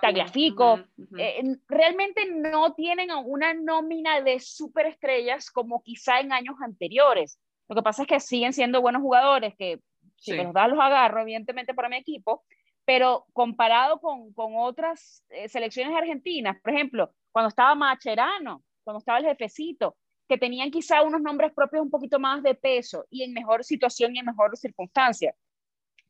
Tagliafico, 0.00 0.80
eh, 1.18 1.42
realmente 1.68 2.26
no 2.26 2.72
tienen 2.72 3.10
una 3.24 3.52
nómina 3.52 4.20
de 4.22 4.40
superestrellas 4.40 5.50
como 5.50 5.82
quizá 5.82 6.20
en 6.20 6.32
años 6.32 6.56
anteriores. 6.62 7.38
Lo 7.68 7.76
que 7.76 7.82
pasa 7.82 8.02
es 8.02 8.08
que 8.08 8.20
siguen 8.20 8.52
siendo 8.52 8.80
buenos 8.80 9.02
jugadores, 9.02 9.54
que 9.56 9.80
si 10.16 10.32
me 10.32 10.44
los 10.44 10.54
da 10.54 10.68
los 10.68 10.78
agarro, 10.80 11.20
evidentemente, 11.20 11.74
para 11.74 11.88
mi 11.88 11.96
equipo, 11.96 12.44
pero 12.84 13.26
comparado 13.32 14.00
con, 14.00 14.32
con 14.32 14.54
otras 14.56 15.24
eh, 15.28 15.48
selecciones 15.48 15.94
argentinas, 15.94 16.58
por 16.60 16.72
ejemplo, 16.72 17.12
cuando 17.32 17.48
estaba 17.48 17.74
Macherano, 17.74 18.62
cuando 18.84 18.98
estaba 18.98 19.18
el 19.18 19.26
jefecito, 19.26 19.96
que 20.28 20.38
tenían 20.38 20.70
quizá 20.70 21.02
unos 21.02 21.20
nombres 21.20 21.52
propios 21.52 21.82
un 21.82 21.90
poquito 21.90 22.18
más 22.18 22.42
de 22.42 22.54
peso 22.54 23.04
y 23.10 23.24
en 23.24 23.32
mejor 23.32 23.64
situación 23.64 24.16
y 24.16 24.20
en 24.20 24.26
mejor 24.26 24.56
circunstancia 24.56 25.34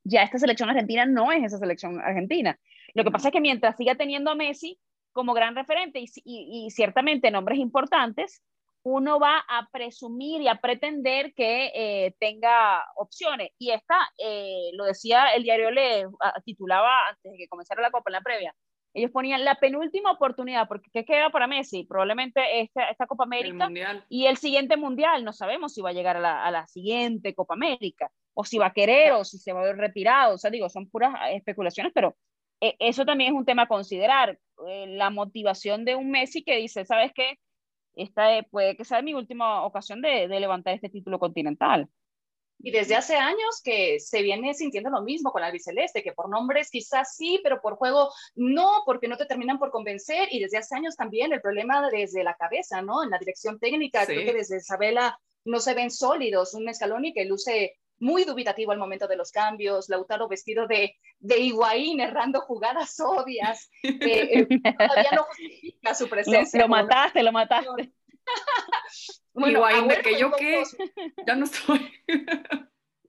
ya 0.04 0.22
esta 0.22 0.38
selección 0.38 0.68
argentina 0.70 1.06
no 1.06 1.32
es 1.32 1.44
esa 1.44 1.58
selección 1.58 2.00
argentina. 2.00 2.58
Lo 2.94 3.04
que 3.04 3.10
pasa 3.10 3.28
es 3.28 3.32
que 3.32 3.40
mientras 3.40 3.76
siga 3.76 3.94
teniendo 3.94 4.30
a 4.30 4.34
Messi 4.34 4.78
como 5.12 5.34
gran 5.34 5.54
referente 5.54 6.02
y, 6.02 6.70
ciertamente 6.70 7.30
nombres 7.30 7.58
importantes, 7.58 8.42
uno 8.84 9.20
va 9.20 9.38
a 9.48 9.68
presumir 9.70 10.42
y 10.42 10.48
a 10.48 10.60
pretender 10.60 11.32
que 11.34 11.70
eh, 11.74 12.14
tenga 12.18 12.84
opciones. 12.96 13.50
Y 13.58 13.70
esta, 13.70 13.96
eh, 14.18 14.70
lo 14.74 14.84
decía 14.84 15.28
el 15.34 15.44
diario 15.44 15.70
Le, 15.70 16.06
titulaba 16.44 17.08
antes 17.08 17.32
de 17.32 17.38
que 17.38 17.48
comenzara 17.48 17.82
la 17.82 17.92
Copa 17.92 18.10
en 18.10 18.14
la 18.14 18.22
previa, 18.22 18.54
ellos 18.94 19.10
ponían 19.10 19.44
la 19.44 19.54
penúltima 19.54 20.10
oportunidad, 20.12 20.68
porque 20.68 20.90
¿qué 20.92 21.04
queda 21.04 21.30
para 21.30 21.46
Messi? 21.46 21.84
Probablemente 21.84 22.60
esta, 22.60 22.90
esta 22.90 23.06
Copa 23.06 23.24
América 23.24 23.70
y 24.08 24.26
el 24.26 24.36
siguiente 24.36 24.76
Mundial. 24.76 25.24
No 25.24 25.32
sabemos 25.32 25.72
si 25.72 25.80
va 25.80 25.90
a 25.90 25.94
llegar 25.94 26.16
a 26.16 26.20
la, 26.20 26.44
a 26.44 26.50
la 26.50 26.66
siguiente 26.66 27.34
Copa 27.34 27.54
América 27.54 28.10
o 28.34 28.44
si 28.44 28.58
va 28.58 28.66
a 28.66 28.72
querer 28.72 29.12
o 29.12 29.24
si 29.24 29.38
se 29.38 29.52
va 29.52 29.60
a 29.60 29.64
ver 29.64 29.76
retirado. 29.76 30.34
O 30.34 30.38
sea, 30.38 30.50
digo, 30.50 30.68
son 30.68 30.90
puras 30.90 31.14
especulaciones, 31.32 31.92
pero 31.94 32.16
eh, 32.60 32.76
eso 32.78 33.04
también 33.06 33.32
es 33.32 33.38
un 33.38 33.46
tema 33.46 33.62
a 33.62 33.68
considerar. 33.68 34.38
Eh, 34.68 34.86
la 34.88 35.10
motivación 35.10 35.84
de 35.84 35.96
un 35.96 36.10
Messi 36.10 36.44
que 36.44 36.56
dice, 36.56 36.84
¿sabes 36.84 37.12
qué? 37.14 37.38
Esta 37.94 38.42
puede 38.50 38.76
que 38.76 38.84
sea 38.84 39.02
mi 39.02 39.14
última 39.14 39.64
ocasión 39.64 40.02
de, 40.02 40.28
de 40.28 40.40
levantar 40.40 40.74
este 40.74 40.88
título 40.88 41.18
continental. 41.18 41.88
Y 42.62 42.70
desde 42.70 42.94
hace 42.94 43.16
años 43.16 43.60
que 43.62 43.98
se 43.98 44.22
viene 44.22 44.54
sintiendo 44.54 44.90
lo 44.90 45.02
mismo 45.02 45.32
con 45.32 45.40
la 45.40 45.48
albiceleste, 45.48 46.02
que 46.02 46.12
por 46.12 46.28
nombres 46.28 46.70
quizás 46.70 47.16
sí, 47.16 47.40
pero 47.42 47.60
por 47.60 47.74
juego 47.74 48.12
no, 48.34 48.82
porque 48.86 49.08
no 49.08 49.16
te 49.16 49.26
terminan 49.26 49.58
por 49.58 49.70
convencer. 49.70 50.28
Y 50.30 50.40
desde 50.40 50.58
hace 50.58 50.76
años 50.76 50.96
también 50.96 51.32
el 51.32 51.40
problema 51.40 51.90
desde 51.90 52.22
la 52.22 52.34
cabeza, 52.34 52.80
¿no? 52.80 53.02
En 53.02 53.10
la 53.10 53.18
dirección 53.18 53.58
técnica, 53.58 54.06
creo 54.06 54.24
que 54.24 54.32
desde 54.32 54.58
Isabela 54.58 55.18
no 55.44 55.58
se 55.58 55.74
ven 55.74 55.90
sólidos. 55.90 56.54
Un 56.54 56.72
Scaloni 56.72 57.12
que 57.12 57.24
luce 57.24 57.76
muy 58.02 58.24
dubitativo 58.24 58.72
al 58.72 58.78
momento 58.78 59.06
de 59.06 59.16
los 59.16 59.30
cambios, 59.30 59.88
Lautaro 59.88 60.28
vestido 60.28 60.66
de, 60.66 60.96
de 61.20 61.38
Higuaín, 61.38 62.00
errando 62.00 62.40
jugadas 62.40 62.98
obvias, 62.98 63.70
eh, 63.82 64.46
todavía 64.78 65.10
no 65.12 65.22
justifica 65.24 65.94
su 65.94 66.08
presencia. 66.08 66.60
Lo, 66.60 66.68
mataste, 66.68 67.22
lo 67.22 67.32
mataste. 67.32 67.92
Bueno, 69.34 69.88
de 69.88 70.02
que 70.02 70.18
yo 70.18 70.30
qué, 70.32 70.62
ya 71.26 71.34
no 71.36 71.44
estoy. 71.44 71.90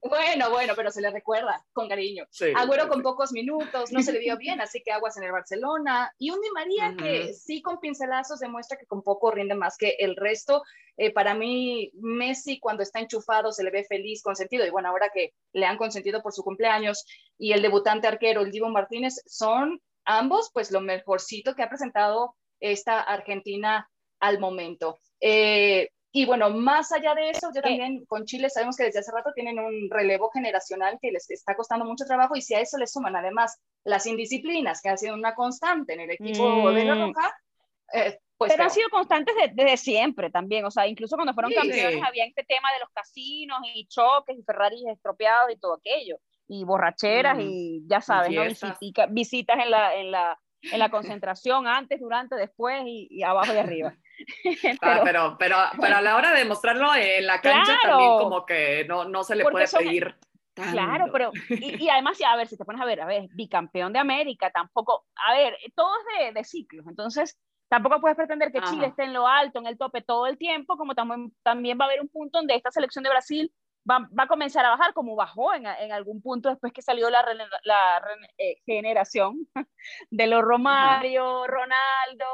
Bueno, 0.06 0.50
bueno, 0.50 0.74
pero 0.76 0.90
se 0.90 1.00
le 1.00 1.10
recuerda 1.10 1.64
con 1.72 1.88
cariño. 1.88 2.26
Agüero 2.56 2.88
con 2.88 3.00
pocos 3.00 3.32
minutos, 3.32 3.90
no 3.90 4.02
se 4.02 4.12
le 4.12 4.18
dio 4.18 4.36
bien, 4.36 4.60
así 4.60 4.82
que 4.84 4.92
aguas 4.92 5.16
en 5.16 5.24
el 5.24 5.32
Barcelona. 5.32 6.12
Y 6.18 6.30
un 6.30 6.42
Di 6.42 6.50
María 6.50 6.94
que 6.94 7.32
sí 7.32 7.62
con 7.62 7.80
pincelazos 7.80 8.38
demuestra 8.38 8.76
que 8.76 8.84
con 8.84 9.02
poco 9.02 9.30
rinde 9.30 9.54
más 9.54 9.78
que 9.78 9.96
el 9.98 10.14
resto. 10.14 10.62
Eh, 10.98 11.10
para 11.10 11.34
mí, 11.34 11.90
Messi 11.94 12.60
cuando 12.60 12.82
está 12.82 13.00
enchufado 13.00 13.50
se 13.50 13.64
le 13.64 13.70
ve 13.70 13.84
feliz, 13.84 14.22
consentido. 14.22 14.66
Y 14.66 14.70
bueno, 14.70 14.90
ahora 14.90 15.08
que 15.08 15.32
le 15.54 15.64
han 15.64 15.78
consentido 15.78 16.22
por 16.22 16.34
su 16.34 16.44
cumpleaños 16.44 17.06
y 17.38 17.52
el 17.52 17.62
debutante 17.62 18.06
arquero, 18.06 18.42
el 18.42 18.50
Divo 18.50 18.68
Martínez, 18.68 19.22
son 19.24 19.80
ambos 20.04 20.50
pues 20.52 20.70
lo 20.70 20.82
mejorcito 20.82 21.54
que 21.54 21.62
ha 21.62 21.70
presentado 21.70 22.36
esta 22.60 23.00
Argentina 23.00 23.88
al 24.20 24.38
momento. 24.38 24.98
Eh, 25.18 25.88
y 26.16 26.26
bueno, 26.26 26.48
más 26.50 26.92
allá 26.92 27.12
de 27.16 27.30
eso, 27.30 27.50
yo 27.52 27.60
también 27.60 28.04
con 28.06 28.24
Chile 28.24 28.48
sabemos 28.48 28.76
que 28.76 28.84
desde 28.84 29.00
hace 29.00 29.10
rato 29.10 29.32
tienen 29.34 29.58
un 29.58 29.90
relevo 29.90 30.30
generacional 30.30 30.96
que 31.02 31.10
les 31.10 31.28
está 31.28 31.56
costando 31.56 31.84
mucho 31.84 32.04
trabajo 32.04 32.36
y 32.36 32.40
si 32.40 32.54
a 32.54 32.60
eso 32.60 32.78
le 32.78 32.86
suman 32.86 33.16
además 33.16 33.60
las 33.82 34.06
indisciplinas 34.06 34.80
que 34.80 34.90
han 34.90 34.96
sido 34.96 35.16
una 35.16 35.34
constante 35.34 35.94
en 35.94 36.02
el 36.02 36.10
equipo 36.12 36.70
de 36.70 36.84
la 36.84 36.94
mm. 36.94 36.98
Roja, 37.00 37.36
eh, 37.94 38.20
pues 38.36 38.52
Pero 38.52 38.62
han 38.62 38.70
sido 38.70 38.88
constantes 38.90 39.34
desde, 39.54 39.76
siempre 39.76 40.30
también, 40.30 40.64
o 40.64 40.70
sea, 40.70 40.86
incluso 40.86 41.16
cuando 41.16 41.34
fueron 41.34 41.52
campeones 41.52 42.00
había 42.06 42.26
este 42.26 42.44
tema 42.44 42.68
de 42.72 42.78
los 42.78 42.90
casinos 42.90 43.58
y 43.74 43.84
choques 43.88 44.38
y 44.38 44.44
Ferraris 44.44 44.84
estropeados 44.86 45.50
y 45.50 45.56
todo 45.56 45.74
aquello, 45.74 46.20
y 46.46 46.62
borracheras 46.62 47.38
y 47.40 47.82
ya 47.88 48.00
sabes, 48.00 48.30
¿no? 48.30 48.72
visitas 49.10 49.58
en 49.58 49.70
la, 49.72 49.96
en 49.96 50.12
la 50.12 50.38
en 50.72 50.78
la 50.78 50.90
concentración, 50.90 51.66
antes, 51.66 52.00
durante, 52.00 52.36
después 52.36 52.82
y, 52.86 53.22
abajo 53.22 53.52
y 53.54 53.58
arriba. 53.58 53.94
Ah, 54.82 55.00
pero, 55.04 55.36
pero, 55.38 55.56
pero, 55.80 55.96
a 55.96 56.02
la 56.02 56.16
hora 56.16 56.32
de 56.32 56.44
mostrarlo 56.44 56.94
en 56.94 57.26
la 57.26 57.40
cancha 57.40 57.76
también 57.82 58.10
como 58.18 58.44
que 58.44 58.84
no, 58.86 59.04
no 59.04 59.24
se 59.24 59.36
le 59.36 59.44
puede 59.44 59.66
pedir. 59.68 60.14
Claro, 60.54 61.06
pero 61.12 61.32
y, 61.48 61.88
además, 61.88 62.16
a 62.24 62.36
ver, 62.36 62.46
si 62.46 62.56
te 62.56 62.64
pones 62.64 62.80
a 62.80 62.84
ver, 62.84 63.00
a 63.00 63.06
ver, 63.06 63.26
bicampeón 63.34 63.92
de 63.92 63.98
América, 63.98 64.50
tampoco, 64.50 65.04
a 65.26 65.34
ver, 65.34 65.56
todo 65.74 65.90
es 65.98 66.26
de, 66.26 66.32
de 66.32 66.44
ciclos, 66.44 66.86
entonces 66.86 67.36
tampoco 67.68 68.00
puedes 68.00 68.16
pretender 68.16 68.52
que 68.52 68.62
Chile 68.62 68.86
esté 68.86 69.02
en 69.02 69.12
lo 69.12 69.26
alto, 69.26 69.58
en 69.58 69.66
el 69.66 69.76
tope 69.76 70.00
todo 70.02 70.28
el 70.28 70.38
tiempo, 70.38 70.76
como 70.76 70.94
también, 70.94 71.34
también 71.42 71.76
va 71.76 71.86
a 71.86 71.88
haber 71.88 72.00
un 72.00 72.08
punto 72.08 72.38
donde 72.38 72.54
esta 72.54 72.70
selección 72.70 73.02
de 73.02 73.10
Brasil 73.10 73.52
va, 73.88 74.08
va, 74.18 74.24
a 74.24 74.28
comenzar 74.28 74.64
a 74.64 74.70
bajar 74.70 74.94
como 74.94 75.16
bajó 75.16 75.54
en, 75.54 75.66
en 75.66 75.92
algún 75.92 76.22
punto 76.22 76.48
después 76.48 76.72
que 76.72 76.82
salió 76.82 77.10
la, 77.10 77.24
la 77.64 78.02
eh, 78.38 78.56
generación 78.66 79.46
de 80.10 80.26
los 80.26 80.42
Romario, 80.42 81.46
Ronaldo, 81.46 82.24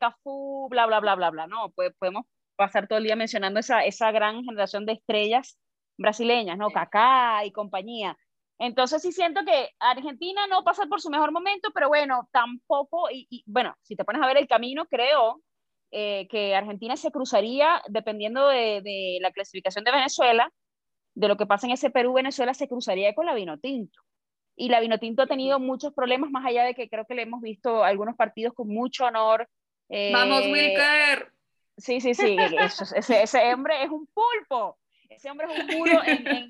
Cafú, 0.00 0.68
bla, 0.70 0.86
bla, 0.86 1.00
bla, 1.00 1.14
bla, 1.14 1.30
bla, 1.30 1.46
¿no? 1.46 1.70
Pues 1.70 1.92
podemos 1.98 2.24
pasar 2.56 2.88
todo 2.88 2.98
el 2.98 3.04
día 3.04 3.16
mencionando 3.16 3.60
esa, 3.60 3.84
esa 3.84 4.10
gran 4.12 4.44
generación 4.44 4.86
de 4.86 4.94
estrellas 4.94 5.58
brasileñas, 5.98 6.58
¿no? 6.58 6.70
Kaká 6.70 7.44
y 7.44 7.52
compañía. 7.52 8.16
Entonces 8.58 9.02
sí 9.02 9.12
siento 9.12 9.44
que 9.44 9.70
Argentina 9.78 10.46
no 10.46 10.64
pasa 10.64 10.86
por 10.86 11.00
su 11.00 11.10
mejor 11.10 11.30
momento, 11.32 11.70
pero 11.74 11.88
bueno, 11.88 12.28
tampoco, 12.32 13.10
y, 13.10 13.26
y 13.28 13.44
bueno, 13.46 13.74
si 13.82 13.96
te 13.96 14.04
pones 14.04 14.22
a 14.22 14.26
ver 14.26 14.38
el 14.38 14.48
camino, 14.48 14.86
creo 14.86 15.42
eh, 15.90 16.26
que 16.28 16.54
Argentina 16.54 16.96
se 16.96 17.10
cruzaría, 17.10 17.82
dependiendo 17.88 18.48
de, 18.48 18.80
de, 18.82 19.18
la 19.20 19.30
clasificación 19.30 19.84
de 19.84 19.92
Venezuela, 19.92 20.52
de 21.16 21.28
lo 21.28 21.36
que 21.36 21.46
pasa 21.46 21.66
en 21.66 21.72
ese 21.72 21.90
Perú-Venezuela 21.90 22.52
se 22.54 22.68
cruzaría 22.68 23.14
con 23.14 23.26
la 23.26 23.34
Vinotinto. 23.34 24.02
Y 24.54 24.68
la 24.68 24.80
Vinotinto 24.80 25.22
ha 25.22 25.26
tenido 25.26 25.58
muchos 25.58 25.92
problemas, 25.94 26.30
más 26.30 26.44
allá 26.44 26.64
de 26.64 26.74
que 26.74 26.88
creo 26.88 27.06
que 27.06 27.14
le 27.14 27.22
hemos 27.22 27.40
visto 27.40 27.82
algunos 27.82 28.16
partidos 28.16 28.54
con 28.54 28.68
mucho 28.68 29.06
honor. 29.06 29.48
Eh, 29.88 30.12
¡Vamos, 30.12 30.42
Wilker! 30.46 31.32
Sí, 31.78 32.00
sí, 32.00 32.14
sí, 32.14 32.36
ese, 32.38 33.22
ese, 33.22 33.54
hombre 33.54 33.82
es 33.82 33.90
un 33.90 34.06
pulpo, 34.06 34.78
ese 35.10 35.30
hombre 35.30 35.46
es 35.50 35.58
un 35.58 35.78
muro 35.78 36.00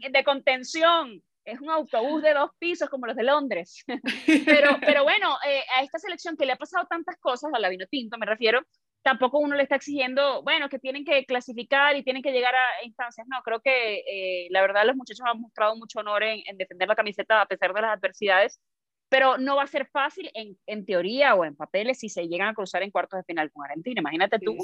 de 0.08 0.24
contención, 0.24 1.20
es 1.44 1.60
un 1.60 1.70
autobús 1.70 2.22
de 2.22 2.32
dos 2.32 2.50
pisos 2.60 2.88
como 2.88 3.06
los 3.06 3.16
de 3.16 3.24
Londres. 3.24 3.84
pero, 4.46 4.78
pero 4.80 5.02
bueno, 5.02 5.36
eh, 5.48 5.62
a 5.76 5.82
esta 5.82 5.98
selección 5.98 6.36
que 6.36 6.46
le 6.46 6.52
ha 6.52 6.56
pasado 6.56 6.86
tantas 6.86 7.16
cosas, 7.18 7.52
a 7.52 7.58
la 7.58 7.68
Vinotinto 7.68 8.18
me 8.18 8.26
refiero, 8.26 8.62
tampoco 9.07 9.38
uno 9.38 9.54
le 9.54 9.62
está 9.62 9.76
exigiendo, 9.76 10.42
bueno, 10.42 10.68
que 10.68 10.80
tienen 10.80 11.04
que 11.04 11.24
clasificar 11.26 11.94
y 11.94 12.02
tienen 12.02 12.24
que 12.24 12.32
llegar 12.32 12.57
a 12.57 12.84
instancias. 12.84 13.24
No, 13.28 13.40
creo 13.44 13.61
que 13.61 13.98
eh, 13.98 14.48
la 14.50 14.61
verdad 14.62 14.84
los 14.84 14.96
muchachos 14.96 15.24
han 15.24 15.40
mostrado 15.40 15.76
mucho 15.76 16.00
honor 16.00 16.24
en, 16.24 16.42
defender 16.59 16.88
la 16.88 16.96
camiseta 16.96 17.40
a 17.40 17.46
pesar 17.46 17.72
de 17.72 17.82
las 17.82 17.96
adversidades, 17.96 18.61
pero 19.09 19.38
no 19.38 19.54
va 19.54 19.62
a 19.62 19.68
ser 19.68 19.86
fácil 19.86 20.28
en, 20.34 20.59
en, 20.66 20.84
teoría 20.84 21.36
o 21.36 21.44
en 21.44 21.54
papeles 21.54 22.00
si 22.00 22.09
se 22.09 22.26
llegan 22.26 22.48
a 22.48 22.54
cruzar 22.54 22.82
en 22.82 22.90
cuartos 22.90 23.18
de 23.18 23.22
final 23.22 23.52
con 23.52 23.64
Argentina. 23.64 24.00
Imagínate 24.00 24.40
tú 24.40 24.57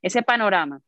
ese 0.00 0.22
panorama. 0.22 0.80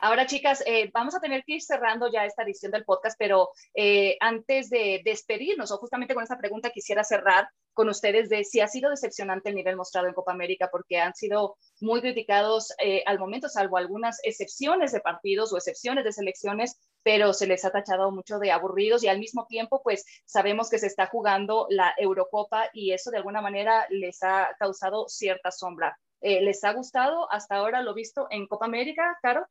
Ahora, 0.00 0.26
chicas, 0.26 0.64
eh, 0.66 0.90
vamos 0.92 1.14
a 1.14 1.20
tener 1.20 1.44
que 1.44 1.54
ir 1.54 1.62
cerrando 1.62 2.10
ya 2.10 2.24
esta 2.24 2.42
edición 2.42 2.72
del 2.72 2.84
podcast, 2.84 3.16
pero 3.16 3.50
eh, 3.74 4.16
antes 4.18 4.68
de 4.68 5.00
despedirnos, 5.04 5.70
o 5.70 5.78
justamente 5.78 6.12
con 6.14 6.24
esta 6.24 6.38
pregunta 6.38 6.70
quisiera 6.70 7.04
cerrar 7.04 7.48
con 7.72 7.88
ustedes 7.88 8.28
de 8.28 8.42
si 8.42 8.60
ha 8.60 8.66
sido 8.66 8.90
decepcionante 8.90 9.48
el 9.48 9.54
nivel 9.54 9.76
mostrado 9.76 10.08
en 10.08 10.14
Copa 10.14 10.32
América, 10.32 10.68
porque 10.72 10.98
han 10.98 11.14
sido 11.14 11.56
muy 11.80 12.00
criticados 12.00 12.74
eh, 12.82 13.04
al 13.06 13.20
momento, 13.20 13.48
salvo 13.48 13.76
algunas 13.76 14.18
excepciones 14.24 14.90
de 14.90 15.00
partidos 15.00 15.52
o 15.52 15.56
excepciones 15.56 16.04
de 16.04 16.12
selecciones, 16.12 16.76
pero 17.04 17.32
se 17.32 17.46
les 17.46 17.64
ha 17.64 17.70
tachado 17.70 18.10
mucho 18.10 18.40
de 18.40 18.50
aburridos 18.50 19.04
y 19.04 19.08
al 19.08 19.20
mismo 19.20 19.46
tiempo, 19.46 19.82
pues 19.84 20.04
sabemos 20.26 20.68
que 20.68 20.80
se 20.80 20.88
está 20.88 21.06
jugando 21.06 21.66
la 21.70 21.94
Eurocopa 21.96 22.68
y 22.72 22.92
eso 22.92 23.12
de 23.12 23.18
alguna 23.18 23.40
manera 23.40 23.86
les 23.88 24.20
ha 24.24 24.50
causado 24.58 25.08
cierta 25.08 25.52
sombra. 25.52 25.96
¿Les 26.22 26.62
ha 26.64 26.74
gustado 26.74 27.32
hasta 27.32 27.54
ahora 27.54 27.80
lo 27.80 27.94
visto 27.94 28.26
en 28.28 28.46
Copa 28.46 28.66
América, 28.66 29.16
Caro? 29.22 29.46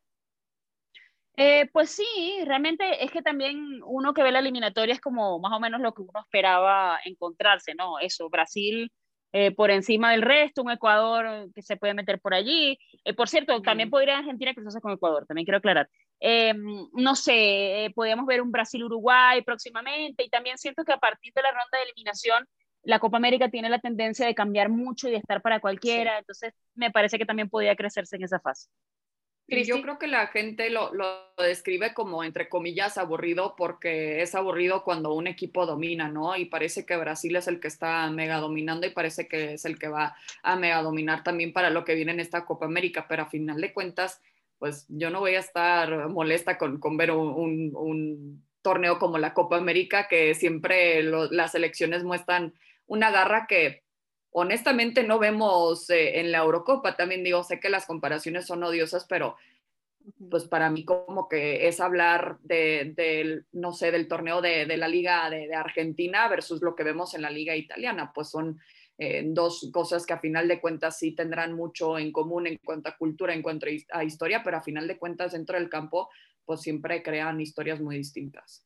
Eh, 1.42 1.70
pues 1.72 1.92
sí, 1.92 2.06
realmente 2.46 3.02
es 3.02 3.12
que 3.12 3.22
también 3.22 3.82
uno 3.86 4.14
que 4.14 4.24
ve 4.24 4.32
la 4.32 4.40
eliminatoria 4.40 4.94
es 4.94 5.00
como 5.00 5.40
más 5.40 5.54
o 5.54 5.60
menos 5.62 5.80
lo 5.80 5.94
que 5.94 6.02
uno 6.02 6.20
esperaba 6.20 7.00
encontrarse, 7.06 7.76
¿no? 7.76 7.98
Eso, 8.00 8.30
Brasil 8.30 8.92
eh, 9.32 9.52
por 9.52 9.72
encima 9.72 10.12
del 10.12 10.22
resto, 10.22 10.64
un 10.64 10.72
Ecuador 10.72 11.50
que 11.54 11.62
se 11.62 11.78
puede 11.78 11.94
meter 11.94 12.20
por 12.20 12.34
allí. 12.34 12.78
Eh, 13.06 13.14
por 13.14 13.30
cierto, 13.30 13.62
también 13.62 13.90
podría 13.90 14.18
Argentina 14.18 14.54
cruzarse 14.54 14.82
con 14.82 14.92
Ecuador, 14.92 15.26
también 15.28 15.46
quiero 15.46 15.60
aclarar. 15.60 15.90
no 16.94 17.16
sé, 17.16 17.90
podríamos 17.96 18.26
ver 18.26 18.42
un 18.42 18.52
Brasil-Uruguay 18.52 19.42
próximamente 19.44 20.26
y 20.26 20.30
también 20.30 20.58
siento 20.58 20.84
que 20.84 20.92
a 20.92 20.98
partir 20.98 21.32
de 21.34 21.42
la 21.42 21.52
ronda 21.52 21.78
de 21.78 21.84
eliminación 21.84 22.46
la 22.84 23.00
Copa 23.00 23.16
América 23.16 23.50
tiene 23.50 23.70
la 23.70 23.80
tendencia 23.80 24.26
de 24.26 24.36
cambiar 24.36 24.68
mucho 24.68 25.08
y 25.08 25.12
de 25.12 25.18
estar 25.18 25.42
para 25.42 25.62
cualquiera, 25.62 26.18
entonces 26.20 26.54
me 26.76 26.92
parece 26.92 27.18
que 27.18 27.26
también 27.26 27.50
podría 27.50 27.78
crecerse 27.78 28.18
en 28.18 28.24
esa 28.24 28.42
fase. 28.42 28.70
Yo 29.50 29.82
creo 29.82 29.98
que 29.98 30.08
la 30.08 30.28
gente 30.28 30.70
lo, 30.70 30.94
lo, 30.94 31.30
describe 31.38 31.94
como, 31.94 32.24
entre 32.24 32.50
comillas, 32.50 32.98
aburrido 32.98 33.56
porque 33.58 34.22
es 34.22 34.36
aburrido 34.36 34.84
cuando 34.84 35.14
un 35.14 35.28
equipo 35.28 35.66
domina, 35.66 36.08
¿no? 36.08 36.36
Y 36.36 36.46
parece 36.46 36.86
que 36.86 36.98
Brasil 36.98 37.36
es 37.36 37.48
el 37.48 37.60
que 37.60 37.68
está 37.68 38.10
mega 38.12 38.38
dominando 38.38 38.86
y 38.86 38.92
parece 38.92 39.28
que 39.28 39.54
es 39.54 39.66
el 39.66 39.80
que 39.80 39.88
va 39.88 40.16
a 40.44 40.56
mega 40.56 40.82
dominar 40.82 41.24
también 41.24 41.54
para 41.54 41.70
lo 41.70 41.84
que 41.84 41.96
viene 41.96 42.12
en 42.12 42.20
esta 42.20 42.46
Copa 42.46 42.66
América, 42.66 43.08
pero 43.08 43.24
a 43.24 43.30
final 43.30 43.60
de 43.60 43.74
cuentas, 43.74 44.22
pues 44.60 44.86
yo 44.90 45.10
no 45.10 45.20
voy 45.20 45.36
a 45.36 45.40
estar 45.40 46.10
molesta 46.10 46.58
con, 46.58 46.80
con 46.80 46.98
ver 46.98 47.12
un, 47.12 47.72
un, 47.76 48.44
torneo 48.62 49.00
como 49.00 49.18
la 49.18 49.34
Copa 49.34 49.56
América, 49.56 50.10
que 50.10 50.36
siempre 50.36 51.02
las 51.02 51.56
elecciones 51.56 52.04
muestran 52.04 52.54
una 52.88 53.10
garra 53.10 53.46
que 53.48 53.84
honestamente 54.32 55.04
no 55.04 55.20
vemos 55.20 55.90
eh, 55.90 56.20
en 56.20 56.32
la 56.32 56.40
Eurocopa. 56.40 56.96
También 56.96 57.24
digo, 57.24 57.44
sé 57.44 57.60
que 57.60 57.70
las 57.70 57.86
comparaciones 57.86 58.46
son 58.46 58.64
odiosas, 58.64 59.06
pero 59.08 59.36
pues 60.30 60.46
para 60.46 60.70
mí 60.70 60.86
como 60.86 61.28
que 61.28 61.68
es 61.68 61.80
hablar 61.80 62.40
de, 62.42 63.44
no 63.52 63.74
sé, 63.74 63.92
del 63.92 64.08
torneo 64.08 64.42
de, 64.42 64.66
la 64.78 64.88
Liga 64.88 65.30
de, 65.30 65.54
Argentina 65.54 66.28
versus 66.28 66.62
lo 66.62 66.76
que 66.76 66.84
vemos 66.84 67.14
en 67.14 67.22
la 67.22 67.30
Liga 67.30 67.56
Italiana. 67.56 68.12
Pues 68.14 68.30
son 68.30 68.60
eh, 68.98 69.24
dos 69.26 69.70
cosas 69.72 70.06
que 70.06 70.14
a 70.14 70.20
final 70.20 70.48
de 70.48 70.60
cuentas 70.60 70.98
sí 70.98 71.14
tendrán 71.14 71.54
mucho 71.54 71.98
en 71.98 72.12
común 72.12 72.48
en 72.48 72.58
cuanto 72.64 72.90
a 72.90 72.98
cultura, 72.98 73.34
en 73.34 73.42
cuanto 73.42 73.68
a 73.92 74.04
historia, 74.04 74.42
pero 74.44 74.58
a 74.58 74.62
final 74.62 74.88
de 74.88 74.98
cuentas 74.98 75.34
dentro 75.34 75.58
del 75.58 75.70
campo 75.70 76.10
pues 76.46 76.62
siempre 76.62 77.04
crean 77.04 77.40
historias 77.40 77.80
muy 77.80 77.98
distintas. 77.98 78.64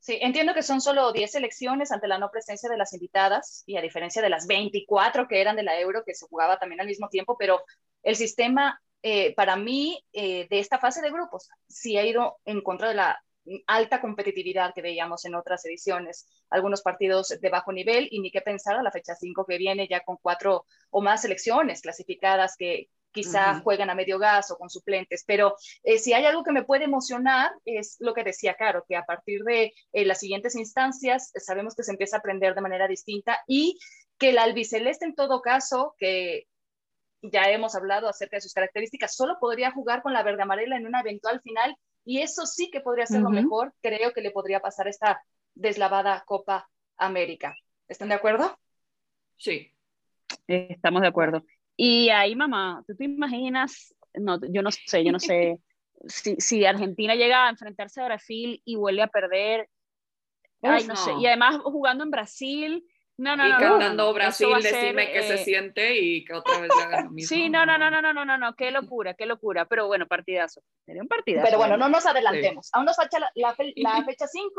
Sí, 0.00 0.18
entiendo 0.22 0.54
que 0.54 0.62
son 0.62 0.80
solo 0.80 1.12
10 1.12 1.34
elecciones 1.34 1.92
ante 1.92 2.08
la 2.08 2.18
no 2.18 2.30
presencia 2.30 2.70
de 2.70 2.78
las 2.78 2.94
invitadas 2.94 3.62
y 3.66 3.76
a 3.76 3.82
diferencia 3.82 4.22
de 4.22 4.30
las 4.30 4.46
24 4.46 5.28
que 5.28 5.42
eran 5.42 5.56
de 5.56 5.62
la 5.62 5.78
Euro, 5.78 6.04
que 6.04 6.14
se 6.14 6.26
jugaba 6.26 6.58
también 6.58 6.80
al 6.80 6.86
mismo 6.86 7.08
tiempo, 7.10 7.36
pero 7.38 7.62
el 8.02 8.16
sistema 8.16 8.80
eh, 9.02 9.34
para 9.34 9.56
mí 9.56 10.02
eh, 10.14 10.46
de 10.48 10.58
esta 10.58 10.78
fase 10.78 11.02
de 11.02 11.10
grupos 11.10 11.50
sí 11.68 11.98
ha 11.98 12.06
ido 12.06 12.38
en 12.46 12.62
contra 12.62 12.88
de 12.88 12.94
la 12.94 13.22
alta 13.66 14.00
competitividad 14.00 14.72
que 14.74 14.82
veíamos 14.82 15.24
en 15.26 15.34
otras 15.34 15.64
ediciones, 15.66 16.26
algunos 16.48 16.82
partidos 16.82 17.28
de 17.28 17.50
bajo 17.50 17.72
nivel 17.72 18.08
y 18.10 18.20
ni 18.20 18.30
qué 18.30 18.40
pensar 18.40 18.76
a 18.76 18.82
la 18.82 18.90
fecha 18.90 19.14
5 19.14 19.44
que 19.46 19.58
viene 19.58 19.86
ya 19.88 20.00
con 20.00 20.16
cuatro 20.16 20.64
o 20.90 21.02
más 21.02 21.22
selecciones 21.22 21.82
clasificadas 21.82 22.56
que, 22.56 22.88
quizá 23.12 23.60
juegan 23.60 23.90
a 23.90 23.94
medio 23.94 24.18
gas 24.18 24.50
o 24.50 24.56
con 24.56 24.70
suplentes, 24.70 25.24
pero 25.26 25.56
eh, 25.82 25.98
si 25.98 26.12
hay 26.12 26.24
algo 26.24 26.44
que 26.44 26.52
me 26.52 26.64
puede 26.64 26.84
emocionar 26.84 27.50
es 27.64 27.96
lo 28.00 28.14
que 28.14 28.24
decía 28.24 28.54
Caro, 28.54 28.84
que 28.88 28.96
a 28.96 29.04
partir 29.04 29.42
de 29.42 29.72
eh, 29.92 30.04
las 30.04 30.20
siguientes 30.20 30.54
instancias 30.54 31.32
sabemos 31.34 31.74
que 31.74 31.82
se 31.82 31.92
empieza 31.92 32.16
a 32.16 32.18
aprender 32.20 32.54
de 32.54 32.60
manera 32.60 32.88
distinta 32.88 33.38
y 33.46 33.78
que 34.18 34.30
el 34.30 34.38
albiceleste 34.38 35.04
en 35.04 35.14
todo 35.14 35.40
caso, 35.40 35.94
que 35.98 36.46
ya 37.22 37.50
hemos 37.50 37.74
hablado 37.74 38.08
acerca 38.08 38.36
de 38.36 38.42
sus 38.42 38.54
características, 38.54 39.14
solo 39.14 39.38
podría 39.40 39.72
jugar 39.72 40.02
con 40.02 40.12
la 40.12 40.22
verde 40.22 40.42
amarela 40.42 40.76
en 40.76 40.86
una 40.86 41.00
eventual 41.00 41.40
final 41.40 41.76
Y 42.04 42.20
eso 42.22 42.46
sí 42.46 42.70
que 42.70 42.80
podría 42.80 43.06
ser 43.06 43.20
lo 43.20 43.30
mejor, 43.30 43.74
creo 43.82 44.12
que 44.12 44.22
le 44.22 44.30
podría 44.30 44.60
pasar 44.60 44.88
esta 44.88 45.22
deslavada 45.54 46.24
Copa 46.26 46.68
América. 46.96 47.54
¿Están 47.88 48.08
de 48.08 48.14
acuerdo? 48.14 48.58
Sí. 49.36 49.72
Estamos 50.46 51.02
de 51.02 51.08
acuerdo. 51.08 51.44
Y 51.82 52.10
ahí, 52.10 52.36
mamá, 52.36 52.84
¿tú 52.86 52.94
te 52.94 53.04
imaginas? 53.04 53.94
No, 54.12 54.38
yo 54.50 54.60
no 54.60 54.70
sé, 54.70 55.02
yo 55.02 55.12
no 55.12 55.18
sé. 55.18 55.60
si, 56.06 56.36
si 56.36 56.66
Argentina 56.66 57.14
llega 57.14 57.46
a 57.46 57.48
enfrentarse 57.48 58.02
a 58.02 58.04
Brasil 58.04 58.60
y 58.66 58.76
vuelve 58.76 59.00
a 59.00 59.06
perder, 59.06 59.66
ay, 60.60 60.84
no, 60.84 60.94
sé. 60.94 61.12
Y 61.18 61.26
además 61.26 61.56
jugando 61.62 62.04
en 62.04 62.10
Brasil, 62.10 62.84
no, 63.16 63.34
no, 63.34 63.46
y 63.46 63.52
no. 63.52 63.58
cantando 63.58 64.12
Brasil, 64.12 64.48
decime 64.62 65.10
que 65.10 65.22
se 65.22 65.34
eh, 65.36 65.38
siente 65.38 65.98
y 65.98 66.22
que 66.22 66.34
otra 66.34 66.60
vez 66.60 66.70
haga 66.84 67.04
lo 67.04 67.10
mismo. 67.12 67.34
Sí, 67.34 67.48
no, 67.48 67.64
no, 67.64 67.78
no, 67.78 67.90
no, 67.90 68.02
no, 68.02 68.12
no, 68.12 68.26
no, 68.26 68.36
no, 68.36 68.54
qué 68.56 68.70
locura, 68.70 69.14
qué 69.14 69.24
locura. 69.24 69.64
Pero 69.64 69.86
bueno, 69.86 70.06
partidazo. 70.06 70.60
Sería 70.84 71.00
un 71.00 71.08
partidazo. 71.08 71.46
Pero 71.46 71.56
bueno, 71.56 71.78
no 71.78 71.88
nos 71.88 72.04
adelantemos. 72.04 72.68
Aún 72.74 72.84
nos 72.84 72.96
falta 72.96 73.18
la, 73.18 73.32
la, 73.34 73.56
la 73.76 74.04
fecha 74.04 74.26
5 74.26 74.52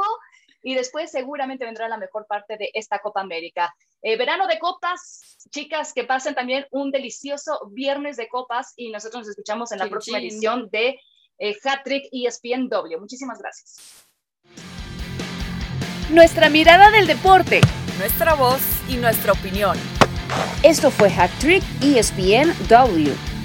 y 0.63 0.75
después 0.75 1.11
seguramente 1.11 1.65
vendrá 1.65 1.87
la 1.87 1.97
mejor 1.97 2.25
parte 2.27 2.57
de 2.57 2.69
esta 2.73 2.99
Copa 2.99 3.21
América. 3.21 3.73
Eh, 4.01 4.17
verano 4.17 4.47
de 4.47 4.59
copas, 4.59 5.37
chicas, 5.51 5.93
que 5.93 6.03
pasen 6.03 6.35
también 6.35 6.65
un 6.71 6.91
delicioso 6.91 7.59
viernes 7.71 8.17
de 8.17 8.27
copas 8.27 8.73
y 8.75 8.91
nosotros 8.91 9.21
nos 9.21 9.29
escuchamos 9.29 9.71
en 9.71 9.79
la 9.79 9.87
próxima 9.87 10.19
edición 10.19 10.69
de 10.71 10.99
eh, 11.37 11.55
Hat 11.63 11.83
Trick 11.83 12.05
ESPNW. 12.11 12.99
Muchísimas 12.99 13.39
gracias. 13.39 14.05
Nuestra 16.09 16.49
mirada 16.49 16.91
del 16.91 17.07
deporte, 17.07 17.61
nuestra 17.97 18.33
voz 18.33 18.61
y 18.89 18.97
nuestra 18.97 19.31
opinión. 19.31 19.77
Esto 20.63 20.91
fue 20.91 21.09
Hat 21.09 21.31
Trick 21.39 21.63
ESPNW. 21.81 23.40